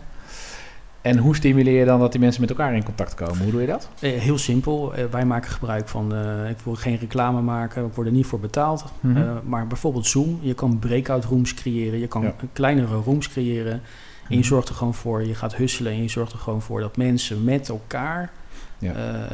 En 1.03 1.18
hoe 1.18 1.36
stimuleer 1.36 1.78
je 1.78 1.84
dan 1.84 2.00
dat 2.00 2.12
die 2.12 2.20
mensen 2.20 2.40
met 2.40 2.50
elkaar 2.50 2.74
in 2.74 2.84
contact 2.84 3.14
komen? 3.14 3.42
Hoe 3.42 3.50
doe 3.50 3.61
je 3.61 3.66
dat? 3.66 3.88
Eh, 4.00 4.12
heel 4.12 4.38
simpel. 4.38 4.94
Eh, 4.94 5.05
wij 5.11 5.24
maken 5.24 5.50
gebruik 5.50 5.88
van, 5.88 6.14
uh, 6.14 6.50
ik 6.50 6.59
wil 6.64 6.74
geen 6.74 6.98
reclame 6.98 7.40
maken, 7.40 7.84
we 7.84 7.94
worden 7.94 8.12
niet 8.12 8.26
voor 8.26 8.40
betaald. 8.40 8.84
Mm 9.00 9.14
-hmm. 9.14 9.22
uh, 9.22 9.32
maar 9.44 9.66
bijvoorbeeld 9.66 10.07
Zoom, 10.07 10.38
je 10.42 10.55
kan 10.55 10.78
breakout 10.78 11.24
rooms 11.24 11.55
creëren, 11.55 11.98
je 11.98 12.07
kan 12.07 12.22
ja. 12.22 12.34
kleinere 12.53 12.96
rooms 12.96 13.28
creëren. 13.28 13.72
En 13.72 13.80
je 14.28 14.36
mhm. 14.36 14.46
zorgt 14.46 14.68
er 14.68 14.74
gewoon 14.74 14.94
voor, 14.94 15.26
je 15.26 15.34
gaat 15.34 15.55
husselen 15.55 15.92
en 15.92 16.03
je 16.03 16.09
zorgt 16.09 16.32
er 16.32 16.38
gewoon 16.38 16.62
voor 16.62 16.80
dat 16.80 16.96
mensen 16.96 17.44
met 17.44 17.68
elkaar 17.68 18.30
ja. 18.78 18.92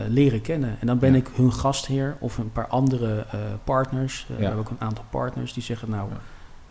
leren 0.08 0.40
kennen. 0.40 0.76
En 0.80 0.86
dan 0.86 0.98
ben 0.98 1.14
ik 1.14 1.28
hun 1.34 1.52
gastheer 1.52 2.16
of 2.18 2.38
een 2.38 2.52
paar 2.52 2.66
andere 2.66 3.26
partners. 3.64 4.26
we 4.28 4.44
hebben 4.44 4.60
ook 4.60 4.70
een 4.70 4.80
aantal 4.80 5.04
partners 5.10 5.52
die 5.52 5.62
zeggen, 5.62 5.90
nou 5.90 6.08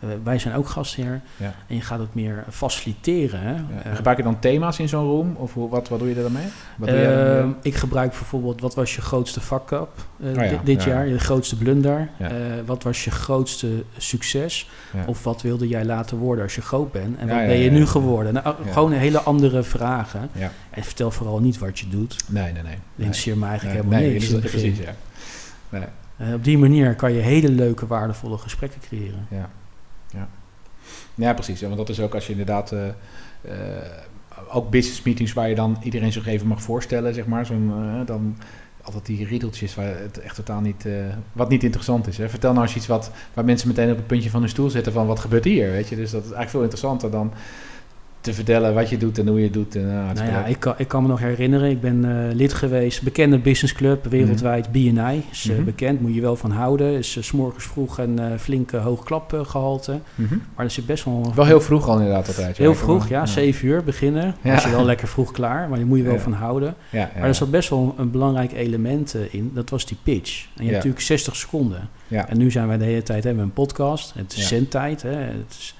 Uh, 0.04 0.10
wij 0.22 0.38
zijn 0.38 0.54
ook 0.54 0.68
gastheer. 0.68 1.20
Ja. 1.36 1.54
En 1.66 1.74
je 1.74 1.80
gaat 1.80 1.98
het 1.98 2.14
meer 2.14 2.44
faciliteren. 2.50 3.40
Hè? 3.40 3.52
Ja. 3.52 3.94
gebruik 3.94 4.16
je 4.16 4.22
dan 4.22 4.38
thema's 4.38 4.78
in 4.78 4.88
zo'n 4.88 5.04
room? 5.04 5.34
Of 5.36 5.54
hoe, 5.54 5.68
wat, 5.68 5.88
wat 5.88 5.98
doe 5.98 6.08
je 6.08 6.14
er 6.14 6.22
dan 6.22 6.32
mee? 6.32 6.46
Wat 6.76 6.88
uh, 6.88 7.46
ik 7.62 7.74
gebruik 7.74 8.10
bijvoorbeeld, 8.10 8.60
wat 8.60 8.74
was 8.74 8.94
je 8.94 9.00
grootste 9.00 9.40
fuck-up 9.40 9.88
uh, 10.18 10.50
dit, 10.64 10.82
jaar? 10.82 11.06
Je 11.06 11.18
grootste 11.18 11.56
blunder? 11.56 12.08
wat 12.66 12.82
was 12.82 13.04
je 13.04 13.10
grootste 13.10 13.84
succes? 13.96 14.70
Of 15.06 15.24
wat 15.24 15.42
wilde 15.42 15.68
jij 15.68 15.84
laten 15.84 16.16
worden 16.16 16.44
als 16.44 16.54
je 16.54 16.62
groot 16.62 16.92
bent? 16.92 17.18
En 17.18 17.28
wat 17.28 17.36
ben 17.36 17.58
je 17.58 17.70
nu 17.70 17.86
geworden? 17.86 18.32
Nou, 18.32 18.54
Gewoon 18.70 18.92
hele 18.92 19.20
andere 19.20 19.62
vragen. 19.62 20.30
En 20.70 20.84
vertel 20.84 21.10
vooral 21.10 21.38
niet 21.38 21.58
wat 21.58 21.78
je 21.78 21.88
doet. 21.88 22.16
Nee, 22.28 22.52
nee, 22.52 22.62
nee. 22.62 22.76
Interesseert 22.96 23.36
me 23.36 23.46
eigenlijk 23.46 23.76
helemaal 23.76 24.00
nee, 24.00 24.12
niks. 24.12 24.50
precies, 24.50 24.78
ja. 24.78 24.94
Nee. 25.68 26.34
op 26.34 26.44
die 26.44 26.58
manier 26.58 26.94
kan 26.94 27.12
je 27.12 27.20
hele 27.20 27.48
leuke, 27.48 27.86
waardevolle 27.86 28.38
gesprekken 28.38 28.80
creëren. 28.80 29.26
Ja. 29.30 29.48
Ja, 30.10 30.28
ja 31.14 31.34
precies. 31.34 31.60
want 31.60 31.76
dat 31.76 31.88
is 31.88 32.00
ook 32.00 32.14
als 32.14 32.24
je 32.26 32.30
inderdaad... 32.30 32.72
Uh, 32.72 32.82
ook 34.50 34.70
business 34.70 35.02
meetings 35.02 35.32
waar 35.32 35.48
je 35.48 35.54
dan 35.54 35.76
iedereen 35.82 36.12
zich 36.12 36.26
even 36.26 36.46
mag 36.46 36.62
voorstellen, 36.62 37.14
zeg 37.14 37.26
maar. 37.26 37.46
Zo'n, 37.46 37.72
uh, 37.78 38.06
dan 38.06 38.36
altijd 38.82 39.06
die 39.06 39.26
riedeltjes 39.26 39.74
waar 39.74 39.98
het 39.98 40.18
echt 40.18 40.34
totaal 40.34 40.60
niet, 40.60 40.86
wat 41.32 41.48
niet 41.48 41.64
interessant 41.64 42.06
is. 42.06 42.18
Hè. 42.18 42.28
Vertel 42.28 42.52
nou 42.52 42.66
eens 42.66 42.76
iets 42.76 42.86
wat, 42.86 43.10
waar 43.34 43.44
mensen 43.44 43.68
meteen 43.68 43.90
op 43.90 43.96
het 43.96 44.06
puntje 44.06 44.30
van 44.30 44.40
hun 44.40 44.48
stoel 44.48 44.70
zitten 44.70 44.92
van 44.92 45.06
wat 45.06 45.18
gebeurt 45.18 45.44
hier, 45.44 45.70
weet 45.70 45.88
je. 45.88 45.96
Dus 45.96 46.10
dat 46.10 46.20
is 46.20 46.26
eigenlijk 46.26 46.50
veel 46.50 46.62
interessanter 46.62 47.10
dan 47.10 47.32
te 48.20 48.34
vertellen 48.34 48.74
wat 48.74 48.88
je 48.88 48.96
doet 48.96 49.18
en 49.18 49.26
hoe 49.26 49.38
je 49.38 49.44
het 49.44 49.52
doet. 49.52 49.76
En, 49.76 49.82
uh, 49.82 50.12
nou 50.14 50.30
ja, 50.30 50.44
ik 50.44 50.60
kan, 50.60 50.74
ik 50.76 50.88
kan 50.88 51.02
me 51.02 51.08
nog 51.08 51.20
herinneren, 51.20 51.70
ik 51.70 51.80
ben 51.80 52.04
uh, 52.04 52.34
lid 52.34 52.52
geweest, 52.52 53.02
bekende 53.02 53.38
businessclub 53.38 54.04
wereldwijd, 54.04 54.66
mm 54.66 54.72
BNI. 54.72 55.22
Is 55.30 55.44
mm 55.44 55.54
-hmm. 55.54 55.64
bekend, 55.64 56.00
moet 56.00 56.14
je 56.14 56.20
wel 56.20 56.36
van 56.36 56.50
houden. 56.50 56.92
Is 56.92 57.12
s 57.12 57.26
s'morgens 57.26 57.64
vroeg 57.64 57.98
een 57.98 58.20
flinke 58.38 58.76
hoog 58.76 59.04
klapgehalte. 59.04 60.00
Mm 60.14 60.26
-hmm. 60.26 60.42
Maar 60.54 60.64
er 60.64 60.70
zit 60.70 60.86
best 60.86 61.04
wel... 61.04 61.32
Wel 61.34 61.44
heel 61.44 61.60
vroeg 61.60 61.88
al 61.88 61.98
inderdaad 61.98 62.28
altijd. 62.28 62.56
Heel 62.56 62.74
vroeg, 62.74 63.08
ja, 63.08 63.26
zeven 63.26 63.68
uur 63.68 63.84
beginnen. 63.84 64.34
Ja. 64.42 64.54
Als 64.54 64.64
je 64.64 64.70
wel 64.70 64.84
lekker 64.92 65.08
vroeg 65.08 65.32
klaar, 65.32 65.68
maar 65.68 65.78
je 65.78 65.84
moet 65.84 65.98
je 65.98 66.04
wel 66.04 66.18
van 66.18 66.32
houden. 66.32 66.74
maar 66.92 67.22
er 67.22 67.34
zat 67.34 67.50
best 67.50 67.68
wel 67.68 67.94
een 67.98 68.10
belangrijk 68.10 68.52
element 68.52 69.16
in, 69.30 69.50
dat 69.54 69.70
was 69.70 69.86
die 69.86 69.96
pitch. 70.02 70.46
En 70.56 70.64
je 70.64 70.70
hebt 70.70 70.74
natuurlijk 70.74 71.02
60 71.02 71.36
seconden. 71.36 71.88
En 72.08 72.38
nu 72.38 72.50
zijn 72.50 72.68
wij 72.68 72.78
de 72.78 72.84
hele 72.84 73.02
tijd, 73.02 73.24
hebben 73.24 73.42
we 73.42 73.48
een 73.48 73.54
podcast. 73.54 74.14
Het 74.14 74.36
is 74.36 74.48
zendtijd, 74.48 75.02
hè. 75.02 75.10
Het 75.14 75.56
is 75.58 75.74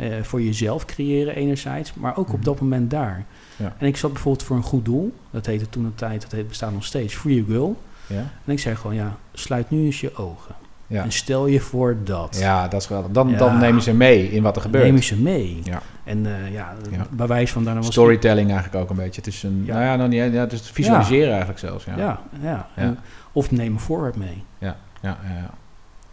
uh, 0.00 0.22
voor 0.22 0.42
jezelf 0.42 0.84
creëren 0.84 1.34
enerzijds, 1.34 1.94
maar 1.94 2.16
ook 2.16 2.28
op 2.28 2.34
mhm. 2.34 2.44
dat 2.44 2.60
moment 2.60 2.90
daar. 2.90 3.24
Ja. 3.56 3.74
En 3.78 3.86
ik 3.86 3.96
zat 3.96 4.12
bijvoorbeeld 4.12 4.46
voor 4.46 4.56
een 4.56 4.62
goed 4.62 4.84
doel. 4.84 5.14
Dat 5.30 5.46
heette 5.46 5.68
toen 5.68 5.84
een 5.84 5.94
tijd, 5.94 6.22
dat 6.22 6.32
heet, 6.32 6.48
bestaat 6.48 6.72
nog 6.72 6.84
steeds, 6.84 7.14
Free 7.14 7.44
Girl. 7.48 7.76
Ja. 8.06 8.24
En 8.44 8.52
ik 8.52 8.58
zei 8.58 8.76
gewoon, 8.76 8.96
ja, 8.96 9.16
sluit 9.32 9.70
nu 9.70 9.84
eens 9.84 10.00
je 10.00 10.16
ogen. 10.16 10.54
Ja. 10.86 11.02
En 11.02 11.12
stel 11.12 11.46
je 11.46 11.60
voor 11.60 11.96
dat. 12.04 12.36
Ja, 12.40 12.68
dat 12.68 12.82
is 12.82 12.88
wel. 12.88 13.12
Dan, 13.12 13.36
dan 13.36 13.58
neem 13.58 13.74
je 13.74 13.82
ze 13.82 13.94
mee 13.94 14.30
in 14.30 14.42
wat 14.42 14.56
er 14.56 14.62
gebeurt. 14.62 14.84
Neem 14.84 14.94
je 14.94 15.02
ze 15.02 15.16
mee. 15.16 15.60
Ja. 15.64 15.82
En 16.04 16.24
uh, 16.24 16.52
ja, 16.52 16.74
bij 17.10 17.26
wijze 17.26 17.52
van 17.52 17.64
daarna 17.64 17.80
was 17.80 17.90
Storytelling 17.90 18.50
eigenlijk 18.50 18.82
ook 18.82 18.90
een 18.90 18.96
beetje. 18.96 19.20
Het 19.20 19.26
is 19.26 19.42
een, 19.42 19.62
ja. 19.64 19.72
nou 19.72 19.84
ja, 19.84 19.96
dan 19.96 20.08
niet, 20.08 20.32
ja, 20.32 20.40
het 20.40 20.52
is 20.52 20.70
visualiseren 20.70 21.28
eigenlijk 21.28 21.58
zelfs. 21.58 21.84
Ja, 21.84 21.96
ja, 21.96 22.20
ja. 22.42 22.68
En, 22.74 22.98
of 23.32 23.50
neem 23.50 23.72
een 23.72 23.80
voorwerp 23.80 24.16
mee. 24.16 24.44
Ja, 24.58 24.76
ja, 25.00 25.18
ja 25.22 25.50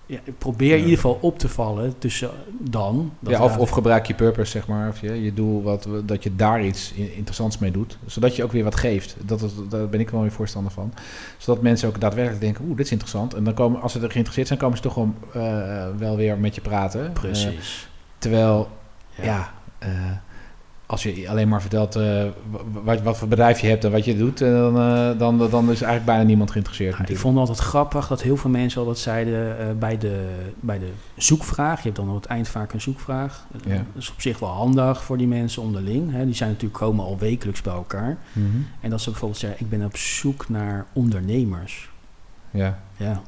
ja, 0.05 0.19
probeer 0.37 0.73
in 0.73 0.79
ieder 0.79 0.95
geval 0.95 1.17
op 1.21 1.39
te 1.39 1.49
vallen 1.49 1.97
tussen 1.97 2.29
dan. 2.59 3.13
Ja, 3.19 3.43
of, 3.43 3.57
of 3.57 3.69
gebruik 3.69 4.05
je 4.05 4.13
purpose, 4.13 4.51
zeg 4.51 4.67
maar, 4.67 4.89
of 4.89 5.01
je, 5.01 5.23
je 5.23 5.33
doel, 5.33 5.63
wat, 5.63 5.87
dat 6.05 6.23
je 6.23 6.35
daar 6.35 6.65
iets 6.65 6.93
interessants 6.93 7.57
mee 7.57 7.71
doet. 7.71 7.97
Zodat 8.05 8.35
je 8.35 8.43
ook 8.43 8.51
weer 8.51 8.63
wat 8.63 8.75
geeft. 8.75 9.15
Dat 9.25 9.41
is, 9.41 9.51
daar 9.69 9.89
ben 9.89 9.99
ik 9.99 10.09
wel 10.09 10.21
weer 10.21 10.31
voorstander 10.31 10.71
van. 10.71 10.93
Zodat 11.37 11.61
mensen 11.61 11.87
ook 11.87 11.99
daadwerkelijk 11.99 12.41
denken, 12.41 12.65
oeh, 12.65 12.77
dit 12.77 12.85
is 12.85 12.91
interessant. 12.91 13.33
En 13.33 13.43
dan 13.43 13.53
komen, 13.53 13.81
als 13.81 13.91
ze 13.91 13.99
er 13.99 14.11
geïnteresseerd 14.11 14.47
zijn, 14.47 14.59
komen 14.59 14.77
ze 14.77 14.83
toch 14.83 14.93
gewoon 14.93 15.15
uh, 15.35 15.87
wel 15.97 16.15
weer 16.15 16.37
met 16.37 16.55
je 16.55 16.61
praten. 16.61 17.11
Precies. 17.11 17.87
Uh, 17.87 18.17
terwijl, 18.17 18.69
ja, 19.15 19.23
ja 19.23 19.53
uh, 19.83 20.11
als 20.87 21.03
je 21.03 21.29
alleen 21.29 21.47
maar 21.47 21.61
vertelt 21.61 21.97
uh, 21.97 22.23
wat, 22.83 23.01
wat, 23.01 23.17
voor 23.17 23.27
bedrijf 23.27 23.59
je 23.59 23.67
hebt 23.67 23.83
en 23.83 23.91
wat 23.91 24.05
je 24.05 24.17
doet, 24.17 24.41
uh, 24.41 24.51
dan, 24.51 24.77
uh, 24.77 25.19
dan, 25.19 25.37
dan 25.37 25.63
is 25.63 25.81
eigenlijk 25.81 26.05
bijna 26.05 26.23
niemand 26.23 26.51
geïnteresseerd. 26.51 26.97
Ja, 26.97 27.07
ik 27.07 27.17
vond 27.17 27.39
het 27.39 27.49
altijd 27.49 27.67
grappig 27.67 28.07
dat 28.07 28.21
heel 28.21 28.37
veel 28.37 28.49
mensen 28.49 28.79
altijd 28.79 28.97
zeiden 28.97 29.79
bij, 29.79 29.97
de, 29.97 30.25
bij 30.59 30.79
de 30.79 30.89
zoekvraag. 31.15 31.77
Je 31.77 31.83
hebt 31.83 31.95
dan 31.95 32.09
op 32.09 32.15
het 32.15 32.25
eind 32.25 32.47
vaak 32.47 32.73
een 32.73 32.81
zoekvraag. 32.81 33.45
Ja. 33.65 33.75
Dat 33.75 34.01
is 34.01 34.11
op 34.11 34.21
zich 34.21 34.39
wel 34.39 34.49
handig 34.49 35.03
voor 35.03 35.17
die 35.17 35.27
mensen 35.27 35.61
onderling. 35.61 36.11
Hè. 36.11 36.25
Die 36.25 36.35
zijn 36.35 36.49
natuurlijk 36.49 36.79
komen 36.79 37.05
al 37.05 37.17
wekelijks 37.17 37.61
bij 37.61 37.73
elkaar. 37.73 38.17
Mm 38.33 38.51
-hmm. 38.51 38.67
En 38.81 38.89
dat 38.89 39.01
ze 39.01 39.09
bijvoorbeeld 39.09 39.39
zeggen, 39.39 39.59
ik 39.59 39.69
ben 39.69 39.85
op 39.85 39.97
zoek 39.97 40.49
naar 40.49 40.85
ondernemers. 40.93 41.89
Ja. 42.51 42.79
Ja. 42.97 43.21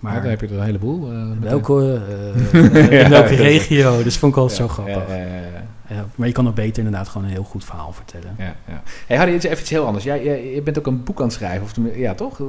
Maar 0.00 0.14
ja, 0.14 0.20
dan 0.20 0.30
heb 0.30 0.40
je 0.40 0.46
er 0.46 0.58
een 0.58 0.64
heleboel. 0.64 1.10
welke, 1.40 2.00
in 3.02 3.10
welke 3.10 3.34
regio? 3.34 3.96
Dus 4.04 4.18
vond 4.18 4.32
ik 4.32 4.38
altijd 4.38 4.58
zo 4.58 4.68
grappig. 4.68 5.08
Ja, 5.08 5.66
maar 6.14 6.26
je 6.26 6.32
kan 6.32 6.48
ook 6.48 6.54
beter 6.54 6.84
inderdaad 6.84 7.08
gewoon 7.08 7.26
een 7.26 7.32
heel 7.32 7.42
goed 7.42 7.64
verhaal 7.64 7.92
vertellen. 7.92 8.34
Ja, 8.38 8.56
ja. 8.68 8.82
Hey 9.06 9.16
Harry, 9.16 9.34
even 9.34 9.58
iets 9.58 9.70
heel 9.70 9.86
anders. 9.86 10.04
Jij, 10.04 10.24
jij, 10.24 10.54
je 10.54 10.62
bent 10.62 10.78
ook 10.78 10.86
een 10.86 11.04
boek 11.04 11.18
aan 11.18 11.24
het 11.24 11.34
schrijven, 11.34 11.62
of 11.62 11.96
ja 11.96 12.14
toch? 12.14 12.38
Uh, 12.38 12.46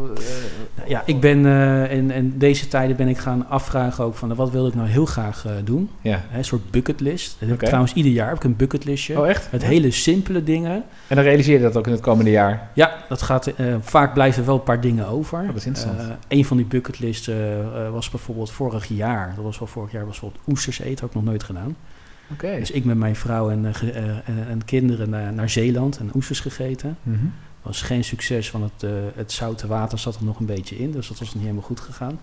ja, 0.88 1.04
ik 1.06 1.20
ben 1.20 1.46
uh, 1.46 1.92
in, 1.92 2.12
in, 2.12 2.38
deze 2.38 2.68
tijden 2.68 2.96
ben 2.96 3.08
ik 3.08 3.18
gaan 3.18 3.50
afvragen 3.50 4.04
ook 4.04 4.16
van 4.16 4.36
wat 4.36 4.52
wil 4.52 4.68
ik 4.68 4.76
nou 4.76 4.88
heel 4.88 5.06
graag 5.06 5.46
doen. 5.64 5.90
Ja. 6.02 6.22
een 6.34 6.46
soort 6.46 6.72
bucketlist. 6.72 7.36
Dat 7.40 7.50
heb 7.50 7.62
ik 7.62 7.66
trouwens 7.68 7.94
ieder 7.94 8.12
jaar 8.12 8.28
heb 8.28 8.38
ik 8.38 8.44
een 8.44 8.56
bucketlistje. 8.56 9.20
Oh 9.20 9.30
echt? 9.30 9.52
Met 9.52 9.64
hele 9.64 9.92
simpele 9.92 10.44
dingen. 10.44 10.84
En 11.08 11.16
dan 11.16 11.24
realiseer 11.24 11.58
je 11.58 11.64
dat 11.64 11.78
ook 11.78 11.86
in 11.86 11.92
het 11.92 12.02
komende 12.02 12.32
jaar? 12.32 12.70
Ja, 12.74 12.96
dat 13.10 13.22
gaat, 13.22 13.54
vaak 13.82 14.14
blijven 14.14 14.46
wel 14.46 14.56
een 14.56 14.64
paar 14.64 14.82
dingen 14.82 15.08
over. 15.08 15.40
Oh, 15.40 15.48
dat 15.48 15.56
is 15.56 15.66
interessant. 15.66 16.12
een 16.28 16.46
van 16.46 16.58
die 16.58 16.66
bucketlisten 16.66 17.92
was 17.92 18.10
bijvoorbeeld 18.10 18.52
vorig 18.52 18.88
jaar, 18.88 19.34
dat 19.36 19.44
was 19.44 19.60
wel 19.60 19.68
vorig 19.68 19.92
jaar, 19.92 20.06
was 20.06 20.20
bijvoorbeeld 20.20 20.48
oesters 20.48 20.80
eten, 20.80 21.08
ik 21.08 21.14
nog 21.14 21.24
nooit 21.24 21.44
gedaan. 21.44 21.76
Okay. 22.32 22.60
Dus 22.60 22.72
ik 22.72 22.86
met 22.86 22.98
mijn 22.98 23.16
vrouw 23.16 23.50
en, 23.50 23.66
uh, 23.84 24.28
en 24.50 24.66
kinderen 24.66 25.10
naar, 25.10 25.34
naar, 25.34 25.50
Zeeland 25.50 25.98
en 25.98 26.12
oesters 26.16 26.40
gegeten. 26.40 26.98
Mm 27.04 27.34
was 27.62 27.82
geen 27.82 28.04
succes, 28.04 28.50
van 28.50 28.64
het, 28.64 28.84
uh, 28.84 28.92
het 29.16 29.32
zoute 29.32 29.68
water 29.68 30.00
zat 30.00 30.16
er 30.16 30.24
nog 30.24 30.40
een 30.40 30.46
beetje 30.46 30.78
in. 30.78 30.92
Dus 30.92 31.08
dat 31.08 31.20
was 31.20 31.34
niet 31.34 31.44
helemaal 31.44 31.64
goed 31.64 31.80
gegaan. 31.80 32.20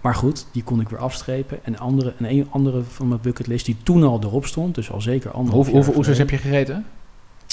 maar 0.00 0.14
goed, 0.14 0.46
die 0.52 0.62
kon 0.62 0.80
ik 0.80 0.88
weer 0.88 0.98
afstrepen. 0.98 1.64
En, 1.64 1.78
andere, 1.78 2.14
en 2.18 2.30
een 2.30 2.46
andere 2.50 2.82
van 2.82 3.08
mijn 3.08 3.20
bucketlist 3.20 3.66
die 3.66 3.76
toen 3.82 4.02
al 4.02 4.20
erop 4.22 4.46
stond, 4.46 4.74
dus 4.74 4.90
al 4.90 5.00
zeker 5.00 5.30
andere. 5.30 5.56
Hoe, 5.56 5.66
hoeveel 5.68 5.96
oesters 5.96 6.18
heb 6.18 6.30
je 6.30 6.38
gegeten? 6.38 6.86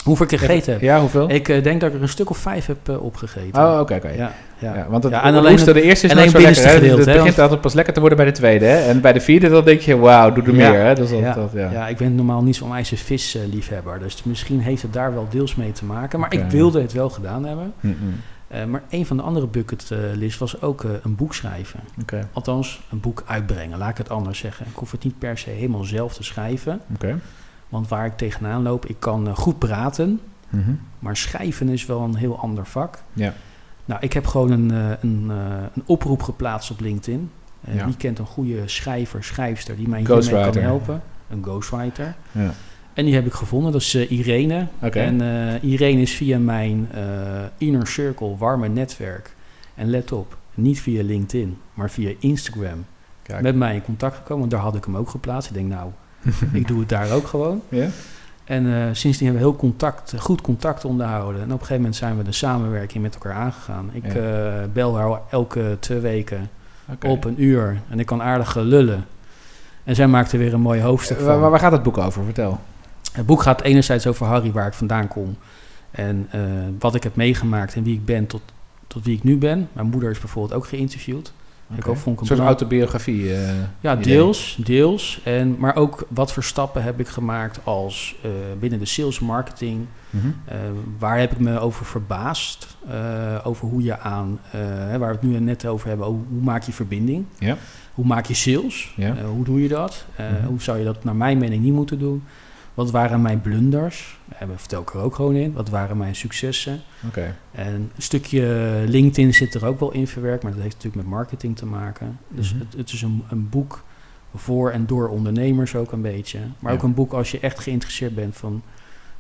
Hoeveel 0.03 0.25
ik 0.25 0.39
gegeten 0.39 0.71
heb? 0.71 0.81
Ja, 0.81 0.99
hoeveel? 0.99 1.29
Ik 1.29 1.47
uh, 1.47 1.63
denk 1.63 1.81
dat 1.81 1.89
ik 1.89 1.95
er 1.95 2.01
een 2.01 2.09
stuk 2.09 2.29
of 2.29 2.37
vijf 2.37 2.65
heb 2.65 2.89
uh, 2.89 3.03
opgegeten. 3.03 3.63
Oh, 3.63 3.71
oké, 3.71 3.81
oké. 3.81 3.93
Okay. 3.93 4.17
Ja, 4.17 4.31
ja. 4.57 4.75
ja, 4.75 4.85
want 4.89 5.03
het, 5.03 5.13
ja, 5.13 5.23
en 5.23 5.35
alleen 5.35 5.55
de 5.55 5.81
eerste 5.81 6.07
is 6.07 6.13
nog 6.13 6.29
zo 6.29 6.39
lekker. 6.39 6.71
Gedeelte, 6.71 7.09
het 7.09 7.17
begint 7.17 7.39
altijd 7.39 7.61
pas 7.61 7.73
lekker 7.73 7.93
te 7.93 7.99
worden 7.99 8.17
bij 8.17 8.27
de 8.27 8.31
tweede. 8.31 8.65
Hè? 8.65 8.77
En 8.77 9.01
bij 9.01 9.13
de 9.13 9.19
vierde 9.19 9.49
dan 9.49 9.63
denk 9.63 9.79
je, 9.79 9.97
wauw, 9.97 10.33
doe 10.33 10.43
er 10.43 10.53
meer. 10.53 10.85
Hè? 10.85 10.95
Dat, 10.95 11.09
ja. 11.09 11.33
Dat, 11.33 11.51
ja. 11.53 11.71
ja, 11.71 11.87
ik 11.87 11.97
ben 11.97 12.15
normaal 12.15 12.43
niet 12.43 12.55
zo'n 12.55 12.73
ijzer 12.73 12.97
vis 12.97 13.35
uh, 13.35 13.41
liefhebber. 13.51 13.99
Dus 13.99 14.23
misschien 14.23 14.59
heeft 14.59 14.81
het 14.81 14.93
daar 14.93 15.13
wel 15.13 15.27
deels 15.29 15.55
mee 15.55 15.71
te 15.71 15.85
maken. 15.85 16.19
Maar 16.19 16.33
okay. 16.33 16.45
ik 16.45 16.51
wilde 16.51 16.81
het 16.81 16.93
wel 16.93 17.09
gedaan 17.09 17.45
hebben. 17.45 17.73
Mm 17.79 17.97
-mm. 18.01 18.15
Uh, 18.55 18.65
maar 18.65 18.83
een 18.89 19.05
van 19.05 19.17
de 19.17 19.23
andere 19.23 19.47
bucketlist 19.47 20.39
was 20.39 20.61
ook 20.61 20.83
uh, 20.83 20.91
een 21.03 21.15
boek 21.15 21.33
schrijven. 21.33 21.79
Okay. 22.01 22.23
Althans, 22.33 22.81
een 22.91 22.99
boek 22.99 23.23
uitbrengen. 23.25 23.77
Laat 23.77 23.89
ik 23.89 23.97
het 23.97 24.09
anders 24.09 24.39
zeggen. 24.39 24.65
Ik 24.65 24.75
hoef 24.75 24.91
het 24.91 25.03
niet 25.03 25.19
per 25.19 25.37
se 25.37 25.49
helemaal 25.49 25.83
zelf 25.83 26.13
te 26.13 26.23
schrijven. 26.23 26.81
Okay. 26.93 27.15
Want 27.73 27.87
waar 27.87 28.05
ik 28.05 28.17
tegenaan 28.17 28.61
loop, 28.61 28.85
ik 28.85 28.95
kan 28.99 29.27
uh, 29.27 29.35
goed 29.35 29.59
praten. 29.59 30.19
Mm 30.49 30.63
-hmm. 30.63 30.79
Maar 30.99 31.17
schrijven 31.17 31.69
is 31.69 31.85
wel 31.85 32.01
een 32.01 32.15
heel 32.15 32.39
ander 32.39 32.65
vak. 32.65 33.03
Ja. 33.13 33.33
Nou, 33.85 34.01
ik 34.01 34.13
heb 34.13 34.25
gewoon 34.25 34.51
een, 34.51 34.69
een, 35.01 35.29
een 35.73 35.83
oproep 35.85 36.21
geplaatst 36.21 36.71
op 36.71 36.79
LinkedIn. 36.79 37.31
Ja. 37.71 37.85
Wie 37.85 37.97
kent 37.97 38.19
een 38.19 38.25
goede 38.25 38.67
schrijver, 38.67 39.23
schrijfster 39.23 39.75
die 39.75 39.87
mij 39.87 39.99
hiermee 39.99 40.51
kan 40.51 40.57
helpen? 40.57 41.01
Een 41.29 41.43
ghostwriter. 41.43 42.15
Ja. 42.31 42.51
En 42.93 43.05
die 43.05 43.13
heb 43.13 43.25
ik 43.25 43.33
gevonden, 43.33 43.71
dat 43.71 43.81
is 43.81 43.95
uh, 43.95 44.11
Irene. 44.11 44.67
Okay. 44.81 45.05
En 45.05 45.21
uh, 45.21 45.63
Irene 45.71 46.01
is 46.01 46.11
via 46.11 46.39
mijn 46.39 46.89
uh, 46.95 47.01
Inner 47.57 47.87
Circle 47.87 48.37
warme 48.37 48.67
netwerk. 48.67 49.35
En 49.75 49.89
let 49.89 50.11
op, 50.11 50.37
niet 50.53 50.81
via 50.81 51.03
LinkedIn, 51.03 51.57
maar 51.73 51.89
via 51.89 52.11
Instagram. 52.19 52.85
Kijk. 53.21 53.41
Met 53.41 53.55
mij 53.55 53.75
in 53.75 53.83
contact 53.83 54.15
gekomen, 54.15 54.39
want 54.39 54.51
daar 54.51 54.61
had 54.61 54.75
ik 54.75 54.85
hem 54.85 54.97
ook 54.97 55.09
geplaatst. 55.09 55.49
Ik 55.49 55.55
denk, 55.55 55.69
nou, 55.69 55.91
ik 56.51 56.67
doe 56.67 56.79
het 56.79 56.89
daar 56.89 57.11
ook 57.11 57.27
gewoon. 57.27 57.61
Yeah. 57.69 57.89
En 58.43 58.65
uh, 58.65 58.85
sindsdien 58.91 59.27
hebben 59.27 59.45
we 59.45 59.49
heel 59.49 59.59
contact, 59.59 60.13
goed 60.17 60.41
contact 60.41 60.85
onderhouden. 60.85 61.41
En 61.41 61.47
op 61.47 61.51
een 61.51 61.57
gegeven 61.59 61.75
moment 61.75 61.95
zijn 61.95 62.17
we 62.17 62.23
de 62.23 62.31
samenwerking 62.31 63.03
met 63.03 63.13
elkaar 63.13 63.33
aangegaan. 63.33 63.89
Ik 63.93 64.13
ja. 64.13 64.61
uh, 64.61 64.67
bel 64.73 64.97
haar 64.97 65.19
elke 65.29 65.77
twee 65.79 65.99
weken 65.99 66.49
okay. 66.91 67.11
op 67.11 67.23
een 67.23 67.43
uur. 67.43 67.81
En 67.89 67.99
ik 67.99 68.05
kan 68.05 68.21
aardig 68.21 68.55
lullen. 68.55 69.05
En 69.83 69.95
zij 69.95 70.07
maakte 70.07 70.37
weer 70.37 70.53
een 70.53 70.61
mooi 70.61 70.81
hoofdstuk 70.81 71.19
van. 71.19 71.39
Waar, 71.39 71.49
waar 71.49 71.59
gaat 71.59 71.71
het 71.71 71.83
boek 71.83 71.97
over? 71.97 72.23
Vertel. 72.23 72.59
Het 73.13 73.25
boek 73.25 73.41
gaat 73.41 73.61
enerzijds 73.61 74.07
over 74.07 74.25
Harry, 74.25 74.51
waar 74.51 74.67
ik 74.67 74.73
vandaan 74.73 75.07
kom. 75.07 75.37
En 75.91 76.29
uh, 76.35 76.41
wat 76.79 76.95
ik 76.95 77.03
heb 77.03 77.15
meegemaakt 77.15 77.75
en 77.75 77.83
wie 77.83 77.93
ik 77.93 78.05
ben 78.05 78.27
tot, 78.27 78.41
tot 78.87 79.03
wie 79.03 79.15
ik 79.15 79.23
nu 79.23 79.37
ben. 79.37 79.69
Mijn 79.73 79.87
moeder 79.87 80.09
is 80.09 80.19
bijvoorbeeld 80.19 80.53
ook 80.53 80.67
geïnterviewd. 80.67 81.33
Ik 81.77 81.87
ook, 81.87 81.97
vond 81.97 82.19
een 82.19 82.25
soort 82.25 82.39
autobiografie. 82.39 83.31
ja, 83.79 83.95
deels, 83.95 84.57
deels. 84.63 85.19
En, 85.23 85.55
maar 85.59 85.75
ook 85.75 86.05
wat 86.09 86.33
voor 86.33 86.43
stappen 86.43 86.83
heb 86.83 86.99
ik 86.99 87.07
gemaakt 87.07 87.59
als 87.63 88.15
binnen 88.59 88.79
de 88.79 88.85
sales 88.85 89.19
marketing. 89.19 89.85
Mhm. 90.09 90.27
waar 90.99 91.19
heb 91.19 91.31
ik 91.31 91.39
me 91.39 91.59
over 91.59 91.85
verbaasd? 91.85 92.67
over 93.43 93.67
hoe 93.67 93.83
je 93.83 93.99
aan, 93.99 94.39
waar 94.99 94.99
we 94.99 95.05
het 95.05 95.21
nu 95.21 95.39
net 95.39 95.65
over 95.65 95.87
hebben, 95.87 96.07
hoe 96.07 96.41
maak 96.41 96.63
je 96.63 96.71
verbinding? 96.71 97.25
Ja. 97.39 97.57
Hoe 97.93 98.05
maak 98.05 98.25
je 98.25 98.33
sales? 98.33 98.93
Ja. 98.95 99.15
hoe 99.35 99.45
doe 99.45 99.61
je 99.61 99.67
dat? 99.67 100.05
Mhm. 100.17 100.45
Hoe 100.45 100.61
zou 100.61 100.77
je 100.77 100.83
dat 100.83 101.03
naar 101.03 101.15
mijn 101.15 101.37
mening 101.37 101.63
niet 101.63 101.73
moeten 101.73 101.99
doen? 101.99 102.23
Wat 102.73 102.91
waren 102.91 103.21
mijn 103.21 103.41
blunders? 103.41 104.19
En 104.37 104.47
we 104.47 104.57
vertel 104.57 104.81
ik 104.81 104.93
er 104.93 104.99
ook 104.99 105.15
gewoon 105.15 105.35
in. 105.35 105.53
Wat 105.53 105.69
waren 105.69 105.97
mijn 105.97 106.15
successen? 106.15 106.81
Oké. 107.07 107.35
En 107.51 107.73
een 107.73 107.91
stukje 107.97 108.83
LinkedIn 108.87 109.33
zit 109.33 109.53
er 109.53 109.65
ook 109.65 109.79
wel 109.79 109.91
in 109.91 110.07
verwerkt, 110.07 110.43
maar 110.43 110.51
dat 110.51 110.61
heeft 110.61 110.75
natuurlijk 110.75 111.03
met 111.03 111.13
marketing 111.13 111.57
te 111.57 111.65
maken. 111.65 112.19
Dus 112.27 112.53
mhm. 112.53 112.63
het, 112.63 112.73
het, 112.77 112.91
is 112.91 113.01
een, 113.01 113.23
een, 113.29 113.49
boek 113.49 113.83
voor 114.35 114.71
en 114.71 114.85
door 114.85 115.07
ondernemers 115.07 115.75
ook 115.75 115.91
een 115.91 116.01
beetje. 116.01 116.39
Maar 116.59 116.73
ook 116.73 116.83
een 116.83 116.93
boek 116.93 117.13
als 117.13 117.31
je 117.31 117.39
echt 117.39 117.59
geïnteresseerd 117.59 118.15
bent 118.15 118.37
van... 118.37 118.61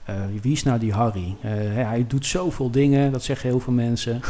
Uh, 0.09 0.15
wie 0.41 0.51
is 0.51 0.63
nou 0.63 0.79
die 0.79 0.93
Harry? 0.93 1.35
Uh, 1.45 1.51
hij 1.73 2.05
doet 2.07 2.25
zoveel 2.25 2.71
dingen, 2.71 3.11
dat 3.11 3.23
zeggen 3.23 3.49
heel 3.49 3.59
veel 3.59 3.73
mensen. 3.73 4.21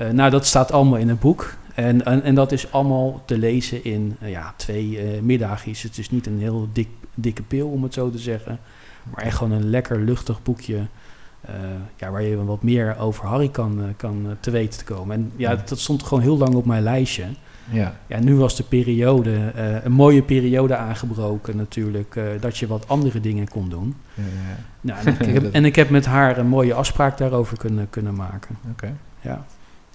Uh, 0.00 0.10
nou, 0.18 0.30
dat 0.30 0.46
staat 0.46 0.72
allemaal 0.72 0.98
in 0.98 1.08
het 1.08 1.20
boek. 1.20 1.54
En, 1.74 2.04
en, 2.04 2.22
en, 2.22 2.34
dat 2.34 2.52
is 2.52 2.72
allemaal 2.72 3.22
te 3.24 3.38
lezen 3.38 3.84
in 3.84 4.16
ja, 4.20 4.54
twee 4.56 5.00
middagjes. 5.22 5.82
Het 5.82 5.98
is 5.98 6.10
niet 6.10 6.26
een 6.26 6.38
heel 6.38 6.68
dik 6.72 6.88
dikke 7.20 7.42
pil, 7.42 7.68
om 7.68 7.82
het 7.82 7.94
zo 7.94 8.10
te 8.10 8.18
zeggen. 8.18 8.58
Maar 9.10 9.24
echt 9.24 9.36
gewoon 9.36 9.52
een 9.52 9.70
lekker 9.70 10.00
luchtig 10.00 10.42
boekje. 10.42 10.86
Uh, 11.48 11.54
ja, 11.96 12.10
waar 12.10 12.22
je 12.22 12.44
wat 12.44 12.62
meer 12.62 12.98
over 12.98 13.26
Harry 13.26 13.48
kan, 13.48 13.78
uh, 13.78 13.84
kan 13.96 14.26
uh, 14.26 14.30
te 14.40 14.50
weten 14.50 14.78
te 14.78 14.84
komen. 14.84 15.16
En 15.16 15.32
ja, 15.36 15.56
dat 15.66 15.78
stond 15.78 16.02
gewoon 16.02 16.22
heel 16.22 16.38
lang 16.38 16.54
op 16.54 16.66
mijn 16.66 16.82
lijstje. 16.82 17.24
Ja. 17.70 17.94
ja, 18.06 18.18
nu 18.18 18.36
was 18.36 18.56
de 18.56 18.62
periode, 18.62 19.52
een 19.84 19.92
mooie 19.92 20.22
periode 20.22 20.76
aangebroken 20.76 21.56
natuurlijk, 21.56 22.20
dat 22.40 22.58
je 22.58 22.66
wat 22.66 22.88
andere 22.88 23.20
dingen 23.20 23.48
kon 23.48 23.68
doen. 23.68 23.96
Ja, 24.14 24.22
ja. 24.22 24.56
Nou, 24.80 25.06
en, 25.06 25.28
ik 25.28 25.34
heb, 25.42 25.52
en, 25.52 25.64
ik 25.64 25.76
heb, 25.76 25.90
met 25.90 26.06
haar 26.06 26.38
een 26.38 26.46
mooie 26.46 26.74
afspraak 26.74 27.18
daarover 27.18 27.58
kunnen, 27.58 27.90
kunnen 27.90 28.14
maken. 28.14 28.56
Oké. 28.70 28.92
Ja. 29.20 29.44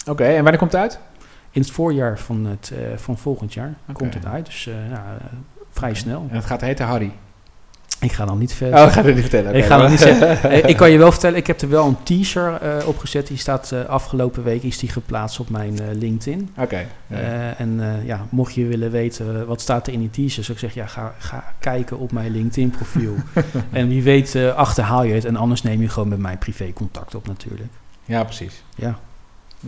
Oké, 0.06 0.24
en 0.24 0.34
wanneer 0.34 0.58
komt 0.58 0.72
het 0.72 0.80
uit? 0.80 0.98
In 1.50 1.60
het 1.60 1.70
voorjaar 1.70 2.18
van, 2.18 2.44
het, 2.44 2.72
van 2.96 3.18
volgend 3.18 3.54
jaar 3.54 3.74
komt 3.92 4.14
het 4.14 4.26
uit. 4.26 4.46
Dus 4.46 4.64
ja, 4.64 5.18
vrij 5.76 5.94
snel. 5.94 6.26
En 6.30 6.36
het 6.36 6.44
gaat 6.44 6.60
heten 6.60 6.86
Harry? 6.86 7.12
Ik 8.00 8.12
ga 8.12 8.24
dan 8.24 8.38
niet 8.38 8.52
verder. 8.52 8.78
Oh, 8.78 8.92
ga 8.92 9.02
het 9.02 9.14
niet 9.14 9.20
vertellen. 9.20 9.54
ik 9.54 9.64
ga 9.64 9.88
niet 9.88 10.00
zeggen. 10.00 10.24
Eh, 10.50 10.68
ik 10.68 10.76
kan 10.76 10.90
je 10.90 10.98
wel 10.98 11.10
vertellen, 11.10 11.38
ik 11.38 11.46
heb 11.46 11.60
er 11.60 11.68
wel 11.68 11.86
een 11.86 12.02
teaser 12.02 12.58
uh, 12.62 12.88
opgezet. 12.88 13.26
Die 13.26 13.36
staat 13.36 13.70
uh, 13.74 13.84
afgelopen 13.84 14.42
week 14.42 14.62
is 14.62 14.78
die 14.78 14.88
geplaatst 14.88 15.40
op 15.40 15.50
mijn 15.50 15.72
uh, 15.72 15.86
LinkedIn. 15.92 16.50
Oké. 16.58 16.86
en 17.56 18.02
ja, 18.04 18.26
mocht 18.30 18.54
je 18.54 18.66
willen 18.66 18.90
weten 18.90 19.46
wat 19.46 19.60
staat 19.60 19.86
er 19.86 19.92
in 19.92 20.00
die 20.00 20.10
teaser, 20.10 20.44
zou 20.44 20.52
ik 20.52 20.62
zeggen, 20.62 20.80
ja, 20.80 20.86
ga, 20.86 21.14
ga 21.18 21.44
kijken 21.58 21.98
op 21.98 22.12
mijn 22.12 22.30
LinkedIn 22.30 22.70
profiel. 22.70 23.14
en 23.70 23.88
wie 23.88 24.02
weet 24.02 24.36
achterhaal 24.54 25.02
je 25.02 25.14
het. 25.14 25.24
En 25.24 25.36
anders 25.36 25.62
neem 25.62 25.80
je 25.80 25.88
gewoon 25.88 26.08
met 26.08 26.18
mij 26.18 26.36
privé 26.36 26.72
contact 26.72 27.14
op 27.14 27.26
natuurlijk. 27.26 27.70
Ja, 28.04 28.24
precies. 28.24 28.62
Ja. 28.74 28.98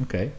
Oké. 0.02 0.30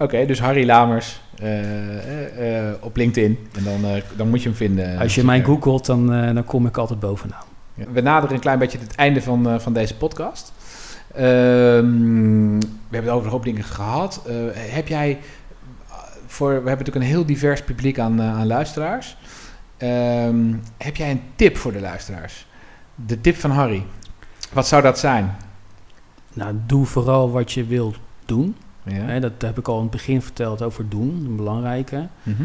Oké, 0.00 0.26
dus 0.26 0.40
Harry 0.40 0.66
Lamers 0.66 1.20
uh, 1.42 2.72
op 2.80 2.96
LinkedIn. 2.96 3.38
En 3.52 3.64
dan, 3.64 4.02
dan 4.16 4.28
moet 4.28 4.42
je 4.42 4.48
hem 4.48 4.56
vinden. 4.56 4.98
Als 4.98 5.14
je 5.14 5.24
mij 5.24 5.44
googelt, 5.44 5.86
dan, 5.86 6.06
dan 6.34 6.44
kom 6.44 6.66
ik 6.66 6.76
altijd 6.76 7.00
bovenaan. 7.00 7.44
Ja. 7.74 7.84
We 7.92 8.00
naderen 8.00 8.34
een 8.34 8.40
klein 8.40 8.58
beetje 8.58 8.78
het 8.78 8.94
einde 8.94 9.22
van, 9.22 9.60
van 9.60 9.72
deze 9.72 9.96
podcast. 9.96 10.52
Ehm, 11.14 12.58
we 12.58 12.90
hebben 12.90 13.10
het 13.10 13.10
over 13.10 13.24
een 13.26 13.32
hoop 13.32 13.44
dingen 13.44 13.64
gehad. 13.64 14.22
heb 14.54 14.88
jij 14.88 15.18
voor, 16.26 16.48
we 16.48 16.54
hebben 16.54 16.70
natuurlijk 16.70 16.96
een 16.96 17.12
heel 17.12 17.26
divers 17.26 17.62
publiek 17.62 17.98
aan, 17.98 18.22
aan 18.22 18.46
luisteraars. 18.46 19.16
Ehm, 19.76 20.54
heb 20.76 20.96
jij 20.96 21.10
een 21.10 21.22
tip 21.36 21.56
voor 21.56 21.72
de 21.72 21.80
luisteraars? 21.80 22.46
De 22.94 23.20
tip 23.20 23.36
van 23.36 23.50
Harry. 23.50 23.86
Wat 24.52 24.66
zou 24.66 24.82
dat 24.82 24.98
zijn? 24.98 25.36
Nou, 26.32 26.54
doe 26.66 26.86
vooral 26.86 27.30
wat 27.30 27.52
je 27.52 27.64
wilt 27.64 27.96
doen. 28.24 28.56
Ja. 28.82 29.18
dat 29.18 29.32
heb 29.38 29.58
ik 29.58 29.68
al 29.68 29.76
in 29.76 29.82
het 29.82 29.90
begin 29.90 30.22
verteld 30.22 30.62
over 30.62 30.88
doen, 30.88 31.24
een 31.26 31.36
belangrijke. 31.36 32.06
Mhm. 32.22 32.42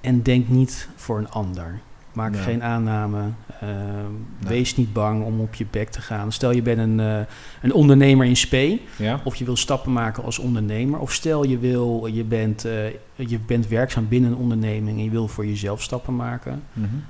En 0.00 0.22
denk 0.22 0.48
niet 0.48 0.88
voor 0.96 1.18
een 1.18 1.30
ander. 1.30 1.80
Maak 2.12 2.36
geen 2.36 2.62
aanname. 2.62 3.22
Ehm, 3.60 4.12
wees 4.38 4.76
niet 4.76 4.92
bang 4.92 5.24
om 5.24 5.40
op 5.40 5.54
je 5.54 5.66
bek 5.70 5.88
te 5.88 6.00
gaan. 6.00 6.32
Stel 6.32 6.50
je 6.50 6.62
bent 6.62 6.78
een, 6.78 6.98
uh, 6.98 7.18
een 7.62 7.72
ondernemer 7.72 8.26
in 8.26 8.36
spe. 8.36 8.80
Ja. 8.96 9.20
Of 9.24 9.36
je 9.36 9.44
wil 9.44 9.56
stappen 9.56 9.92
maken 9.92 10.24
als 10.24 10.38
ondernemer. 10.38 10.98
Of 10.98 11.12
stel 11.12 11.44
je, 11.44 11.58
wil, 11.58 12.06
je, 12.06 12.24
bent, 12.24 12.66
uh, 12.66 12.90
je 13.16 13.38
bent 13.46 13.68
werkzaam 13.68 14.08
binnen 14.08 14.30
een 14.30 14.36
onderneming 14.36 14.98
en 14.98 15.04
je 15.04 15.10
wil 15.10 15.28
voor 15.28 15.46
jezelf 15.46 15.82
stappen 15.82 16.16
maken. 16.16 16.62
Mm 16.72 17.04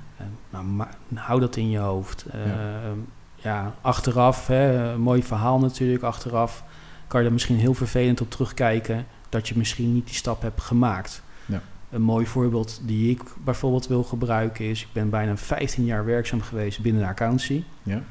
nou, 0.49 0.65
hou 1.13 1.39
dat 1.39 1.55
in 1.55 1.69
je 1.69 1.77
hoofd. 1.77 2.25
Ja. 2.31 2.39
Ehm, 2.39 2.97
ja. 3.35 3.73
achteraf, 3.81 4.47
hè, 4.47 4.91
een 4.91 5.01
mooi 5.01 5.23
verhaal 5.23 5.59
natuurlijk, 5.59 6.03
achteraf 6.03 6.63
kan 7.13 7.21
je 7.21 7.27
er 7.27 7.33
misschien 7.33 7.57
heel 7.57 7.73
vervelend 7.73 8.21
op 8.21 8.31
terugkijken 8.31 9.05
dat 9.29 9.47
je 9.47 9.57
misschien 9.57 9.93
niet 9.93 10.05
die 10.05 10.15
stap 10.15 10.41
hebt 10.41 10.61
gemaakt. 10.61 11.21
Ja. 11.45 11.61
Een 11.89 12.01
mooi 12.01 12.25
voorbeeld 12.25 12.81
die 12.83 13.11
ik 13.11 13.21
bijvoorbeeld 13.43 13.87
wil 13.87 14.03
gebruiken 14.03 14.65
is, 14.65 14.81
ik 14.81 14.87
ben 14.91 15.09
bijna 15.09 15.37
15 15.37 15.85
jaar 15.85 16.05
werkzaam 16.05 16.41
geweest 16.41 16.81
binnen 16.81 17.01
de 17.01 17.07
accountancy. 17.07 17.63
Ja. 17.83 18.01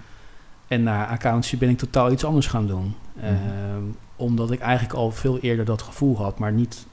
En 0.67 0.83
na 0.83 1.07
accountancy 1.07 1.59
ben 1.59 1.69
ik 1.69 1.79
totaal 1.79 2.13
iets 2.13 2.25
anders 2.25 2.47
gaan 2.47 2.67
doen. 2.67 2.95
Mhm. 3.13 3.27
Ehm, 3.27 3.83
omdat 4.17 4.51
ik 4.51 4.61
eigenlijk 4.61 4.95
al 4.95 5.11
veel 5.11 5.39
eerder 5.39 5.65
dat 5.65 5.83
gevoel 5.83 6.17
had, 6.17 6.39
maar 6.39 6.53
niet 6.53 6.87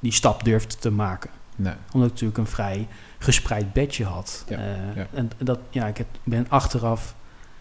die 0.00 0.12
stap 0.12 0.44
durfde 0.44 0.76
te 0.76 0.90
maken. 0.90 1.30
Nee. 1.56 1.74
Omdat 1.92 2.08
ik 2.08 2.12
natuurlijk 2.14 2.38
een 2.38 2.46
vrij 2.46 2.88
gespreid 3.18 3.72
bedje 3.72 4.04
had. 4.04 4.44
Ja, 4.48 4.58
uh, 4.58 5.02
En 5.12 5.30
dat, 5.38 5.58
ja, 5.70 5.86
ik 5.86 5.96
heb, 5.96 6.06
ben 6.24 6.46
achteraf 6.48 7.14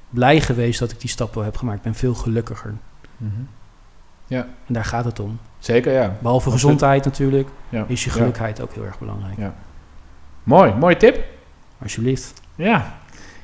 blij 0.09 0.41
geweest 0.41 0.79
dat 0.79 0.91
ik 0.91 0.99
die 0.99 1.09
stap 1.09 1.33
wel 1.33 1.43
heb 1.43 1.57
gemaakt. 1.57 1.77
Ik 1.77 1.83
ben 1.83 1.95
veel 1.95 2.13
gelukkiger. 2.13 2.73
Mm 3.17 3.47
ja. 4.28 4.47
En 4.67 4.73
daar 4.73 4.86
gaat 4.86 5.05
het 5.05 5.19
om. 5.19 5.39
Zeker, 5.59 5.93
ja. 5.93 6.15
Behalve 6.19 6.51
gezondheid 6.51 7.05
natuurlijk, 7.05 7.49
ja. 7.69 7.86
is 7.88 8.03
je 8.03 8.09
gelukheid 8.09 8.61
ook 8.61 8.73
heel 8.73 8.86
erg 8.86 8.99
belangrijk. 8.99 9.38
Ja. 9.38 9.53
Mooi, 10.43 10.73
mooie 10.73 10.97
tip. 10.97 11.23
Alsjeblieft. 11.82 12.34
Ja. 12.55 12.95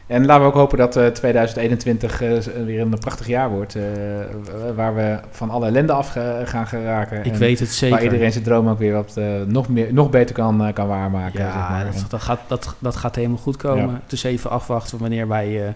En 0.08 0.26
laten 0.26 0.42
we 0.42 0.48
ook 0.48 0.54
hopen 0.54 0.78
dat 0.78 0.98
uh, 0.98 1.08
2021 1.08 2.22
uh, 2.22 2.38
weer 2.66 2.82
een 2.82 3.00
prachtig 3.00 3.28
jaar 3.28 3.50
wordt. 3.50 3.76
Uh, 3.76 3.84
waar 4.76 4.96
we 4.96 5.20
van 5.30 5.50
alle 5.50 5.66
ellende 5.66 5.94
af 5.94 6.10
gaan 6.44 6.68
geraken. 6.68 7.26
Ik 7.26 7.36
weet 7.36 7.60
het 7.60 7.70
zeker. 7.70 7.96
Waar 7.96 8.04
iedereen 8.04 8.32
zijn 8.32 8.44
droom 8.44 8.68
ook 8.70 8.80
weer 8.80 8.94
wat 8.94 9.20
nog, 9.48 9.70
meer, 9.70 9.94
nog 9.94 10.10
beter 10.10 10.36
kan, 10.36 10.74
kan 10.74 10.88
waarmaken. 10.88 11.40
Ja, 11.40 11.52
zeg 11.52 11.70
maar. 11.70 11.86
dat, 11.86 12.06
dat, 12.10 12.22
gaat, 12.22 12.40
dat, 12.48 12.76
dat 12.80 12.96
gaat 12.96 13.16
helemaal 13.16 13.38
goed 13.38 13.58
komen. 13.58 14.00
Het 14.04 14.12
is 14.12 14.24
even 14.24 14.50
afwachten 14.50 14.98
wanneer 14.98 15.28
wij 15.28 15.76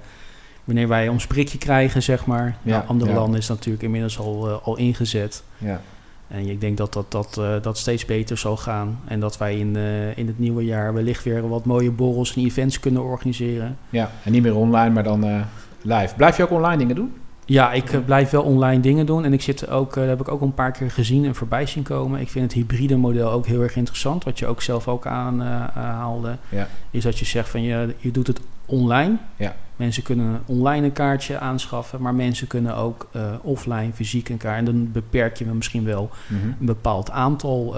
wanneer 0.67 0.87
wij 0.87 1.07
ons 1.07 1.27
prikje 1.27 1.57
krijgen, 1.57 2.03
zeg 2.03 2.25
maar. 2.25 2.57
Ja, 2.61 2.85
andere 2.87 3.13
landen 3.13 3.39
is 3.39 3.47
natuurlijk 3.47 3.83
inmiddels 3.83 4.19
al, 4.19 4.49
uh, 4.49 4.55
al 4.63 4.77
ingezet. 4.77 5.43
Ja. 5.57 5.81
En 6.27 6.49
ik 6.49 6.61
denk 6.61 6.77
dat 6.77 6.93
dat, 6.93 7.11
dat, 7.11 7.37
uh, 7.39 7.61
dat 7.61 7.77
steeds 7.77 8.05
beter 8.05 8.37
zal 8.37 8.57
gaan. 8.57 8.99
En 9.05 9.19
dat 9.19 9.37
wij 9.37 9.57
in, 9.57 9.77
uh, 9.77 10.17
in 10.17 10.27
het 10.27 10.39
nieuwe 10.39 10.65
jaar 10.65 10.93
wellicht 10.93 11.23
weer 11.23 11.49
wat 11.49 11.65
mooie 11.65 11.91
borrels 11.91 12.35
en 12.35 12.43
events 12.43 12.79
kunnen 12.79 13.03
organiseren. 13.03 13.77
Ja, 13.89 14.11
en 14.23 14.31
niet 14.31 14.41
meer 14.41 14.55
online, 14.55 14.89
maar 14.89 15.03
dan 15.03 15.45
live. 15.81 16.15
Blijf 16.15 16.37
je 16.37 16.43
ook 16.43 16.51
online 16.51 16.77
dingen 16.77 16.95
doen? 16.95 17.13
Ja, 17.47 17.73
ik 17.73 18.05
blijf 18.05 18.29
wel 18.29 18.43
online 18.43 18.81
dingen 18.81 19.05
doen. 19.05 19.25
En 19.25 19.33
ik 19.33 19.41
zit 19.41 19.69
ook, 19.69 19.93
dat 19.93 20.07
heb 20.07 20.19
ik 20.19 20.27
ook 20.27 20.41
een 20.41 20.53
paar 20.53 20.71
keer 20.71 20.91
gezien 20.91 21.25
en 21.25 21.35
voorbij 21.35 21.65
zien 21.65 21.83
komen. 21.83 22.19
Ik 22.19 22.29
vind 22.29 22.45
het 22.45 22.53
hybride 22.53 22.95
model 22.95 23.31
ook 23.31 23.45
heel 23.45 23.61
erg 23.61 23.75
interessant. 23.75 24.23
Wat 24.23 24.39
je 24.39 24.47
ook 24.47 24.61
zelf 24.61 24.87
ook 24.87 25.05
aanhaalde. 25.05 26.37
ja. 26.49 26.67
Is 26.91 27.03
dat 27.03 27.19
je 27.19 27.25
zegt 27.25 27.49
van 27.49 27.61
je, 27.61 27.95
je 27.97 28.11
doet 28.11 28.27
het 28.27 28.39
online. 28.65 29.17
Ja. 29.35 29.55
Mensen 29.75 30.03
kunnen 30.03 30.41
online 30.45 30.85
een 30.85 30.93
kaartje 30.93 31.39
aanschaffen, 31.39 32.01
maar 32.01 32.15
mensen 32.15 32.47
kunnen 32.47 32.75
ook 32.75 33.09
uh, 33.15 33.21
offline 33.41 33.93
fysiek 33.93 34.29
een 34.29 34.37
kaart. 34.37 34.57
En 34.57 34.65
dan 34.65 34.91
beperk 34.91 35.37
je 35.37 35.45
me 35.45 35.53
misschien 35.53 35.83
wel 35.83 36.09
mhm. 36.27 36.47
een 36.59 36.65
bepaald 36.65 37.11
aantal 37.11 37.75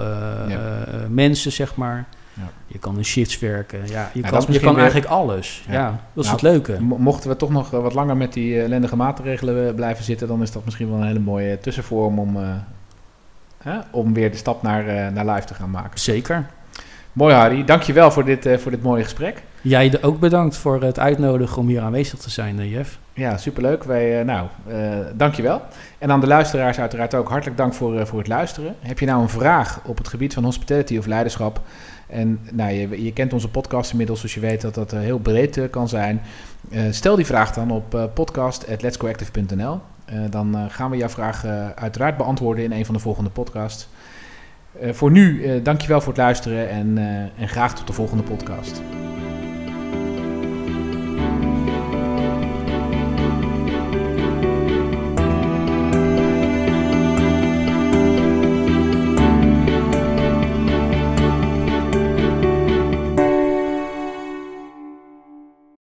mensen, 1.08 1.52
zeg 1.52 1.76
maar. 1.76 2.06
Ja. 2.34 2.42
Je 2.66 2.78
kan 2.78 2.96
in 2.96 3.04
shifts 3.04 3.38
werken. 3.38 3.80
Ja, 3.86 4.10
je 4.12 4.20
kan, 4.20 4.44
je 4.48 4.60
kan 4.60 4.78
eigenlijk 4.78 5.10
alles. 5.10 5.64
Ja, 5.68 6.00
dat 6.12 6.24
is 6.24 6.30
nou, 6.30 6.32
het 6.32 6.42
leuke. 6.42 6.82
Mochten 6.82 7.30
we 7.30 7.36
toch 7.36 7.50
nog 7.50 7.70
wat 7.70 7.94
langer 7.94 8.16
met 8.16 8.32
die 8.32 8.62
ellendige 8.62 8.96
maatregelen 8.96 9.74
blijven 9.74 10.04
zitten, 10.04 10.28
dan 10.28 10.42
is 10.42 10.52
dat 10.52 10.64
misschien 10.64 10.90
wel 10.90 10.98
een 10.98 11.06
hele 11.06 11.18
mooie 11.18 11.58
tussenvorm 11.58 12.18
om, 12.18 12.38
om 13.90 14.14
weer 14.14 14.30
de 14.30 14.36
stap 14.36 14.62
naar, 14.62 15.12
naar 15.12 15.26
live 15.26 15.46
te 15.46 15.54
gaan 15.54 15.70
maken. 15.70 16.00
Zeker. 16.00 16.46
Mooi 17.12 17.34
Harry, 17.34 17.64
dankjewel 17.64 18.10
voor 18.10 18.24
dit, 18.24 18.48
voor 18.60 18.70
dit 18.70 18.82
mooie 18.82 19.02
gesprek. 19.02 19.42
Jij 19.62 20.02
ook 20.02 20.20
bedankt 20.20 20.56
voor 20.56 20.82
het 20.82 20.98
uitnodigen 20.98 21.58
om 21.58 21.68
hier 21.68 21.80
aanwezig 21.80 22.18
te 22.18 22.30
zijn, 22.30 22.60
eh, 22.60 22.72
Jeff. 22.72 22.98
Ja, 23.12 23.36
superleuk. 23.36 23.84
Wij, 23.84 24.22
nou, 24.22 24.46
uh, 24.68 24.76
dankjewel. 25.14 25.62
En 25.98 26.10
aan 26.10 26.20
de 26.20 26.26
luisteraars 26.26 26.78
uiteraard 26.78 27.14
ook 27.14 27.28
hartelijk 27.28 27.56
dank 27.56 27.74
voor, 27.74 28.06
voor 28.06 28.18
het 28.18 28.28
luisteren. 28.28 28.74
Heb 28.80 28.98
je 28.98 29.06
nou 29.06 29.22
een 29.22 29.28
vraag 29.28 29.80
op 29.84 29.98
het 29.98 30.08
gebied 30.08 30.34
van 30.34 30.44
hospitality 30.44 30.98
of 30.98 31.06
leiderschap? 31.06 31.60
En 32.10 32.40
nou, 32.52 32.72
je, 32.72 33.04
je 33.04 33.12
kent 33.12 33.32
onze 33.32 33.48
podcast 33.48 33.90
inmiddels, 33.90 34.20
dus 34.20 34.34
je 34.34 34.40
weet 34.40 34.60
dat 34.60 34.74
dat 34.74 34.90
heel 34.90 35.18
breed 35.18 35.70
kan 35.70 35.88
zijn. 35.88 36.20
stel 36.90 37.16
die 37.16 37.26
vraag 37.26 37.52
dan 37.52 37.70
op 37.70 38.10
podcast.letscoactive.nl. 38.14 39.80
dan 40.30 40.70
gaan 40.70 40.90
we 40.90 40.96
jouw 40.96 41.08
vraag 41.08 41.44
uiteraard 41.74 42.16
beantwoorden 42.16 42.64
in 42.64 42.72
een 42.72 42.84
van 42.84 42.94
de 42.94 43.00
volgende 43.00 43.30
podcasts. 43.30 43.88
voor 44.90 45.10
nu, 45.10 45.62
dankjewel 45.62 46.00
voor 46.00 46.12
het 46.12 46.22
luisteren 46.22 46.68
en, 46.68 46.98
en 47.38 47.48
graag 47.48 47.74
tot 47.74 47.86
de 47.86 47.92
volgende 47.92 48.22
podcast. 48.22 48.82